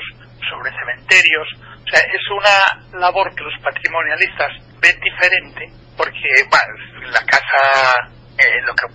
sobre 0.48 0.70
cementerios. 0.70 1.48
O 1.58 1.88
sea, 1.90 2.00
es 2.00 2.22
una 2.30 3.00
labor 3.00 3.34
que 3.34 3.42
los 3.44 3.56
patrimonialistas 3.62 4.52
ven 4.80 5.00
diferente 5.00 5.66
porque, 5.96 6.28
bueno, 6.48 7.10
la 7.10 7.20
casa, 7.24 7.92
eh, 8.40 8.60
lo 8.66 8.74
que 8.74 8.86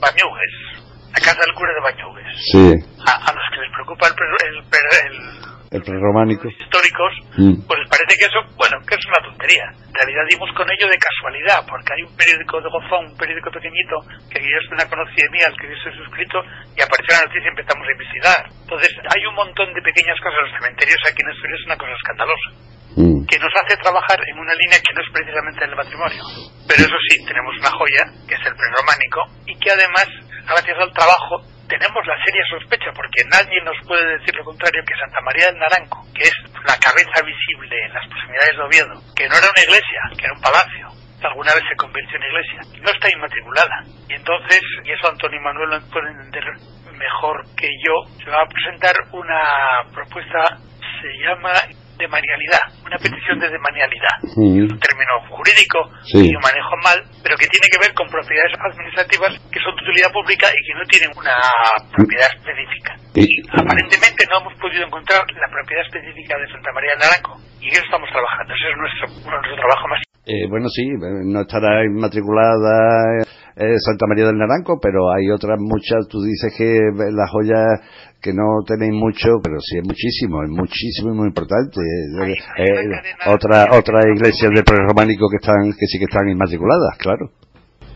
Bañugues, 0.00 0.52
la 1.12 1.20
casa 1.20 1.40
del 1.44 1.54
cura 1.54 1.72
de 1.74 1.80
Bañugues, 1.80 2.26
Sí, 2.52 2.72
a, 3.06 3.12
a 3.28 3.32
los 3.34 3.44
que 3.52 3.60
les 3.60 3.72
preocupa 3.72 4.06
el, 4.08 4.14
el, 4.48 4.56
el 4.56 5.50
el 5.70 5.82
prerrománico. 5.86 6.48
históricos, 6.50 7.12
Mm. 7.38 7.62
pues 7.62 7.78
les 7.78 7.86
parece 7.88 8.18
que 8.18 8.26
eso, 8.26 8.42
bueno, 8.58 8.74
que 8.82 8.94
es 8.98 9.04
una 9.06 9.22
tontería. 9.22 9.70
En 9.70 9.94
realidad 9.94 10.24
dimos 10.28 10.50
con 10.58 10.66
ello 10.66 10.86
de 10.90 10.98
casualidad, 10.98 11.62
porque 11.68 11.94
hay 11.94 12.02
un 12.02 12.10
periódico 12.18 12.58
de 12.58 12.68
Gozón, 12.74 13.06
un 13.06 13.16
periódico 13.16 13.50
pequeñito, 13.54 13.96
que 14.34 14.42
yo 14.42 14.58
una 14.74 14.82
conocía 14.90 15.30
mía, 15.30 15.46
al 15.46 15.54
que 15.54 15.70
yo 15.70 15.74
estoy 15.78 15.94
suscrito, 15.94 16.42
y 16.74 16.82
apareció 16.82 17.14
la 17.14 17.22
noticia 17.22 17.46
y 17.46 17.54
empezamos 17.54 17.86
a 17.86 17.92
investigar. 17.94 18.40
Entonces, 18.50 18.90
hay 19.14 19.22
un 19.30 19.34
montón 19.38 19.68
de 19.70 19.80
pequeñas 19.82 20.18
cosas 20.18 20.38
en 20.42 20.44
los 20.50 20.54
cementerios 20.58 21.00
aquí 21.06 21.20
en 21.22 21.30
Asturias, 21.30 21.60
es 21.62 21.66
una 21.70 21.78
cosa 21.78 21.94
escandalosa, 21.94 22.48
Mm. 22.96 23.26
que 23.26 23.38
nos 23.38 23.52
hace 23.54 23.76
trabajar 23.78 24.18
en 24.26 24.38
una 24.38 24.54
línea 24.54 24.82
que 24.82 24.92
no 24.94 25.00
es 25.00 25.10
precisamente 25.12 25.64
el 25.64 25.76
patrimonio. 25.76 26.22
Pero 26.66 26.80
eso 26.82 26.98
sí, 27.08 27.24
tenemos 27.24 27.54
una 27.58 27.70
joya, 27.70 28.04
que 28.26 28.34
es 28.34 28.44
el 28.46 28.56
prerrománico, 28.56 29.20
y 29.46 29.54
que 29.58 29.70
además, 29.70 30.06
gracias 30.46 30.78
al 30.78 30.92
trabajo, 30.92 31.38
tenemos 31.70 32.02
la 32.02 32.18
seria 32.26 32.42
sospecha, 32.50 32.90
porque 32.90 33.22
nadie 33.30 33.62
nos 33.62 33.78
puede 33.86 34.18
decir 34.18 34.34
lo 34.34 34.44
contrario, 34.44 34.82
que 34.82 34.98
Santa 34.98 35.22
María 35.22 35.46
del 35.46 35.58
Naranco, 35.62 36.02
que 36.14 36.26
es 36.26 36.34
la 36.66 36.74
cabeza 36.82 37.22
visible 37.22 37.78
en 37.78 37.94
las 37.94 38.06
proximidades 38.10 38.56
de 38.58 38.64
Oviedo, 38.66 38.96
que 39.14 39.28
no 39.30 39.38
era 39.38 39.46
una 39.46 39.62
iglesia, 39.62 40.00
que 40.18 40.24
era 40.26 40.34
un 40.34 40.42
palacio, 40.42 40.86
alguna 41.22 41.54
vez 41.54 41.62
se 41.68 41.76
convirtió 41.76 42.16
en 42.16 42.26
iglesia, 42.26 42.60
no 42.82 42.90
está 42.90 43.06
inmatriculada. 43.10 43.76
Y 44.08 44.14
entonces, 44.14 44.60
y 44.84 44.90
eso 44.90 45.08
Antonio 45.08 45.40
Manuel 45.40 45.70
lo 45.70 45.80
pueden 45.90 46.18
entender 46.18 46.44
mejor 46.90 47.44
que 47.56 47.68
yo, 47.86 47.94
se 48.18 48.30
va 48.30 48.42
a 48.42 48.48
presentar 48.48 48.94
una 49.12 49.40
propuesta, 49.94 50.58
se 51.00 51.08
llama 51.22 51.54
de 52.00 52.08
manialidad, 52.08 52.64
una 52.80 52.96
petición 52.96 53.36
de 53.38 53.48
demanialidad. 53.52 54.16
Mm. 54.34 54.64
Es 54.64 54.72
un 54.72 54.80
término 54.80 55.12
jurídico 55.28 55.78
Sí. 56.08 56.24
que 56.24 56.32
yo 56.32 56.40
manejo 56.40 56.74
mal, 56.82 56.98
pero 57.22 57.36
que 57.36 57.46
tiene 57.52 57.68
que 57.68 57.78
ver 57.84 57.92
con 57.92 58.08
propiedades 58.08 58.56
administrativas 58.56 59.30
que 59.52 59.60
son 59.60 59.76
de 59.76 59.82
utilidad 59.84 60.10
pública 60.10 60.48
y 60.48 60.60
que 60.64 60.74
no 60.74 60.84
tienen 60.88 61.10
una 61.12 61.36
propiedad 61.92 62.28
específica. 62.40 62.90
Y- 63.14 63.28
aparentemente 63.52 64.24
no 64.32 64.40
hemos 64.40 64.54
podido 64.58 64.82
encontrar 64.88 65.20
la 65.28 65.48
propiedad 65.52 65.84
específica 65.84 66.34
de 66.40 66.46
Santa 66.48 66.72
María 66.72 66.96
del 66.96 67.04
Naranco 67.04 67.36
y 67.60 67.68
en 67.68 67.72
eso 67.76 67.84
estamos 67.84 68.08
trabajando. 68.08 68.50
Ese 68.56 68.66
es 68.72 68.76
nuestro, 68.80 69.04
nuestro 69.28 69.54
trabajo 69.60 69.84
más. 69.92 70.00
Eh, 70.26 70.46
bueno, 70.48 70.68
sí, 70.68 70.84
eh, 70.84 71.24
no 71.26 71.42
estará 71.42 71.84
inmatriculada 71.84 73.24
eh, 73.56 73.76
Santa 73.84 74.06
María 74.06 74.26
del 74.26 74.38
Naranco, 74.38 74.78
pero 74.80 75.10
hay 75.12 75.28
otras 75.30 75.58
muchas. 75.58 76.06
Tú 76.08 76.22
dices 76.22 76.54
que 76.56 76.78
la 77.12 77.26
joya 77.28 77.60
que 78.22 78.32
no 78.32 78.60
tenéis 78.66 78.92
mucho, 78.92 79.40
pero 79.42 79.56
sí 79.60 79.78
es 79.78 79.84
muchísimo, 79.84 80.42
es 80.44 80.50
muchísimo 80.50 81.12
y 81.12 81.16
muy 81.16 81.28
importante. 81.28 81.80
Hay- 82.20 82.36
hay 82.56 82.68
eh, 82.68 83.16
otra 83.26 83.66
otra 83.72 83.98
iglesias 84.14 84.50
del 84.52 84.64
prerrománico 84.64 85.28
que 85.30 85.40
están 85.40 85.72
que 85.72 85.86
sí 85.86 85.98
que 85.98 86.04
están 86.04 86.28
inmatriculadas, 86.28 86.96
claro. 86.98 87.32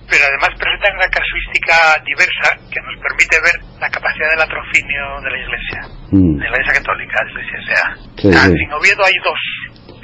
pero 0.09 0.21
además 0.29 0.53
presentan 0.61 0.95
una 1.01 1.09
casuística 1.09 1.77
diversa 2.05 2.49
que 2.73 2.81
nos 2.85 2.95
permite 3.01 3.37
ver 3.41 3.57
la 3.81 3.89
capacidad 3.89 4.29
del 4.37 4.43
atrocinio 4.49 5.03
de 5.25 5.29
la 5.33 5.39
Iglesia, 5.45 5.81
Mm. 6.13 6.37
de 6.41 6.45
la 6.49 6.57
Iglesia 6.61 6.75
Católica, 6.81 7.17
de 7.25 7.33
la 7.33 7.41
Iglesia 7.41 7.61
sea. 7.69 7.85
Sí, 8.21 8.29
Ah, 8.33 8.47
sí. 8.49 8.57
En 8.65 8.73
Oviedo 8.73 9.03
hay 9.05 9.17
dos, 9.25 9.41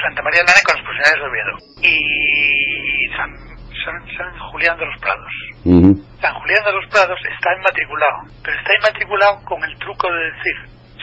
Santa 0.00 0.20
María 0.24 0.40
del 0.40 0.48
Naranco 0.48 0.72
con 0.72 0.76
las 0.80 0.84
posibilidades 0.88 1.20
de 1.20 1.28
Oviedo 1.30 1.54
y 1.84 1.96
San, 3.16 3.30
San, 3.84 3.96
San 4.16 4.38
Julián 4.50 4.76
de 4.78 4.86
los 4.86 4.98
Prados. 5.00 5.32
San 6.20 6.34
Julián 6.34 6.64
de 6.64 6.72
los 6.72 6.86
Prados 6.90 7.18
está 7.24 7.48
inmatriculado, 7.56 8.18
pero 8.44 8.56
está 8.58 8.72
inmatriculado 8.76 9.44
con 9.44 9.62
el 9.64 9.76
truco 9.78 10.06
de 10.12 10.24
decir, 10.32 10.56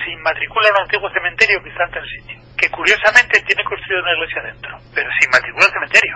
se 0.03 0.11
inmatricula 0.11 0.67
en 0.69 0.73
un 0.75 0.81
antiguo 0.83 1.09
cementerio 1.11 1.61
que 1.63 1.69
está 1.69 1.83
en 1.85 1.91
tal 1.91 2.05
sitio, 2.07 2.37
que 2.57 2.69
curiosamente 2.69 3.41
tiene 3.41 3.63
construido 3.63 4.01
una 4.03 4.13
iglesia 4.13 4.41
dentro, 4.43 4.71
pero 4.93 5.09
se 5.19 5.25
inmatricula 5.25 5.65
el 5.65 5.73
cementerio. 5.73 6.15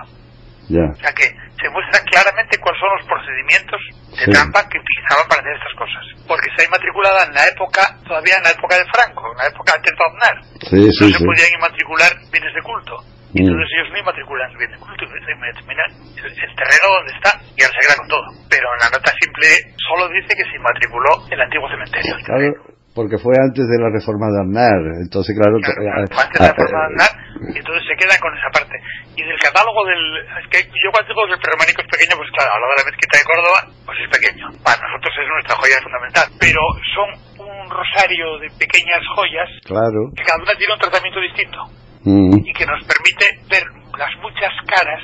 Ya. 0.70 0.86
O 0.88 0.96
sea 0.96 1.12
que 1.12 1.28
se 1.28 1.68
muestra 1.70 2.00
claramente 2.06 2.58
cuáles 2.60 2.80
son 2.80 2.90
los 2.96 3.06
procedimientos 3.08 3.82
de 4.16 4.24
Sí. 4.24 4.32
trampa 4.32 4.64
que 4.70 4.80
utilizaban 4.80 5.28
para 5.28 5.42
hacer 5.42 5.56
estas 5.58 5.76
cosas. 5.76 6.04
Porque 6.28 6.48
está 6.50 6.64
inmatriculada 6.64 7.26
en 7.26 7.34
la 7.34 7.44
época, 7.48 7.82
todavía 8.08 8.38
en 8.38 8.44
la 8.44 8.52
época 8.56 8.78
de 8.78 8.86
Franco, 8.94 9.24
en 9.34 9.38
la 9.38 9.48
época 9.52 9.74
antes 9.76 9.92
de 9.92 10.04
Aznar. 10.06 10.38
Sí, 10.70 10.82
sí, 10.94 11.12
no 11.12 11.18
se 11.18 11.26
podían 11.26 11.52
inmatricular 11.58 12.12
bienes 12.32 12.54
de 12.56 12.62
culto. 12.62 12.96
Y 13.34 13.44
Mm. 13.44 13.48
entonces 13.48 13.70
ellos 13.72 13.90
no 13.92 13.98
inmatriculan 14.00 14.52
el 14.52 14.58
bien 14.58 14.72
de 14.72 14.78
culto. 14.78 15.02
y 15.06 15.20
dicen, 15.20 15.68
mira, 15.68 15.84
el, 15.88 16.56
terreno 16.56 16.88
donde 17.00 17.12
está 17.16 17.32
y 17.56 17.64
ahora 17.64 17.74
se 17.74 17.82
queda 17.88 17.96
con 17.98 18.08
todo. 18.08 18.26
Pero 18.50 18.66
en 18.76 18.80
la 18.84 18.90
nota 18.92 19.10
simple 19.20 19.48
solo 19.80 20.10
dice 20.10 20.36
que 20.36 20.44
se 20.44 20.56
inmatriculó 20.56 21.12
el 21.32 21.40
antiguo 21.42 21.68
cementerio. 21.70 22.16
Claro, 22.26 22.52
porque 22.92 23.18
fue 23.18 23.32
antes 23.40 23.64
de 23.64 23.78
la 23.80 23.88
reforma 23.88 24.28
de 24.28 24.38
Aznar, 24.44 24.84
entonces 25.00 25.32
claro, 25.32 25.56
Claro, 25.64 25.80
eh, 25.80 25.92
antes 25.96 26.12
de 26.12 26.44
la 26.44 26.52
ah, 26.52 26.60
forma 26.60 26.76
de 26.76 26.84
eh, 26.84 26.92
andar, 26.92 27.12
y 27.42 27.58
entonces 27.58 27.84
se 27.88 27.96
quedan 27.96 28.20
con 28.20 28.32
esa 28.36 28.50
parte. 28.52 28.76
Y 29.16 29.24
del 29.24 29.40
catálogo 29.40 29.80
del. 29.88 30.04
Es 30.44 30.48
que 30.52 30.60
yo 30.68 30.92
cuando 30.92 31.08
digo 31.08 31.24
que 31.24 31.36
el 31.36 31.42
prerrománico 31.42 31.80
es 31.82 31.90
pequeño, 31.92 32.14
pues 32.20 32.30
claro, 32.36 32.52
a 32.52 32.60
lo 32.60 32.68
de 32.68 32.78
la 32.84 32.86
mezquita 32.92 33.16
de 33.16 33.26
Córdoba, 33.32 33.60
pues 33.88 33.96
es 34.04 34.10
pequeño. 34.12 34.46
Para 34.60 34.80
nosotros 34.84 35.12
es 35.16 35.28
nuestra 35.32 35.56
joya 35.56 35.78
fundamental. 35.80 36.28
Pero 36.36 36.62
son 36.92 37.10
un 37.48 37.64
rosario 37.72 38.28
de 38.44 38.48
pequeñas 38.60 39.02
joyas 39.16 39.50
claro. 39.64 40.12
que 40.16 40.24
cada 40.28 40.44
una 40.44 40.54
tiene 40.60 40.76
un 40.76 40.84
tratamiento 40.84 41.20
distinto 41.24 41.81
Mm. 42.04 42.34
y 42.44 42.54
que 42.54 42.66
nos 42.66 42.82
permite 42.84 43.26
ver 43.50 43.64
las 43.98 44.10
muchas 44.22 44.50
caras 44.66 45.02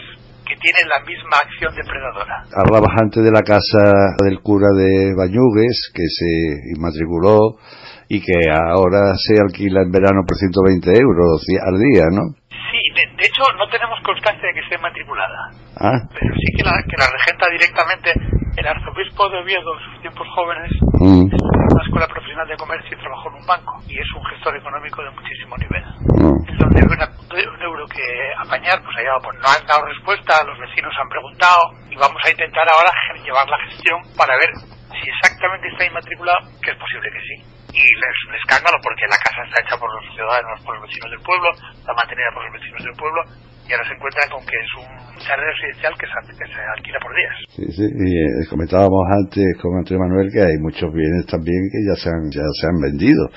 que 0.48 0.56
tienen 0.56 0.88
la 0.88 1.04
misma 1.04 1.38
acción 1.44 1.76
depredadora. 1.76 2.48
Hablabas 2.56 2.96
antes 3.04 3.24
de 3.24 3.32
la 3.32 3.44
casa 3.44 4.16
del 4.24 4.40
cura 4.40 4.72
de 4.74 5.14
Bañugues, 5.14 5.92
que 5.94 6.08
se 6.08 6.72
inmatriculó 6.74 7.60
y 8.08 8.24
que 8.24 8.48
ahora 8.50 9.14
se 9.20 9.36
alquila 9.36 9.84
en 9.84 9.92
verano 9.92 10.24
por 10.26 10.38
120 10.38 10.88
euros 10.96 11.44
al 11.60 11.78
día, 11.78 12.08
¿no? 12.10 12.32
Sí, 12.48 12.82
de, 12.96 13.04
de 13.20 13.26
hecho 13.28 13.44
no 13.60 13.68
tenemos 13.70 14.00
constancia 14.04 14.48
de 14.48 14.54
que 14.56 14.64
esté 14.64 14.78
matriculada. 14.80 15.52
Ah, 15.76 16.00
pero 16.16 16.32
sí 16.34 16.48
que 16.56 16.64
la, 16.64 16.80
que 16.88 16.96
la 16.96 17.12
regenta 17.12 17.46
directamente 17.52 18.10
el 18.58 18.68
arzobispo 18.68 19.30
de 19.30 19.38
Oviedo 19.38 19.70
en 19.78 19.84
sus 19.86 20.02
tiempos 20.02 20.28
jóvenes, 20.34 20.72
mm, 21.00 21.30
estudió 21.30 21.62
en 21.62 21.74
una 21.78 21.84
escuela 21.86 22.08
profesional 22.08 22.48
de 22.48 22.58
comercio 22.58 22.90
y 22.98 23.00
trabajó 23.00 23.30
en 23.30 23.36
un 23.36 23.46
banco, 23.46 23.74
y 23.88 24.00
es 24.02 24.10
un 24.18 24.26
gestor 24.34 24.58
económico 24.58 25.04
de 25.04 25.12
muchísimo 25.12 25.56
nivel. 25.58 25.84
mm, 26.18 26.58
donde 26.58 26.82
una- 26.90 27.14
un 27.54 27.62
euro 27.62 27.86
que 27.88 28.02
apañar, 28.42 28.82
pues 28.82 28.98
allá 28.98 29.14
pues 29.22 29.38
no 29.38 29.46
han 29.48 29.66
dado 29.68 29.86
respuesta, 29.86 30.42
los 30.46 30.58
vecinos 30.58 30.90
han 31.00 31.08
preguntado, 31.10 31.62
y 31.90 31.96
vamos 31.96 32.18
a 32.26 32.32
intentar 32.32 32.66
ahora 32.66 32.90
llevar 33.24 33.48
la 33.48 33.58
gestión 33.70 34.02
para 34.18 34.34
ver 34.38 34.50
si 34.98 35.06
exactamente 35.10 35.68
está 35.70 35.86
inmatriculado, 35.86 36.40
que 36.62 36.72
es 36.72 36.78
posible 36.78 37.10
que 37.14 37.22
sí. 37.22 37.36
Y 37.78 37.82
es 37.86 38.18
un 38.28 38.34
escándalo 38.36 38.78
porque 38.82 39.06
la 39.06 39.18
casa 39.22 39.46
está 39.46 39.62
hecha 39.62 39.78
por 39.78 39.94
los 39.94 40.02
ciudadanos, 40.16 40.58
por 40.66 40.74
los 40.80 40.90
vecinos 40.90 41.12
del 41.12 41.22
pueblo, 41.22 41.50
está 41.54 41.94
mantenida 41.94 42.30
por 42.34 42.44
los 42.50 42.54
vecinos 42.58 42.82
del 42.84 42.96
pueblo, 42.98 43.22
y 43.68 43.74
ahora 43.74 43.86
se 43.88 43.94
encuentran 43.96 44.30
con 44.32 44.42
que 44.48 44.56
es 44.56 44.72
un 44.80 44.88
área 45.28 45.46
residencial 45.52 45.94
que 46.00 46.08
se, 46.08 46.18
que 46.40 46.48
se 46.48 46.60
alquila 46.78 47.00
por 47.04 47.12
días. 47.12 47.36
sí, 47.52 47.66
sí. 47.76 47.86
Y 47.86 48.10
eh, 48.16 48.48
comentábamos 48.50 49.04
antes 49.12 49.44
con 49.62 49.76
Antonio 49.78 50.04
Manuel 50.08 50.32
que 50.32 50.42
hay 50.42 50.58
muchos 50.60 50.88
bienes 50.94 51.26
también 51.28 51.60
que 51.72 51.80
ya 51.84 51.96
se 52.00 52.10
han, 52.10 52.32
ya 52.32 52.46
se 52.60 52.68
han 52.68 52.80
vendido. 52.80 53.28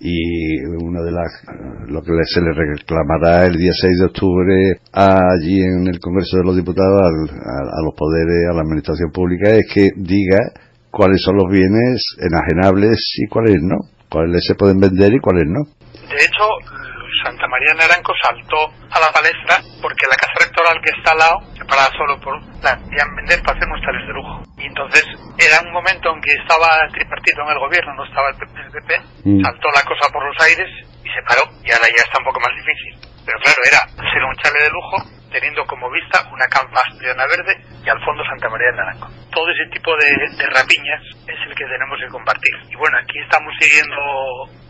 Y 0.00 0.62
una 0.82 1.02
de 1.02 1.10
las, 1.10 1.26
lo 1.88 2.02
que 2.02 2.12
se 2.30 2.40
le 2.40 2.52
reclamará 2.54 3.46
el 3.46 3.56
día 3.56 3.72
6 3.74 3.98
de 3.98 4.06
octubre 4.06 4.54
allí 4.92 5.60
en 5.62 5.88
el 5.88 5.98
Congreso 5.98 6.38
de 6.38 6.44
los 6.44 6.54
Diputados 6.56 7.02
al- 7.02 7.30
a, 7.34 7.58
a 7.66 7.80
los 7.84 7.94
poderes, 7.98 8.46
a 8.48 8.54
la 8.54 8.62
administración 8.62 9.10
pública, 9.10 9.50
es 9.50 9.66
que 9.74 9.90
diga 9.96 10.38
cuáles 10.92 11.20
son 11.22 11.36
los 11.36 11.50
bienes 11.50 12.02
enajenables 12.22 12.98
y 13.18 13.26
cuáles 13.26 13.56
no, 13.60 13.76
cuáles 14.08 14.44
se 14.46 14.54
pueden 14.54 14.78
vender 14.78 15.12
y 15.14 15.18
cuáles 15.18 15.46
no. 15.46 15.64
De 16.08 16.14
hecho, 16.14 16.46
Santa 17.22 17.46
María 17.48 17.72
de 17.74 17.80
Naranco 17.80 18.12
saltó 18.22 18.68
a 18.90 18.98
la 19.00 19.10
palestra 19.12 19.58
porque 19.82 20.06
la 20.06 20.16
casa 20.16 20.36
rectoral 20.40 20.80
que 20.82 20.90
está 20.96 21.12
al 21.12 21.18
lado, 21.18 21.36
separada 21.56 21.90
solo 21.96 22.18
por 22.20 22.34
la 22.62 22.74
vender 23.16 23.42
para 23.42 23.56
hacer 23.56 23.68
muestales 23.68 24.06
de 24.06 24.12
lujo. 24.14 24.42
Y 24.58 24.66
entonces 24.66 25.04
era 25.38 25.60
un 25.62 25.72
momento 25.72 26.10
en 26.14 26.20
que 26.20 26.32
estaba 26.34 26.68
el 26.86 26.92
tripartito 26.92 27.42
en 27.42 27.50
el 27.50 27.58
gobierno, 27.58 27.94
no 27.94 28.04
estaba 28.04 28.28
el 28.30 28.36
PP, 28.36 28.92
Mm. 29.24 29.42
saltó 29.44 29.68
la 29.74 29.82
cosa 29.82 30.08
por 30.12 30.24
los 30.24 30.36
aires 30.44 30.68
y 31.04 31.08
se 31.10 31.22
paró. 31.26 31.42
Y 31.62 31.70
ahora 31.72 31.88
ya 31.90 32.02
está 32.02 32.18
un 32.18 32.24
poco 32.26 32.40
más 32.40 32.54
difícil. 32.54 32.94
Pero 33.26 33.38
claro, 33.44 33.60
era 33.66 33.80
ser 33.98 34.22
un 34.24 34.36
chale 34.40 34.58
de 34.64 34.70
lujo 34.70 34.96
teniendo 35.30 35.60
como 35.66 35.90
vista 35.90 36.24
una 36.32 36.46
campa 36.48 36.80
asturiana 36.80 37.26
verde 37.28 37.52
y 37.84 37.88
al 37.88 38.00
fondo 38.02 38.24
Santa 38.24 38.48
María 38.48 38.70
de 38.72 38.76
Naranco. 38.80 39.08
Todo 39.30 39.44
ese 39.52 39.68
tipo 39.70 39.92
de, 40.00 40.08
de 40.40 40.46
rapiñas 40.48 41.02
es 41.28 41.36
el 41.46 41.52
que 41.54 41.68
tenemos 41.68 41.98
que 42.00 42.08
compartir. 42.08 42.54
Y 42.72 42.76
bueno, 42.76 42.96
aquí 42.96 43.20
estamos 43.20 43.52
siguiendo 43.60 44.00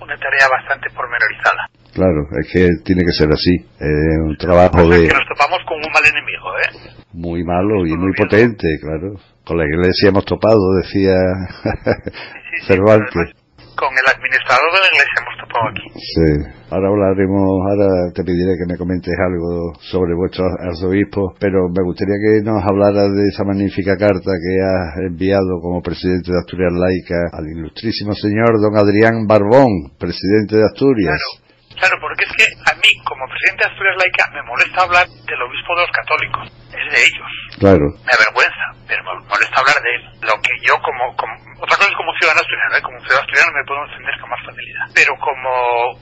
una 0.02 0.16
tarea 0.18 0.48
bastante 0.50 0.90
pormenorizada. 0.90 1.70
Claro, 1.98 2.22
es 2.30 2.46
que 2.52 2.68
tiene 2.84 3.02
que 3.02 3.10
ser 3.12 3.26
así. 3.32 3.54
Es 3.74 4.18
un 4.22 4.36
trabajo 4.38 4.78
O 4.78 4.86
sea, 4.86 4.98
de 5.02 5.08
que 5.08 5.14
nos 5.18 5.26
topamos 5.34 5.58
con 5.66 5.78
un 5.82 5.90
mal 5.90 6.04
enemigo, 6.06 6.46
¿eh? 6.62 6.94
muy 7.12 7.42
malo 7.42 7.84
y 7.86 7.96
muy 7.98 8.12
potente, 8.14 8.68
claro. 8.80 9.18
Con 9.44 9.58
la 9.58 9.64
iglesia 9.66 10.10
hemos 10.10 10.24
topado, 10.24 10.60
decía 10.80 11.16
Sí, 11.64 11.70
sí, 11.74 12.56
sí, 12.62 12.66
Cervantes. 12.68 13.10
además, 13.10 13.34
Con 13.74 13.90
el 13.98 14.06
administrador 14.14 14.68
de 14.70 14.78
la 14.78 14.90
iglesia 14.94 15.16
hemos 15.18 15.36
topado 15.42 15.64
aquí. 15.74 15.86
Sí. 15.98 16.28
Ahora 16.70 16.86
hablaremos, 16.86 17.46
ahora 17.66 17.90
te 18.14 18.22
pediré 18.22 18.54
que 18.54 18.70
me 18.70 18.78
comentes 18.78 19.14
algo 19.18 19.72
sobre 19.80 20.14
vuestro 20.14 20.44
arzobispo, 20.46 21.34
pero 21.40 21.66
me 21.74 21.82
gustaría 21.82 22.14
que 22.22 22.44
nos 22.46 22.62
hablaras 22.62 23.10
de 23.10 23.26
esa 23.26 23.42
magnífica 23.42 23.96
carta 23.96 24.30
que 24.38 24.54
has 24.62 25.10
enviado 25.10 25.58
como 25.60 25.82
presidente 25.82 26.30
de 26.30 26.38
Asturias 26.38 26.74
Laica 26.78 27.18
al 27.34 27.46
ilustrísimo 27.58 28.14
señor 28.14 28.54
don 28.62 28.76
Adrián 28.78 29.26
Barbón, 29.26 29.98
presidente 29.98 30.54
de 30.58 30.64
Asturias. 30.64 31.18
Claro, 31.18 31.47
claro, 31.78 31.96
porque 32.00 32.24
es 32.24 32.32
que 32.36 32.44
a 32.70 32.74
mí, 32.74 32.90
como 33.04 33.26
presidente 33.28 33.64
de 33.64 33.70
Asturias 33.72 33.96
Laica, 33.98 34.24
me 34.34 34.42
molesta 34.42 34.82
hablar 34.82 35.06
del 35.08 35.42
obispo 35.42 35.74
de 35.76 35.82
los 35.82 35.92
católicos. 35.92 36.44
Es 36.68 36.86
de 36.92 37.00
ellos. 37.00 37.30
Claro, 37.58 37.86
Me 38.04 38.12
avergüenza, 38.12 38.64
pero 38.86 39.02
me 39.04 39.24
molesta 39.26 39.56
hablar 39.60 39.80
de 39.82 39.90
él. 39.96 40.02
Lo 40.22 40.36
que 40.42 40.52
yo 40.62 40.74
como... 40.82 41.14
como- 41.16 41.48
otra 41.58 41.74
cosa 41.74 41.90
es 41.90 41.96
como 41.98 42.12
ciudadano 42.22 42.38
asturiano, 42.38 42.76
¿eh? 42.78 42.82
como 42.86 42.98
ciudadano 43.02 43.24
asturiano 43.26 43.50
me 43.50 43.66
puedo 43.66 43.82
entender 43.82 44.14
con 44.22 44.30
más 44.30 44.42
facilidad. 44.46 44.84
Pero 44.94 45.12
como 45.18 45.50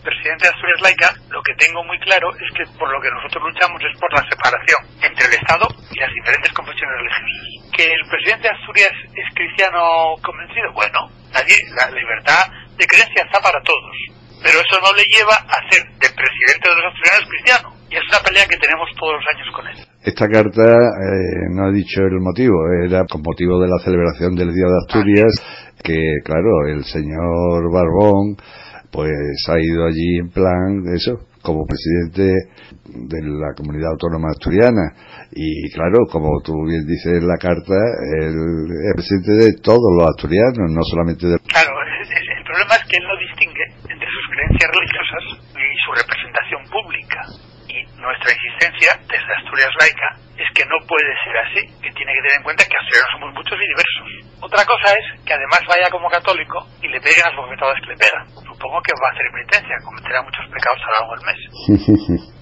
presidente 0.04 0.44
de 0.44 0.52
Asturias 0.52 0.80
Laica, 0.84 1.08
lo 1.32 1.40
que 1.40 1.54
tengo 1.56 1.80
muy 1.84 1.96
claro 2.04 2.28
es 2.36 2.48
que 2.52 2.64
por 2.76 2.92
lo 2.92 3.00
que 3.00 3.08
nosotros 3.08 3.40
luchamos 3.40 3.80
es 3.80 3.94
por 3.96 4.12
la 4.12 4.20
separación 4.28 4.80
entre 5.00 5.24
el 5.24 5.32
Estado 5.32 5.64
y 5.88 5.96
las 5.96 6.12
diferentes 6.12 6.52
confesiones 6.52 6.92
religiosas. 7.00 7.72
Que 7.72 7.84
el 7.88 8.04
presidente 8.04 8.48
de 8.48 8.54
Asturias 8.54 8.94
es 9.16 9.26
cristiano 9.32 9.80
convencido, 10.20 10.68
bueno, 10.76 11.08
nadie, 11.32 11.56
la 11.72 11.88
libertad 11.88 12.44
de 12.76 12.84
creencia 12.84 13.24
está 13.24 13.40
para 13.40 13.60
todos. 13.64 13.96
Pero 14.42 14.56
eso 14.60 14.76
no 14.82 14.90
le 14.96 15.04
lleva 15.10 15.36
a 15.36 15.58
ser 15.70 15.82
de 15.98 16.08
presidente 16.12 16.64
de 16.68 16.76
los 16.76 16.86
asturianos 16.92 17.26
cristiano. 17.28 17.66
Y 17.90 17.94
es 17.96 18.04
una 18.10 18.20
pelea 18.26 18.44
que 18.50 18.58
tenemos 18.58 18.88
todos 18.98 19.14
los 19.14 19.26
años 19.30 19.48
con 19.54 19.64
él. 19.68 19.76
esta 20.02 20.26
carta 20.28 20.66
eh, 20.66 21.46
no 21.54 21.66
ha 21.66 21.72
dicho 21.72 22.02
el 22.02 22.18
motivo, 22.20 22.54
era 22.84 23.04
con 23.06 23.22
motivo 23.22 23.60
de 23.62 23.68
la 23.68 23.78
celebración 23.82 24.34
del 24.34 24.50
Día 24.54 24.66
de 24.66 24.78
Asturias, 24.86 25.32
que 25.82 25.98
claro, 26.24 26.66
el 26.66 26.84
señor 26.84 27.70
Barbón 27.72 28.36
pues 28.90 29.12
ha 29.48 29.58
ido 29.60 29.84
allí 29.86 30.18
en 30.18 30.30
plan, 30.30 30.82
eso, 30.94 31.28
como 31.42 31.66
presidente 31.66 32.22
de 32.86 33.18
la 33.22 33.52
comunidad 33.56 33.90
autónoma 33.92 34.30
asturiana. 34.30 34.94
Y 35.32 35.70
claro, 35.74 36.06
como 36.10 36.40
tú 36.42 36.54
bien 36.66 36.86
dices 36.86 37.20
en 37.20 37.26
la 37.28 37.36
carta, 37.36 37.76
él 38.18 38.34
es 38.34 38.94
presidente 38.94 39.32
de 39.44 39.52
todos 39.62 39.90
los 39.98 40.08
asturianos, 40.08 40.70
no 40.70 40.82
solamente 40.82 41.26
de... 41.26 41.38
Claro, 41.46 41.70
es- 42.02 42.10
el 42.10 42.44
problema 42.46 42.74
es 42.78 42.84
que 42.88 42.96
él 42.96 43.04
no 43.04 43.16
distingue 43.26 43.55
creencias 44.56 44.70
religiosas 44.72 45.24
y 45.52 45.76
su 45.84 45.92
representación 45.92 46.62
pública. 46.70 47.20
Y 47.68 47.82
nuestra 48.00 48.32
insistencia 48.32 48.96
desde 49.04 49.34
Asturias 49.36 49.70
Laica 49.80 50.08
es 50.36 50.48
que 50.54 50.64
no 50.64 50.76
puede 50.86 51.12
ser 51.24 51.36
así, 51.36 51.60
que 51.82 51.92
tiene 51.92 52.12
que 52.12 52.22
tener 52.24 52.36
en 52.36 52.42
cuenta 52.42 52.64
que 52.64 52.76
asturianos 52.76 53.12
somos 53.12 53.30
muchos 53.34 53.58
y 53.58 53.66
diversos. 53.68 54.08
Otra 54.40 54.64
cosa 54.64 54.94
es 54.96 55.04
que 55.24 55.34
además 55.34 55.60
vaya 55.68 55.90
como 55.90 56.08
católico 56.08 56.64
y 56.80 56.88
le 56.88 57.00
peguen 57.00 57.24
las 57.24 57.36
bofetadas 57.36 57.76
que 57.80 57.92
le 57.92 58.00
pegan. 58.00 58.24
Supongo 58.44 58.80
que 58.80 58.96
va 58.96 59.08
a 59.08 59.12
hacer 59.12 59.28
penitencia, 59.32 59.76
cometerá 59.84 60.22
muchos 60.22 60.46
pecados 60.48 60.80
a 60.80 60.88
lo 60.88 60.94
largo 60.96 61.12
del 61.16 61.26
mes. 61.26 61.40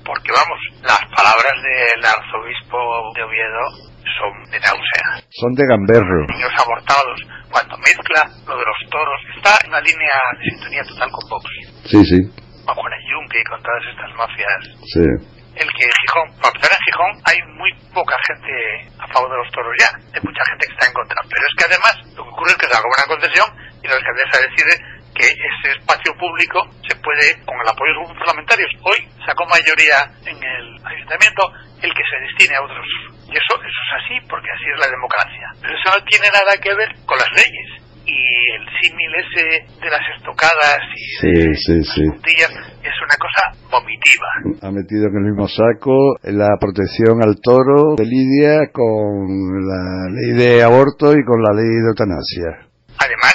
Porque 0.05 0.31
vamos, 0.31 0.61
las 0.83 1.03
palabras 1.11 1.57
del 1.62 2.03
arzobispo 2.05 2.79
de 3.15 3.23
Oviedo 3.23 3.94
son 4.19 4.33
de 4.51 4.59
náusea. 4.61 5.09
Son 5.31 5.53
de 5.55 5.65
gamberro. 5.67 6.27
Niños 6.29 6.55
abortados, 6.59 7.19
cuando 7.51 7.77
mezcla 7.79 8.23
lo 8.47 8.57
de 8.59 8.65
los 8.65 8.79
toros, 8.91 9.21
está 9.37 9.59
en 9.62 9.71
una 9.71 9.81
línea 9.81 10.17
de 10.39 10.51
sintonía 10.51 10.83
total 10.85 11.11
con 11.11 11.25
Vox. 11.31 11.47
Sí, 11.85 12.01
sí, 12.05 12.19
O 12.67 12.75
con 12.75 12.91
el 12.93 13.03
Yunque 13.11 13.41
y 13.41 13.45
con 13.45 13.61
todas 13.62 13.83
estas 13.91 14.11
mafias 14.17 14.61
sí. 14.89 15.07
el 15.55 15.69
que 15.69 15.85
en 15.85 15.95
Gijón, 16.03 16.29
para 16.41 16.51
empezar 16.55 16.73
en 16.73 16.85
Gijón 16.89 17.12
hay 17.29 17.39
muy 17.59 17.71
poca 17.93 18.17
gente 18.27 18.55
a 18.99 19.07
favor 19.12 19.31
de 19.31 19.39
los 19.39 19.51
toros 19.53 19.75
ya, 19.79 19.91
hay 19.93 20.23
mucha 20.23 20.43
gente 20.49 20.67
que 20.67 20.73
está 20.73 20.87
en 20.87 20.95
contra, 20.95 21.21
pero 21.29 21.43
es 21.45 21.55
que 21.55 21.67
además 21.69 21.95
lo 22.17 22.23
que 22.25 22.31
ocurre 22.31 22.51
es 22.51 22.59
que 22.59 22.67
se 22.67 22.75
haga 22.75 22.89
una 22.89 23.07
concesión 23.07 23.49
y 23.83 23.87
la 23.87 23.97
alcaldesa 24.01 24.37
decide 24.49 24.75
que 25.15 25.27
ese 25.31 25.79
espacio 25.79 26.12
público 26.19 26.59
se 26.89 26.97
puede, 26.97 27.39
con 27.47 27.55
el 27.55 27.69
apoyo 27.69 27.93
de 27.93 27.99
los 28.01 28.05
grupos 28.09 28.19
parlamentarios, 28.27 28.71
hoy 28.83 28.99
sacó 29.25 29.47
mayoría 29.47 30.03
en 30.27 30.37
el 30.43 30.67
ayuntamiento 30.83 31.43
el 31.83 31.95
que 31.95 32.03
se 32.03 32.19
destine 32.19 32.57
a 32.57 32.65
otros. 32.65 32.87
Y 33.35 33.37
eso, 33.37 33.59
eso 33.59 33.80
es 33.82 33.93
así, 33.99 34.14
porque 34.30 34.47
así 34.47 34.62
es 34.70 34.78
la 34.78 34.87
democracia. 34.87 35.47
Pero 35.59 35.74
eso 35.74 35.91
no 35.91 36.05
tiene 36.07 36.30
nada 36.30 36.55
que 36.62 36.70
ver 36.70 36.87
con 37.03 37.18
las 37.18 37.26
leyes. 37.35 37.82
Y 38.07 38.14
el 38.14 38.62
símil 38.78 39.11
ese 39.11 39.66
de 39.82 39.91
las 39.91 40.07
estocadas 40.14 40.78
y 40.95 41.03
sí, 41.18 41.72
las 41.74 41.89
sí. 41.89 42.05
puntillas 42.07 42.53
es 42.78 42.95
una 43.03 43.16
cosa 43.18 43.43
vomitiva. 43.72 44.28
Ha 44.62 44.70
metido 44.70 45.09
en 45.09 45.16
el 45.18 45.32
mismo 45.32 45.49
saco 45.49 46.14
la 46.22 46.55
protección 46.61 47.24
al 47.24 47.41
toro 47.43 47.97
de 47.97 48.05
Lidia 48.05 48.70
con 48.70 49.26
la 49.66 50.07
ley 50.14 50.37
de 50.39 50.62
aborto 50.62 51.11
y 51.11 51.24
con 51.24 51.43
la 51.43 51.57
ley 51.57 51.66
de 51.66 51.89
eutanasia. 51.91 52.70
Además, 53.03 53.35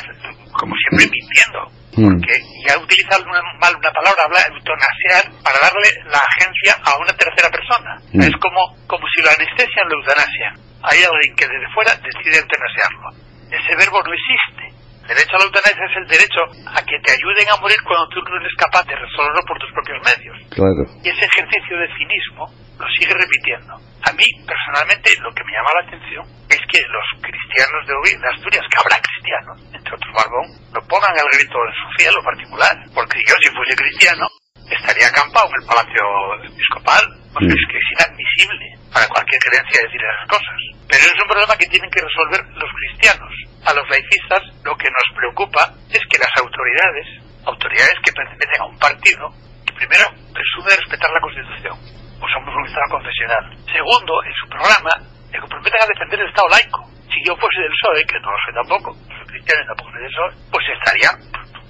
como 0.53 0.75
siempre, 0.87 1.11
mintiendo. 1.11 1.78
Mm. 1.97 2.05
Porque 2.05 2.33
ya 2.67 2.77
utilizar 2.77 3.19
una, 3.21 3.41
mal 3.59 3.73
una 3.75 3.91
palabra, 3.91 4.23
habla 4.25 4.45
eutanasiar, 4.45 5.25
para 5.41 5.57
darle 5.57 5.89
la 6.05 6.21
agencia 6.21 6.77
a 6.85 6.97
una 7.01 7.13
tercera 7.17 7.49
persona. 7.49 7.97
Mm. 8.13 8.21
Es 8.21 8.35
como, 8.37 8.61
como 8.85 9.05
si 9.09 9.21
lo 9.21 9.29
anestesian 9.29 9.89
la 9.89 9.95
eutanasia. 9.97 10.49
Hay 10.83 10.99
alguien 11.03 11.35
que 11.35 11.47
desde 11.47 11.67
fuera 11.73 11.95
decide 11.97 12.39
eutanasiarlo. 12.39 13.09
Ese 13.49 13.75
verbo 13.75 14.01
no 14.03 14.13
existe. 14.13 14.79
El 15.09 15.17
derecho 15.17 15.35
a 15.35 15.39
la 15.41 15.45
eutanasia 15.49 15.85
es 15.89 15.97
el 15.97 16.07
derecho 16.07 16.41
a 16.69 16.79
que 16.85 16.97
te 17.01 17.11
ayuden 17.17 17.49
a 17.49 17.57
morir 17.57 17.81
cuando 17.81 18.05
tú 18.13 18.21
no 18.21 18.37
eres 18.37 18.53
capaz 18.53 18.85
de 18.85 18.93
resolverlo 18.93 19.41
por 19.41 19.57
tus 19.57 19.71
propios 19.73 19.97
medios. 20.05 20.37
Claro. 20.53 20.85
Y 21.01 21.09
ese 21.09 21.25
ejercicio 21.25 21.73
de 21.81 21.89
cinismo 21.97 22.45
lo 22.77 22.85
sigue 22.93 23.17
repitiendo. 23.17 23.73
A 24.03 24.11
mí, 24.13 24.25
personalmente, 24.47 25.11
lo 25.19 25.31
que 25.33 25.43
me 25.43 25.51
llama 25.51 25.75
la 25.75 25.87
atención 25.87 26.23
es 26.49 26.61
que 26.71 26.79
los 26.87 27.07
cristianos 27.19 27.81
de 27.85 27.93
hoy, 27.93 28.11
de 28.15 28.29
Asturias, 28.31 28.65
que 28.71 28.79
habrá 28.79 28.97
cristianos, 29.01 29.57
entre 29.75 29.93
otros 29.93 30.13
Barbón, 30.15 30.47
no 30.71 30.81
pongan 30.87 31.15
el 31.19 31.29
grito 31.35 31.57
en 31.67 31.73
su 31.75 31.87
cielo 31.99 32.19
particular. 32.23 32.75
Porque 32.95 33.19
yo, 33.27 33.35
si 33.43 33.49
fuese 33.51 33.75
cristiano, 33.75 34.25
estaría 34.71 35.07
acampado 35.07 35.49
en 35.51 35.61
el 35.61 35.67
palacio 35.67 36.03
episcopal. 36.47 37.03
Mm. 37.29 37.45
es 37.45 37.63
que 37.69 37.77
es 37.77 37.87
inadmisible 37.93 38.65
para 38.91 39.07
cualquier 39.07 39.39
creencia 39.39 39.85
decir 39.85 40.01
esas 40.01 40.27
cosas. 40.27 40.57
Pero 40.89 41.05
es 41.05 41.13
un 41.21 41.29
problema 41.29 41.55
que 41.57 41.69
tienen 41.69 41.91
que 41.91 42.01
resolver 42.01 42.41
los 42.57 42.71
cristianos. 42.73 43.29
A 43.69 43.73
los 43.73 43.85
laicistas 43.85 44.41
lo 44.65 44.73
que 44.75 44.89
nos 44.89 45.07
preocupa 45.13 45.69
es 45.93 46.01
que 46.09 46.17
las 46.17 46.33
autoridades, 46.41 47.05
autoridades 47.45 47.97
que 48.01 48.11
pertenecen 48.11 48.61
a 48.61 48.65
un 48.65 48.79
partido, 48.79 49.29
que 49.61 49.73
primero 49.77 50.09
presume 50.33 50.73
respetar 50.73 51.11
la 51.11 51.21
Constitución, 51.21 51.77
o 52.19 52.25
somos 52.27 52.53
un 52.55 52.65
Estado 52.67 52.89
confesional. 52.91 53.43
Segundo, 53.71 54.13
en 54.23 54.33
su 54.35 54.45
programa, 54.49 54.91
se 55.31 55.39
comprometen 55.39 55.81
a 55.83 55.87
defender 55.87 56.19
el 56.19 56.29
Estado 56.29 56.47
laico. 56.49 56.81
Si 57.09 57.17
yo 57.25 57.35
fuese 57.37 57.61
del 57.61 57.73
PSOE, 57.73 58.05
que 58.05 58.19
no 58.19 58.31
lo 58.31 58.37
soy 58.45 58.53
tampoco, 58.53 58.89
soy 58.93 59.25
cristiano 59.27 59.63
y 59.63 59.67
tampoco 59.67 59.91
soy 59.91 60.01
del 60.03 60.13
PSOE, 60.13 60.31
pues 60.51 60.65
estaría 60.69 61.09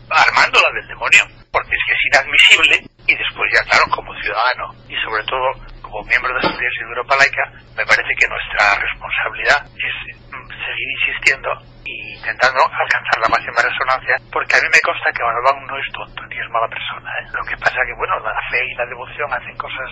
armándola 0.09 0.69
del 0.73 0.87
demonio, 0.87 1.23
porque 1.51 1.73
es 1.73 1.83
que 1.85 1.93
es 1.93 2.03
inadmisible 2.11 2.75
y 3.07 3.13
después 3.15 3.47
ya 3.53 3.63
claro, 3.65 3.85
como 3.89 4.13
ciudadano 4.21 4.73
y 4.89 4.95
sobre 5.05 5.23
todo 5.25 5.47
como 5.81 6.05
miembro 6.05 6.29
de 6.33 6.45
Asturias 6.45 6.73
y 6.77 6.83
de 6.85 6.89
Europa 6.93 7.17
Laica, 7.17 7.45
me 7.73 7.85
parece 7.85 8.13
que 8.13 8.29
nuestra 8.29 8.77
responsabilidad 8.77 9.65
es 9.73 9.95
mm, 10.29 10.45
seguir 10.45 10.89
insistiendo 11.01 11.49
y 11.81 12.13
intentando 12.13 12.61
alcanzar 12.61 13.17
la 13.17 13.33
máxima 13.33 13.57
resonancia, 13.65 14.15
porque 14.29 14.53
a 14.53 14.61
mí 14.61 14.69
me 14.69 14.81
consta 14.85 15.09
que 15.09 15.25
Balbán 15.25 15.65
no 15.65 15.73
es 15.77 15.89
tonto 15.89 16.21
ni 16.29 16.37
es 16.37 16.49
mala 16.53 16.69
persona. 16.69 17.09
¿eh? 17.09 17.25
Lo 17.33 17.41
que 17.41 17.57
pasa 17.57 17.81
que, 17.81 17.97
bueno, 17.97 18.13
la 18.21 18.37
fe 18.53 18.61
y 18.61 18.75
la 18.77 18.85
devoción 18.85 19.33
hacen 19.33 19.57
cosas 19.57 19.89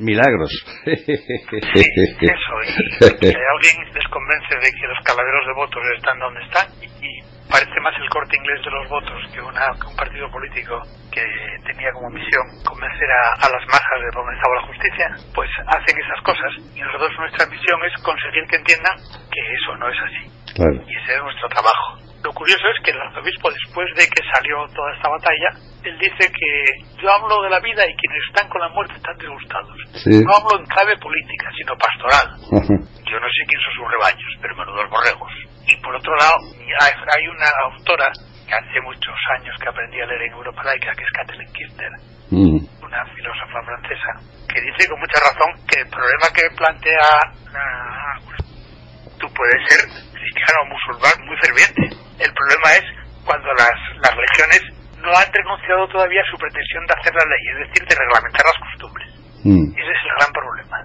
Milagros. 0.00 0.50
Sí, 0.84 1.84
eso. 2.20 2.54
Y 3.00 3.26
alguien 3.26 3.76
les 3.94 4.08
convence 4.08 4.54
de 4.56 4.70
que 4.72 4.86
los 4.88 5.00
caladeros 5.04 5.46
de 5.46 5.52
votos 5.54 5.82
están 5.96 6.18
donde 6.18 6.40
están 6.44 6.66
y, 6.80 6.86
y 7.04 7.22
parece 7.50 7.80
más 7.82 7.94
el 8.00 8.08
corte 8.08 8.36
inglés 8.36 8.62
de 8.64 8.70
los 8.70 8.88
votos 8.88 9.18
que, 9.32 9.40
una, 9.40 9.66
que 9.78 9.86
un 9.86 9.96
partido 9.96 10.30
político 10.30 10.80
que 11.12 11.24
tenía 11.66 11.90
como 11.92 12.10
misión 12.10 12.46
convencer 12.64 13.10
a, 13.10 13.46
a 13.46 13.48
las 13.50 13.64
masas 13.66 13.98
de 14.00 14.10
dónde 14.14 14.32
estaba 14.34 14.54
la 14.56 14.66
justicia, 14.66 15.06
pues 15.34 15.50
hacen 15.66 15.94
esas 15.98 16.20
cosas. 16.22 16.50
Y 16.74 16.80
nosotros 16.80 17.10
nuestra 17.18 17.46
misión 17.46 17.78
es 17.84 17.94
conseguir 18.02 18.44
que 18.48 18.56
entiendan 18.56 18.96
que 19.30 19.40
eso 19.40 19.76
no 19.76 19.88
es 19.90 19.98
así. 19.98 20.24
Claro. 20.54 20.78
Y 20.86 20.92
ese 20.96 21.14
es 21.14 21.22
nuestro 21.22 21.48
trabajo. 21.48 22.09
Lo 22.22 22.32
curioso 22.32 22.64
es 22.68 22.84
que 22.84 22.90
el 22.90 23.00
arzobispo, 23.00 23.50
después 23.50 23.88
de 23.96 24.04
que 24.04 24.20
salió 24.34 24.66
toda 24.76 24.92
esta 24.94 25.08
batalla, 25.08 25.50
él 25.84 25.96
dice 25.98 26.30
que 26.30 26.50
yo 27.00 27.08
hablo 27.08 27.42
de 27.42 27.48
la 27.50 27.60
vida 27.60 27.82
y 27.88 27.96
quienes 27.96 28.20
están 28.28 28.48
con 28.48 28.60
la 28.60 28.68
muerte 28.68 28.94
están 28.96 29.16
disgustados. 29.16 29.72
Sí. 30.04 30.20
No 30.20 30.32
hablo 30.36 30.60
en 30.60 30.66
clave 30.66 30.96
política, 30.98 31.48
sino 31.56 31.72
pastoral. 31.76 32.28
Yo 33.10 33.18
no 33.18 33.26
sé 33.26 33.42
quién 33.48 33.60
son 33.60 33.74
sus 33.74 33.90
rebaños, 33.90 34.30
pero 34.40 34.54
menudos 34.54 34.88
borregos. 34.88 35.32
Y 35.66 35.74
por 35.82 35.96
otro 35.96 36.14
lado, 36.14 36.34
hay 36.78 37.26
una 37.26 37.46
autora 37.64 38.06
que 38.46 38.54
hace 38.54 38.80
muchos 38.82 39.16
años 39.38 39.54
que 39.60 39.68
aprendí 39.68 40.00
a 40.00 40.06
leer 40.06 40.22
en 40.22 40.32
Europa 40.32 40.62
Laica, 40.62 40.92
que 40.94 41.02
es 41.02 41.10
Kathleen 41.10 41.52
Kirchner, 41.52 41.90
Mm. 42.30 42.62
una 42.84 43.04
filósofa 43.06 43.58
francesa, 43.66 44.12
que 44.46 44.60
dice 44.60 44.88
con 44.88 45.00
mucha 45.00 45.18
razón 45.18 45.50
que 45.66 45.80
el 45.80 45.88
problema 45.88 46.26
que 46.32 46.42
plantea 46.56 47.08
ah, 47.58 48.18
tú 49.18 49.26
puedes 49.34 49.58
ser 49.68 50.09
cristiano 50.20 50.62
o 50.62 50.70
musulmán 50.70 51.16
muy 51.24 51.36
ferviente. 51.40 51.82
El 52.20 52.32
problema 52.36 52.68
es 52.76 52.84
cuando 53.24 53.48
las, 53.56 53.76
las 54.04 54.12
religiones 54.14 54.62
no 55.00 55.10
han 55.16 55.32
renunciado 55.32 55.88
todavía 55.88 56.20
a 56.20 56.30
su 56.30 56.36
pretensión 56.36 56.84
de 56.86 56.94
hacer 56.94 57.14
la 57.14 57.24
ley, 57.24 57.42
es 57.52 57.58
decir, 57.68 57.82
de 57.88 57.96
reglamentar 57.96 58.44
las 58.44 58.58
costumbres. 58.60 59.08
Mm. 59.44 59.72
Ese 59.72 59.92
es 59.92 60.02
el 60.04 60.14
gran 60.20 60.32
problema. 60.32 60.76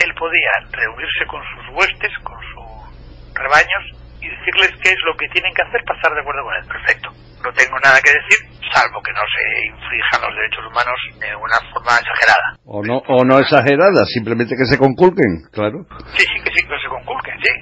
Él 0.00 0.10
podía 0.18 0.52
reunirse 0.72 1.24
con 1.26 1.42
sus 1.54 1.64
huestes, 1.76 2.12
con 2.24 2.38
sus 2.50 3.34
rebaños, 3.34 3.84
y 4.20 4.28
decirles 4.28 4.72
qué 4.82 4.90
es 4.90 5.00
lo 5.06 5.16
que 5.16 5.28
tienen 5.28 5.52
que 5.54 5.62
hacer 5.62 5.80
para 5.86 5.96
estar 5.98 6.12
de 6.12 6.20
acuerdo 6.20 6.42
con 6.44 6.54
él. 6.54 6.66
Perfecto. 6.66 7.08
No 7.40 7.52
tengo 7.52 7.76
nada 7.80 8.00
que 8.04 8.12
decir, 8.12 8.38
salvo 8.68 9.00
que 9.00 9.12
no 9.12 9.24
se 9.24 9.42
infrinjan 9.66 10.20
los 10.20 10.34
derechos 10.36 10.64
humanos 10.68 10.98
de 11.16 11.30
una 11.36 11.58
forma 11.72 11.96
exagerada. 11.96 12.48
O 12.64 12.84
no, 12.84 13.00
o 13.08 13.24
no 13.24 13.38
exagerada, 13.38 14.04
simplemente 14.04 14.56
que 14.56 14.66
se 14.66 14.76
conculquen, 14.76 15.48
claro. 15.52 15.86
Sí, 16.16 16.24
sí, 16.24 16.36
que 16.44 16.52
sí, 16.52 16.60
que 16.68 16.78
se 16.78 16.88
conculquen, 16.88 17.34
sí. 17.40 17.52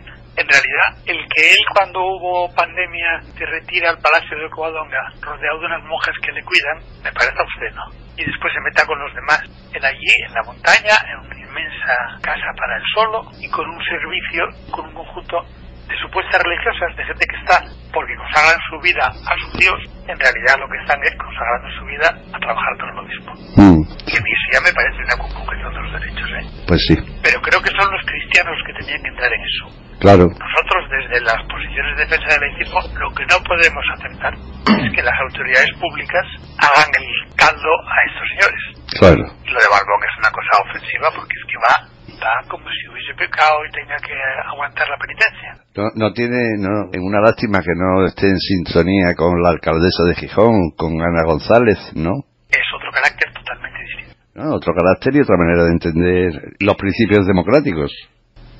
En 0.48 0.54
realidad, 0.54 1.04
el 1.04 1.28
que 1.28 1.50
él 1.50 1.58
cuando 1.76 2.00
hubo 2.00 2.48
pandemia 2.54 3.20
se 3.36 3.44
retira 3.44 3.90
al 3.90 3.98
Palacio 3.98 4.38
de 4.38 4.48
Covadonga 4.48 5.12
rodeado 5.20 5.60
de 5.60 5.66
unas 5.66 5.84
monjas 5.84 6.14
que 6.24 6.32
le 6.32 6.42
cuidan, 6.42 6.78
me 7.04 7.12
parece 7.12 7.36
obsceno. 7.36 7.82
Y 8.16 8.24
después 8.24 8.50
se 8.54 8.60
meta 8.60 8.86
con 8.86 8.98
los 8.98 9.14
demás. 9.14 9.44
Él 9.74 9.84
allí, 9.84 10.08
en 10.26 10.32
la 10.32 10.42
montaña, 10.44 10.96
en 11.04 11.18
una 11.20 11.38
inmensa 11.38 11.92
casa 12.22 12.48
para 12.56 12.76
él 12.78 12.82
solo 12.94 13.30
y 13.38 13.50
con 13.50 13.68
un 13.68 13.84
servicio, 13.84 14.48
con 14.70 14.86
un 14.86 14.94
conjunto 14.94 15.44
de 15.88 15.96
supuestas 15.98 16.42
religiosas, 16.42 16.96
de 16.96 17.04
gente 17.04 17.24
que 17.26 17.36
está 17.40 17.64
porque 17.92 18.14
consagran 18.16 18.60
su 18.68 18.76
vida 18.80 19.04
a 19.08 19.32
su 19.40 19.58
Dios, 19.58 19.80
en 20.06 20.18
realidad 20.18 20.54
lo 20.60 20.68
que 20.68 20.78
están 20.84 21.00
es 21.02 21.14
consagrando 21.16 21.68
su 21.78 21.84
vida 21.88 22.08
a 22.32 22.38
trabajar 22.38 22.72
para 22.76 22.92
lo 22.94 23.02
mismo. 23.02 23.32
Mm. 23.56 23.80
Y 24.06 24.12
a 24.16 24.20
mí 24.20 24.30
eso 24.30 24.46
ya 24.52 24.60
me 24.60 24.72
parece 24.72 25.00
una 25.02 25.16
conculcación 25.16 25.72
de 25.72 25.80
los 25.80 25.92
derechos, 25.96 26.28
¿eh? 26.36 26.44
Pues 26.68 26.80
sí, 26.86 26.94
Pero 27.24 27.40
creo 27.40 27.60
que 27.64 27.72
son 27.72 27.88
los 27.90 28.04
cristianos 28.04 28.52
los 28.52 28.64
que 28.68 28.74
tenían 28.84 29.00
que 29.02 29.08
entrar 29.08 29.32
en 29.32 29.42
eso. 29.42 29.64
claro. 29.98 30.24
Nosotros, 30.28 30.80
desde 30.92 31.24
las 31.24 31.40
posiciones 31.48 31.96
de 31.96 32.04
defensa 32.04 32.28
del 32.28 32.40
laicismo, 32.44 32.80
lo 33.00 33.08
que 33.16 33.24
no 33.26 33.36
podemos 33.42 33.84
aceptar 33.96 34.32
es 34.36 34.88
que 34.94 35.02
las 35.02 35.18
autoridades 35.24 35.72
públicas 35.80 36.26
hagan 36.60 36.90
el 36.92 37.08
caldo 37.34 37.72
a 37.88 37.96
estos 38.06 38.26
señores. 38.36 38.62
Claro. 39.00 39.24
Y 39.44 39.50
lo 39.50 39.58
de 39.60 39.68
Balbón 39.72 40.02
es 40.04 40.14
una 40.20 40.30
cosa 40.30 40.52
ofensiva 40.68 41.08
porque 41.16 41.34
es 41.34 41.44
que 41.48 41.58
va, 41.58 41.74
va 42.22 42.48
como 42.48 42.64
si 42.70 42.88
hubiese 42.88 43.14
pecado 43.14 43.58
y 43.68 43.70
tenga 43.72 43.96
que 43.98 44.12
aguantar 44.52 44.86
la 44.88 44.96
penitencia. 44.98 45.50
No, 45.76 45.84
no 45.94 46.12
tiene, 46.12 46.56
no, 46.58 46.90
es 46.92 47.00
una 47.00 47.20
lástima 47.20 47.60
que 47.60 47.74
no 47.74 48.04
esté 48.06 48.28
en 48.28 48.38
sintonía 48.38 49.14
con 49.16 49.40
la 49.42 49.50
alcaldesa 49.50 50.04
de 50.08 50.14
Gijón, 50.16 50.70
con 50.76 50.92
Ana 51.00 51.22
González, 51.24 51.78
¿no? 51.94 52.12
Es 52.50 52.66
otro 52.74 52.90
carácter 52.92 53.32
totalmente 53.32 53.78
distinto. 53.82 54.14
No, 54.34 54.54
Otro 54.54 54.72
carácter 54.74 55.14
y 55.16 55.20
otra 55.20 55.36
manera 55.36 55.64
de 55.64 55.72
entender 55.72 56.32
los 56.60 56.76
principios 56.76 57.26
democráticos. 57.26 57.90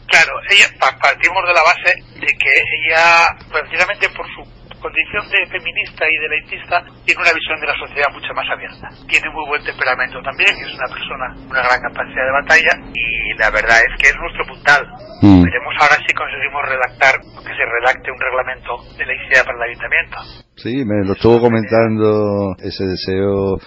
Claro, 0.07 0.33
ella 0.51 0.67
pa- 0.81 0.97
partimos 0.99 1.43
de 1.47 1.53
la 1.55 1.63
base 1.63 1.93
de 2.21 2.27
que 2.27 2.53
ella, 2.57 3.37
precisamente 3.53 4.09
por 4.17 4.27
su 4.27 4.43
condición 4.81 5.25
de 5.29 5.47
feminista 5.51 6.05
y 6.09 6.17
de 6.19 6.29
laicista 6.29 6.77
tiene 7.05 7.23
una 7.23 7.35
visión 7.35 7.59
de 7.61 7.67
la 7.67 7.77
sociedad 7.79 8.09
mucho 8.13 8.33
más 8.35 8.47
abierta. 8.51 8.87
Tiene 9.07 9.29
muy 9.31 9.45
buen 9.47 9.63
temperamento 9.65 10.23
también, 10.23 10.55
es 10.55 10.73
una 10.75 10.89
persona 10.89 11.27
con 11.35 11.51
una 11.51 11.63
gran 11.67 11.81
capacidad 11.83 12.25
de 12.25 12.35
batalla 12.35 12.73
y 12.95 13.07
la 13.39 13.51
verdad 13.51 13.79
es 13.83 13.95
que 13.99 14.09
es 14.11 14.17
nuestro 14.17 14.45
puntal. 14.47 14.83
Mm. 15.23 15.43
Veremos 15.43 15.75
ahora 15.81 15.97
si 16.03 16.13
conseguimos 16.15 16.63
redactar, 16.67 17.15
que 17.19 17.53
se 17.55 17.65
redacte 17.67 18.11
un 18.11 18.21
reglamento 18.21 18.71
de 18.97 19.05
laicidad 19.07 19.45
para 19.45 19.57
el 19.59 19.65
ayuntamiento. 19.71 20.17
Sí, 20.57 20.75
me 20.85 21.07
lo 21.07 21.13
estuvo 21.15 21.41
comentando 21.41 22.55
ese 22.59 22.85
deseo 22.87 23.59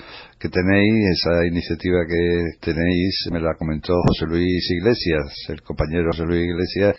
que 0.41 0.49
tenéis, 0.49 1.21
esa 1.21 1.45
iniciativa 1.45 2.01
que 2.07 2.57
tenéis, 2.59 3.29
me 3.31 3.39
la 3.39 3.53
comentó 3.53 3.93
José 4.07 4.25
Luis 4.25 4.65
Iglesias, 4.71 5.29
el 5.49 5.61
compañero 5.61 6.09
José 6.11 6.25
Luis 6.25 6.43
Iglesias, 6.49 6.97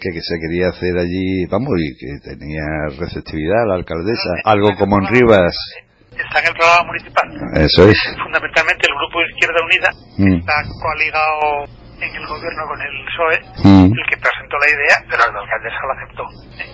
que, 0.00 0.10
que 0.10 0.20
se 0.20 0.38
quería 0.40 0.68
hacer 0.68 0.96
allí, 0.98 1.46
vamos, 1.50 1.74
y 1.78 1.96
que 1.96 2.18
tenía 2.36 2.64
receptividad 2.98 3.66
la 3.68 3.74
alcaldesa, 3.76 4.30
algo 4.44 4.74
como 4.78 4.98
en 4.98 5.06
Rivas. 5.08 5.54
Está 6.12 6.40
en 6.40 6.46
el 6.48 6.54
programa 6.54 6.84
municipal. 6.92 7.26
Eso 7.56 7.88
es. 7.88 7.96
Fundamentalmente 8.22 8.84
el 8.88 8.94
Grupo 8.96 9.16
de 9.20 9.26
Izquierda 9.32 9.60
Unida 9.64 9.90
Mm. 10.18 10.34
está 10.44 10.54
coaligado 10.80 11.64
en 12.02 12.10
el 12.14 12.26
gobierno 12.26 12.62
con 12.68 12.78
el 12.82 12.94
PSOE, 13.06 13.38
Mm. 13.64 13.84
el 13.96 14.04
que 14.10 14.18
presentó 14.20 14.54
la 14.60 14.68
idea, 14.68 14.96
pero 15.08 15.22
la 15.32 15.40
alcaldesa 15.40 15.80
la 15.88 15.94
aceptó. 15.96 16.24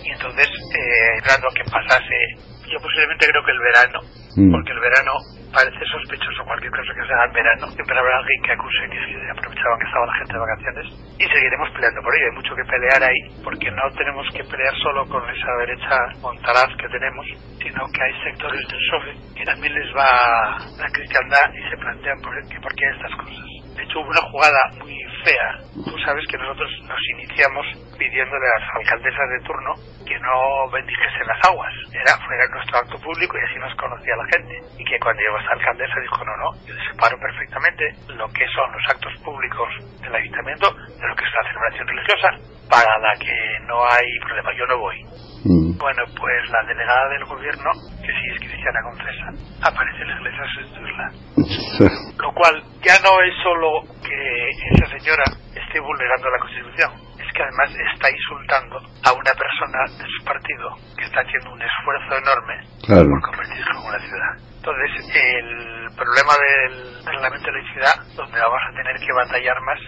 Y 0.02 0.10
entonces, 0.10 0.48
eh, 0.48 1.16
esperando 1.22 1.46
a 1.48 1.54
que 1.54 1.64
pasase, 1.70 2.18
yo 2.66 2.76
posiblemente 2.82 3.26
creo 3.30 3.42
que 3.44 3.52
el 3.54 3.62
verano, 3.62 3.98
Mm. 4.36 4.50
porque 4.52 4.72
el 4.72 4.80
verano 4.80 5.12
parece 5.52 5.80
sospechoso 5.86 6.44
cualquier 6.44 6.72
cosa 6.72 6.92
que 6.94 7.06
se 7.06 7.12
haga 7.12 7.24
en 7.26 7.32
verano, 7.32 7.66
siempre 7.68 7.98
habrá 7.98 8.18
alguien 8.18 8.42
que 8.42 8.52
acuse 8.52 8.82
que 8.90 9.00
se 9.00 9.30
aprovechaba 9.30 9.78
que 9.78 9.86
estaba 9.86 10.06
la 10.06 10.18
gente 10.18 10.32
de 10.32 10.38
vacaciones 10.38 10.86
y 11.18 11.24
seguiremos 11.26 11.68
peleando 11.72 12.00
por 12.02 12.14
ello. 12.14 12.26
Hay 12.28 12.36
mucho 12.36 12.54
que 12.54 12.64
pelear 12.64 13.02
ahí, 13.02 13.20
porque 13.42 13.70
no 13.70 13.84
tenemos 13.96 14.26
que 14.32 14.44
pelear 14.44 14.74
solo 14.82 15.06
con 15.08 15.22
esa 15.28 15.52
derecha 15.60 15.96
montaraz 16.20 16.70
que 16.76 16.88
tenemos, 16.88 17.26
sino 17.60 17.80
que 17.92 18.02
hay 18.02 18.14
sectores 18.24 18.60
del 18.60 18.78
PSOE 18.78 19.12
que 19.34 19.44
también 19.44 19.74
les 19.74 19.90
va 19.94 20.58
la 20.78 20.88
cristiandad 20.92 21.46
y 21.54 21.70
se 21.70 21.76
plantean 21.76 22.18
por, 22.22 22.32
que 22.48 22.60
por 22.60 22.74
qué 22.74 22.84
estas 22.90 23.14
cosas. 23.16 23.46
De 23.76 23.82
hecho, 23.84 24.00
hubo 24.00 24.10
una 24.10 24.22
jugada 24.30 24.58
muy 24.78 24.96
fea. 25.24 25.48
Tú 25.84 25.94
sabes 26.04 26.24
que 26.28 26.38
nosotros 26.38 26.70
nos 26.88 27.02
iniciamos 27.14 27.66
pidiéndole 27.98 28.46
a 28.46 28.60
las 28.60 28.74
alcaldesas 28.76 29.28
de 29.28 29.40
turno 29.44 29.74
que 30.06 30.18
no 30.20 30.70
bendijesen 30.70 31.26
las 31.26 31.38
aguas. 31.44 31.74
Era, 31.92 32.16
fuera 32.24 32.46
nuestro 32.48 32.78
acto 32.78 32.96
público 33.00 33.36
y 33.36 33.44
así 33.44 33.58
nos 33.58 33.74
conocía 33.74 34.16
la 34.16 34.26
gente. 34.32 34.54
Y 34.78 34.84
que 34.84 34.98
cuando 34.98 35.20
llegó 35.20 35.38
esta 35.38 35.52
alcaldesa 35.52 36.00
dijo, 36.00 36.24
no, 36.24 36.36
no, 36.36 36.48
yo 36.64 36.74
separo 36.90 37.18
perfectamente 37.18 37.84
lo 38.14 38.28
que 38.30 38.46
son 38.54 38.72
los 38.72 38.84
actos 38.88 39.12
públicos 39.22 39.68
del 40.00 40.14
ayuntamiento 40.14 40.70
de 40.72 41.06
lo 41.06 41.14
que 41.14 41.24
es 41.24 41.32
la 41.34 41.48
celebración 41.50 41.86
religiosa, 41.88 42.30
para 42.70 42.98
la 42.98 43.12
que 43.18 43.36
no 43.66 43.84
hay 43.84 44.06
problema, 44.20 44.52
yo 44.54 44.66
no 44.66 44.78
voy. 44.78 44.96
Mm. 45.44 45.78
Bueno, 45.78 46.02
pues 46.18 46.50
la 46.50 46.62
delegada 46.66 47.08
del 47.10 47.24
gobierno, 47.24 47.70
que 48.00 48.12
sí 48.12 48.24
es 48.34 48.40
cristiana 48.40 48.80
confesa, 48.82 49.26
aparece 49.62 50.02
en 50.02 50.08
la 50.08 50.16
iglesia 50.20 50.42
de. 50.42 51.08
Lo 52.18 52.32
cual 52.34 52.62
ya 52.82 52.98
no 53.02 53.22
es 53.22 53.34
solo 53.42 53.82
que 54.02 54.50
esa 54.74 54.86
señora 54.98 55.24
esté 55.54 55.80
vulnerando 55.80 56.30
la 56.30 56.38
Constitución, 56.38 57.07
que 57.38 57.44
además 57.46 57.70
está 57.94 58.10
insultando 58.10 58.74
a 59.06 59.12
una 59.14 59.30
persona 59.38 59.78
de 59.94 60.02
su 60.10 60.20
partido 60.26 60.66
que 60.98 61.04
está 61.06 61.22
haciendo 61.22 61.54
un 61.54 61.62
esfuerzo 61.62 62.18
enorme 62.18 62.56
Claro. 62.82 63.06
por 63.14 63.20
convertirse 63.30 63.70
en 63.70 63.78
una 63.78 64.00
ciudad. 64.02 64.32
Entonces, 64.58 64.90
el 65.14 65.48
problema 65.94 66.34
del 66.34 66.74
reglamento 67.06 67.46
de 67.46 67.62
laicidad, 67.62 67.94
donde 68.18 68.40
vamos 68.42 68.58
a 68.66 68.74
tener 68.74 68.96
que 68.98 69.12
batallar 69.14 69.54
más, 69.62 69.78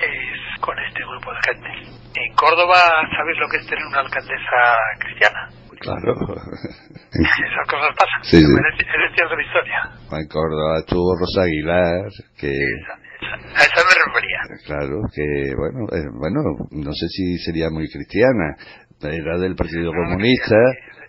es 0.00 0.40
con 0.64 0.72
este 0.80 1.04
grupo 1.04 1.28
de 1.28 1.40
gente. 1.44 1.70
En 2.16 2.30
Córdoba, 2.40 2.80
¿sabes 3.12 3.36
lo 3.36 3.48
que 3.52 3.58
es 3.60 3.66
tener 3.68 3.84
una 3.84 4.00
alcaldesa 4.00 4.60
cristiana? 5.04 5.42
Claro. 5.84 6.14
Esas 7.12 7.66
cosas 7.68 7.92
pasan. 8.00 8.20
Sí, 8.24 8.40
sí. 8.40 8.48
Herencias 8.48 9.28
de 9.30 9.36
la 9.36 9.42
historia. 9.44 9.78
En 10.10 10.26
Córdoba 10.28 10.78
estuvo 10.80 11.14
Rosa 11.20 11.42
Aguilar, 11.44 12.08
que 12.40 12.48
esa- 12.48 12.98
a 13.54 13.62
esa 13.62 13.80
me 13.84 13.94
refería. 13.94 14.40
Claro, 14.66 15.00
que 15.14 15.54
bueno, 15.56 15.86
eh, 15.92 16.08
bueno, 16.18 16.40
no 16.70 16.92
sé 16.92 17.08
si 17.08 17.38
sería 17.38 17.70
muy 17.70 17.88
cristiana. 17.88 18.56
Era 19.02 19.36
del 19.36 19.54
Partido 19.54 19.92
Comunista, 19.92 20.56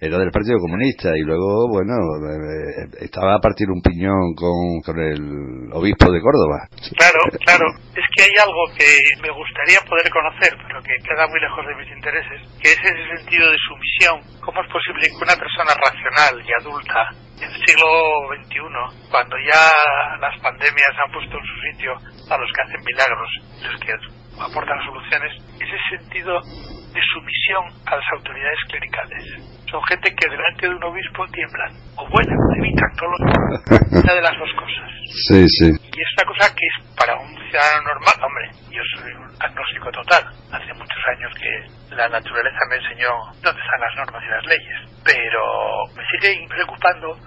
era 0.01 0.18
del 0.18 0.32
Partido 0.32 0.59
Comunista 0.59 1.16
y 1.16 1.22
luego, 1.22 1.70
bueno, 1.70 1.95
eh, 2.28 3.05
estaba 3.05 3.36
a 3.36 3.39
partir 3.39 3.70
un 3.70 3.82
piñón 3.82 4.36
con, 4.36 4.82
con 4.84 4.99
el 4.99 5.72
obispo 5.72 6.11
de 6.11 6.20
Córdoba. 6.20 6.68
Claro, 6.97 7.20
claro. 7.45 7.66
Es 7.95 8.07
que 8.11 8.24
hay 8.24 8.36
algo 8.43 8.68
que 8.76 8.89
me 9.24 9.32
gustaría 9.32 9.80
poder 9.88 10.11
conocer, 10.11 10.51
pero 10.68 10.82
que 10.84 10.99
queda 11.07 11.28
muy 11.28 11.39
lejos 11.39 11.63
de 11.63 11.76
mis 11.80 11.91
intereses, 11.95 12.39
que 12.59 12.70
es 12.76 12.80
ese 12.84 13.05
sentido 13.16 13.47
de 13.49 13.57
sumisión. 13.63 14.16
¿Cómo 14.43 14.59
es 14.61 14.68
posible 14.68 15.07
que 15.07 15.24
una 15.24 15.39
persona 15.39 15.72
racional 15.72 16.36
y 16.43 16.51
adulta 16.51 17.24
el 17.41 17.65
siglo 17.65 17.88
XXI, 18.43 19.09
cuando 19.09 19.36
ya 19.39 19.71
las 20.19 20.39
pandemias 20.41 20.91
han 21.03 21.11
puesto 21.11 21.38
en 21.38 21.45
su 21.45 21.71
sitio 21.71 21.91
a 22.29 22.38
los 22.38 22.49
que 22.51 22.61
hacen 22.61 22.83
milagros, 22.83 23.29
los 23.61 23.79
que 23.81 23.93
aportan 24.39 24.79
soluciones, 24.86 25.31
ese 25.59 25.97
sentido 25.97 26.41
de 26.95 27.01
sumisión 27.11 27.67
a 27.85 27.95
las 27.99 28.07
autoridades 28.15 28.59
clericales? 28.71 29.21
Son 29.69 29.83
gente 29.91 30.15
que 30.15 30.29
delante 30.29 30.69
de 30.69 30.75
un 30.75 30.83
obispo 30.83 31.27
tiemblan, 31.27 31.71
o 31.97 32.07
bueno, 32.07 32.31
evitan 32.57 32.91
todo 32.95 33.11
lo 33.11 33.99
una 33.99 34.13
de 34.13 34.21
las 34.21 34.37
dos 34.39 34.51
cosas. 34.55 34.87
Sí, 35.27 35.43
sí. 35.59 35.67
Y 35.67 35.99
es 35.99 36.11
una 36.17 36.25
cosa 36.31 36.55
que 36.55 36.65
es 36.65 36.95
para 36.95 37.15
un 37.19 37.35
ciudadano 37.35 37.83
normal, 37.83 38.15
hombre, 38.23 38.45
yo 38.71 38.81
soy 38.95 39.11
un 39.11 39.27
agnóstico 39.39 39.91
total. 39.91 40.23
Hace 40.51 40.73
muchos 40.73 41.01
años 41.11 41.31
que 41.35 41.95
la 41.95 42.07
naturaleza 42.09 42.59
me 42.69 42.75
enseñó 42.75 43.11
dónde 43.43 43.61
están 43.61 43.81
las 43.81 43.95
normas 43.95 44.23
y 44.23 44.29
las 44.31 44.45
leyes. 44.45 44.79
Pero 45.03 45.41
me 45.95 46.03
sigue 46.07 46.47
preocupando 46.47 47.17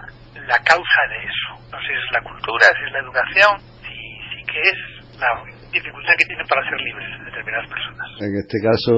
la 0.47 0.57
causa 0.63 1.01
de 1.09 1.23
eso. 1.25 1.49
No 1.71 1.77
sé 1.81 1.87
si 1.87 1.93
es 1.93 2.11
la 2.11 2.21
cultura, 2.21 2.65
si 2.77 2.85
es 2.85 2.91
la 2.91 2.99
educación, 2.99 3.53
si, 3.85 3.97
si 4.33 4.43
que 4.45 4.61
es 4.61 4.79
la 5.19 5.29
dificultad 5.71 6.13
que 6.17 6.25
tienen 6.25 6.47
para 6.47 6.63
ser 6.69 6.79
libres 6.79 7.09
determinadas 7.25 7.67
personas. 7.69 8.07
En 8.21 8.33
este 8.35 8.57
caso, 8.61 8.93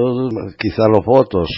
quizá 0.58 0.88
los 0.88 1.04
votos. 1.04 1.48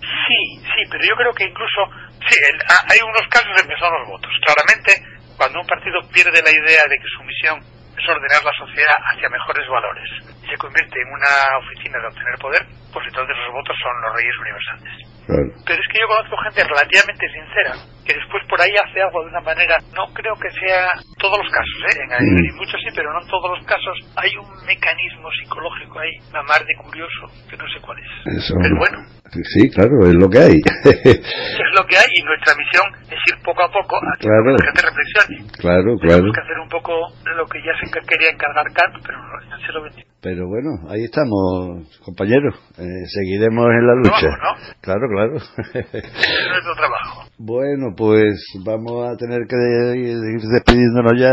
Sí, 0.00 0.40
sí, 0.60 0.80
pero 0.90 1.02
yo 1.04 1.14
creo 1.16 1.32
que 1.32 1.44
incluso, 1.44 1.80
sí, 2.28 2.36
el- 2.50 2.60
ha- 2.68 2.84
hay 2.92 3.00
unos 3.04 3.24
casos 3.30 3.52
en 3.62 3.68
que 3.68 3.76
son 3.78 3.92
los 3.98 4.08
votos. 4.08 4.30
Claramente, 4.44 4.90
cuando 5.36 5.60
un 5.60 5.66
partido 5.66 6.00
pierde 6.12 6.40
la 6.44 6.52
idea 6.52 6.84
de 6.88 6.96
que 6.98 7.08
su 7.16 7.22
misión 7.24 7.56
es 7.60 8.04
ordenar 8.08 8.42
la 8.44 8.52
sociedad 8.58 8.98
hacia 9.14 9.28
mejores 9.30 9.64
valores 9.70 10.08
y 10.42 10.46
se 10.50 10.56
convierte 10.58 10.96
en 11.00 11.08
una 11.14 11.32
oficina 11.62 11.96
de 12.02 12.06
obtener 12.10 12.36
poder, 12.42 12.62
pues 12.92 13.04
entonces 13.06 13.36
los 13.38 13.52
votos 13.54 13.76
son 13.80 13.94
los 14.02 14.10
reyes 14.18 14.36
universales. 14.42 14.92
Claro. 15.24 15.48
Pero 15.64 15.78
es 15.80 15.88
que 15.88 15.98
yo 16.02 16.06
conozco 16.10 16.36
gente 16.44 16.60
relativamente 16.68 17.24
sincera 17.32 17.72
que 18.04 18.14
después 18.14 18.42
por 18.48 18.60
ahí 18.60 18.70
hace 18.76 19.00
algo 19.02 19.24
de 19.24 19.30
una 19.32 19.40
manera, 19.40 19.76
no 19.96 20.04
creo 20.12 20.34
que 20.36 20.50
sea 20.52 20.88
todos 21.18 21.38
los 21.40 21.50
casos, 21.50 21.78
¿eh? 21.88 22.04
en, 22.04 22.08
Mm. 22.24 22.38
en 22.38 22.56
muchos 22.56 22.78
sí, 22.84 22.90
pero 22.94 23.12
no 23.12 23.20
en 23.24 23.28
todos 23.28 23.48
los 23.56 23.64
casos. 23.66 23.96
Hay 24.16 24.30
un 24.36 24.48
mecanismo 24.66 25.28
psicológico 25.40 25.98
ahí, 25.98 26.12
una 26.30 26.42
mar 26.44 26.60
de 26.64 26.74
curioso, 26.84 27.26
que 27.48 27.56
no 27.56 27.64
sé 27.72 27.80
cuál 27.80 27.98
es. 27.98 28.38
Eso. 28.44 28.54
Pero 28.62 28.76
bueno, 28.78 28.98
Sí, 29.34 29.68
claro, 29.68 29.98
es 30.06 30.14
lo 30.14 30.28
que 30.30 30.38
hay. 30.38 30.56
es 31.02 31.70
lo 31.74 31.82
que 31.90 31.96
hay 31.98 32.06
y 32.14 32.22
nuestra 32.22 32.54
misión 32.54 32.86
es 33.10 33.18
ir 33.34 33.42
poco 33.42 33.64
a 33.64 33.68
poco 33.72 33.96
a 33.96 34.14
que 34.20 34.28
Claro. 34.28 34.54
la 34.54 34.62
gente 34.62 34.82
reflexione. 34.86 35.36
claro, 35.58 35.90
claro. 35.98 36.22
Tenemos 36.22 36.34
que 36.36 36.40
hacer 36.44 36.58
un 36.62 36.68
poco 36.68 36.92
lo 37.34 37.44
que 37.46 37.58
ya 37.64 37.72
se 37.82 37.90
quería 38.06 38.30
encargar 38.30 38.64
Kant, 38.70 38.94
pero 39.04 39.18
no 39.18 39.42
en 39.42 39.52
el 39.52 39.60
siglo 39.60 39.80
XXI. 39.90 40.04
Pero 40.22 40.46
bueno, 40.46 40.70
ahí 40.88 41.02
estamos, 41.04 41.82
compañeros. 42.04 42.54
Eh, 42.78 43.04
seguiremos 43.10 43.66
en 43.74 43.86
la 43.88 43.94
lucha. 43.96 44.30
Trabajo, 44.30 44.62
¿no? 44.62 44.74
Claro, 44.80 45.04
claro. 45.10 45.34
Es 45.34 46.46
nuestro 46.52 46.74
trabajo. 46.76 47.24
Bueno, 47.36 47.92
pues 47.96 48.34
vamos 48.64 49.06
a 49.06 49.16
tener 49.16 49.46
que 49.46 49.56
ir 49.96 50.16
despidiéndonos 50.18 51.14
ya. 51.18 51.32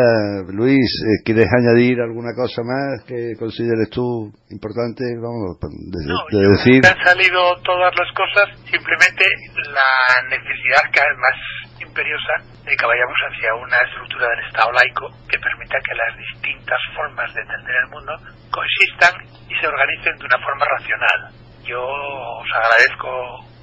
Luis, 0.53 0.89
eh, 1.03 1.24
¿quieres 1.26 1.47
añadir 1.51 1.99
alguna 2.01 2.34
cosa 2.36 2.62
más 2.64 3.03
que 3.05 3.36
consideres 3.38 3.89
tú 3.89 4.32
importante? 4.49 5.03
Vamos, 5.22 5.57
de, 5.62 5.99
No, 6.05 6.20
de 6.30 6.47
decir. 6.55 6.82
han 6.86 7.01
salido 7.03 7.55
todas 7.64 7.93
las 7.95 8.09
cosas, 8.14 8.47
simplemente 8.70 9.26
la 9.74 10.30
necesidad 10.30 10.84
cada 10.93 11.07
vez 11.09 11.20
más 11.20 11.38
imperiosa 11.82 12.34
de 12.64 12.76
que 12.76 12.86
vayamos 12.86 13.18
hacia 13.28 13.53
una 13.55 13.78
estructura 13.89 14.28
del 14.30 14.45
Estado 14.47 14.72
laico 14.72 15.05
que 15.28 15.39
permita 15.39 15.78
que 15.82 15.95
las 15.97 16.14
distintas 16.18 16.80
formas 16.95 17.34
de 17.34 17.41
entender 17.41 17.76
el 17.84 17.89
mundo 17.89 18.14
coexistan 18.51 19.14
y 19.49 19.53
se 19.59 19.68
organicen 19.68 20.16
de 20.18 20.26
una 20.26 20.39
forma 20.39 20.66
racional. 20.78 21.20
Yo 21.66 21.82
os 21.82 22.49
agradezco 22.53 23.09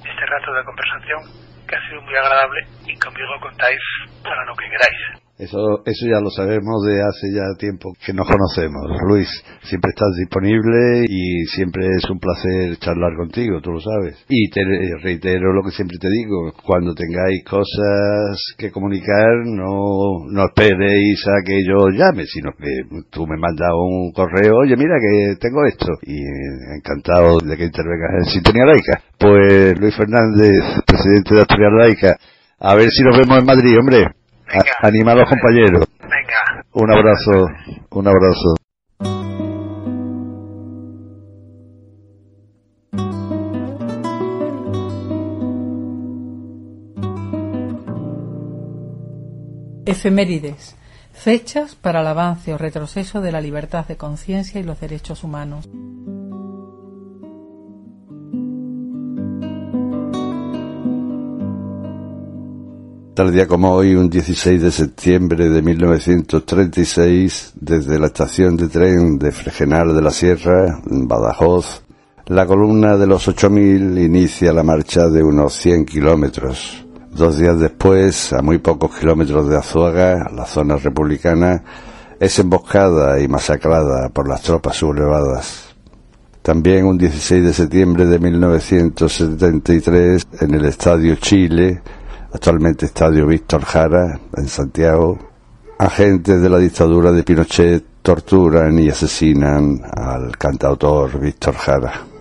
este 0.03 0.25
rato 0.25 0.53
de 0.53 0.63
conversación 0.63 1.38
que 1.69 1.75
ha 1.75 1.87
sido 1.87 2.01
muy 2.01 2.15
agradable 2.15 2.61
y 2.85 2.97
conmigo 2.97 3.39
contáis 3.39 3.79
para 4.23 4.43
lo 4.45 4.55
que 4.55 4.69
queráis. 4.69 5.28
Eso, 5.39 5.79
eso 5.85 6.05
ya 6.05 6.19
lo 6.19 6.29
sabemos 6.31 6.83
de 6.83 6.99
hace 6.99 7.31
ya 7.31 7.47
tiempo 7.57 7.93
que 8.05 8.11
nos 8.11 8.27
conocemos. 8.27 8.83
Luis, 9.07 9.29
siempre 9.63 9.91
estás 9.95 10.11
disponible 10.19 11.05
y 11.07 11.45
siempre 11.45 11.87
es 11.95 12.09
un 12.09 12.19
placer 12.19 12.75
charlar 12.75 13.15
contigo, 13.15 13.61
tú 13.61 13.71
lo 13.71 13.79
sabes. 13.79 14.17
Y 14.27 14.49
te 14.49 14.59
reitero 15.01 15.53
lo 15.53 15.63
que 15.63 15.71
siempre 15.71 15.97
te 15.97 16.09
digo, 16.09 16.51
cuando 16.65 16.93
tengáis 16.93 17.41
cosas 17.45 18.35
que 18.57 18.69
comunicar, 18.69 19.45
no, 19.45 20.27
no 20.29 20.43
esperéis 20.43 21.25
a 21.29 21.39
que 21.45 21.63
yo 21.63 21.87
llame, 21.87 22.25
sino 22.25 22.51
que 22.51 22.99
tú 23.09 23.25
me 23.25 23.37
mandas 23.37 23.71
un 23.73 24.11
correo, 24.11 24.57
oye, 24.57 24.75
mira 24.75 24.95
que 24.99 25.37
tengo 25.39 25.63
esto. 25.63 25.87
Y 26.03 26.19
encantado 26.75 27.39
de 27.39 27.55
que 27.55 27.63
intervengas 27.63 28.11
en 28.19 28.25
Sintonía 28.25 28.65
Laica. 28.65 29.01
Pues 29.17 29.79
Luis 29.79 29.95
Fernández, 29.95 30.83
presidente 30.85 31.33
de 31.33 31.41
Asturias 31.43 31.71
Laica, 31.71 32.17
a 32.59 32.75
ver 32.75 32.89
si 32.91 33.03
nos 33.03 33.17
vemos 33.17 33.39
en 33.39 33.45
Madrid, 33.45 33.79
hombre. 33.79 34.18
Venga. 34.51 34.71
Anima 34.81 35.11
a 35.11 35.15
los 35.15 35.29
compañeros. 35.29 35.85
Venga. 36.01 36.65
Un 36.73 36.91
abrazo, 36.91 37.47
un 37.91 38.07
abrazo. 38.07 38.55
Efemérides. 49.85 50.75
Fechas 51.13 51.75
para 51.75 52.01
el 52.01 52.07
avance 52.07 52.53
o 52.53 52.57
retroceso 52.57 53.21
de 53.21 53.31
la 53.31 53.41
libertad 53.41 53.85
de 53.87 53.97
conciencia 53.97 54.61
y 54.61 54.63
los 54.63 54.79
derechos 54.79 55.23
humanos. 55.23 55.67
Tal 63.19 63.33
día 63.33 63.47
como 63.47 63.73
hoy, 63.73 63.95
un 63.95 64.09
16 64.09 64.61
de 64.61 64.71
septiembre 64.71 65.49
de 65.49 65.61
1936, 65.61 67.51
desde 67.59 67.99
la 67.99 68.07
estación 68.07 68.55
de 68.55 68.69
tren 68.69 69.19
de 69.19 69.33
Fregenal 69.33 69.93
de 69.93 70.01
la 70.01 70.11
Sierra, 70.11 70.79
en 70.89 71.05
Badajoz, 71.05 71.83
la 72.27 72.45
columna 72.45 72.95
de 72.95 73.07
los 73.07 73.27
8000 73.27 73.97
inicia 73.97 74.53
la 74.53 74.63
marcha 74.63 75.09
de 75.09 75.21
unos 75.21 75.53
100 75.55 75.83
kilómetros. 75.83 76.85
Dos 77.11 77.37
días 77.37 77.59
después, 77.59 78.31
a 78.31 78.41
muy 78.41 78.59
pocos 78.59 78.97
kilómetros 78.97 79.49
de 79.49 79.57
Azuaga, 79.57 80.31
la 80.33 80.45
zona 80.45 80.77
republicana, 80.77 81.61
es 82.21 82.39
emboscada 82.39 83.19
y 83.19 83.27
masacrada 83.27 84.07
por 84.07 84.29
las 84.29 84.43
tropas 84.43 84.77
sublevadas. 84.77 85.75
También 86.41 86.85
un 86.85 86.97
16 86.97 87.43
de 87.43 87.51
septiembre 87.51 88.05
de 88.05 88.17
1973, 88.17 90.25
en 90.39 90.53
el 90.53 90.63
Estadio 90.63 91.17
Chile, 91.17 91.81
actualmente 92.33 92.85
Estadio 92.85 93.25
Víctor 93.27 93.63
Jara, 93.63 94.19
en 94.35 94.47
Santiago, 94.47 95.17
agentes 95.77 96.41
de 96.41 96.49
la 96.49 96.57
dictadura 96.57 97.11
de 97.11 97.23
Pinochet 97.23 97.83
torturan 98.01 98.77
y 98.79 98.89
asesinan 98.89 99.81
al 99.95 100.37
cantautor 100.37 101.19
Víctor 101.19 101.55
Jara. 101.55 102.18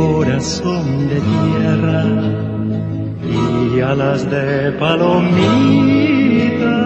Corazón 0.00 0.86
de 1.10 1.18
tierra 1.34 2.02
y 3.34 3.36
alas 3.80 4.22
de 4.30 4.72
palomita. 4.72 6.76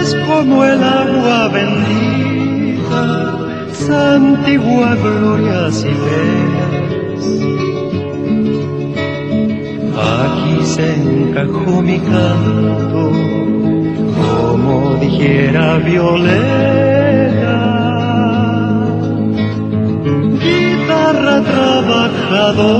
Es 0.00 0.10
como 0.28 0.64
el 0.64 0.82
agua 0.82 1.48
bendita, 1.58 3.04
santigua 3.72 4.90
glorias 5.04 5.76
y 5.92 5.94
penas. 6.04 7.24
Aquí 10.20 10.56
se 10.74 10.86
encajó 11.02 11.72
mi 11.82 11.98
canto, 11.98 13.02
como 14.22 14.74
dijera 15.00 15.66
Violeta 15.78 16.89
guitarra 21.10 21.42
trabajadora 21.42 22.70